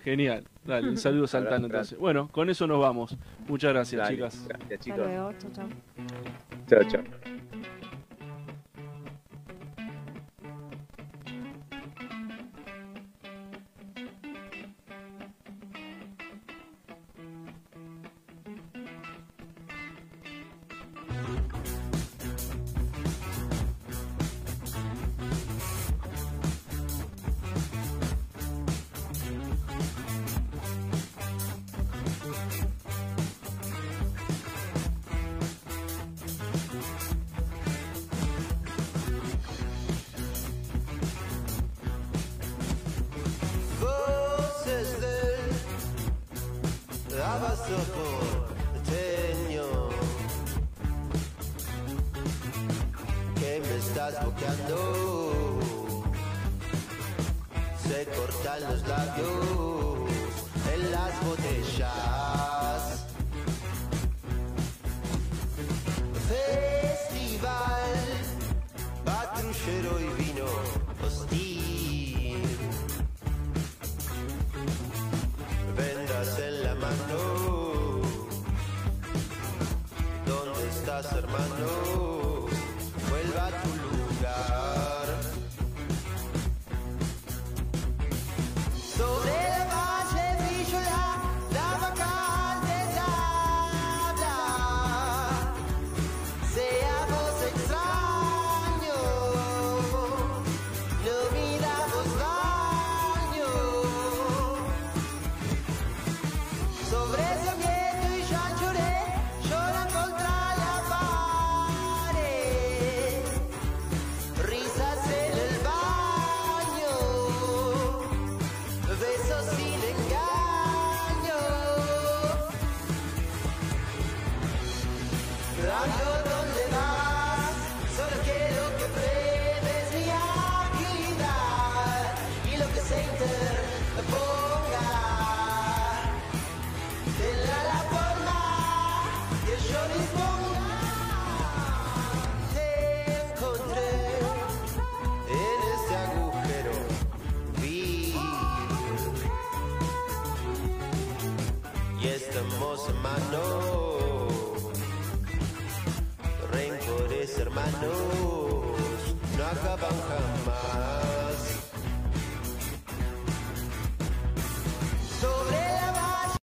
Genial. 0.03 0.45
Dale, 0.65 0.91
un 0.91 0.97
saludo 0.99 1.27
saltano 1.27 1.67
entonces. 1.67 1.99
Bueno, 1.99 2.29
con 2.29 2.51
eso 2.51 2.67
nos 2.67 2.81
vamos. 2.81 3.17
Muchas 3.49 3.73
gracias, 3.73 4.09
chicas. 4.09 4.47
Gracias, 4.47 4.81
chicos. 4.81 5.01
Hasta 5.01 5.13
luego. 5.13 5.33
Chao, 5.39 5.51
chao. 5.53 5.69
Chao, 6.69 7.03
chao. 7.03 7.34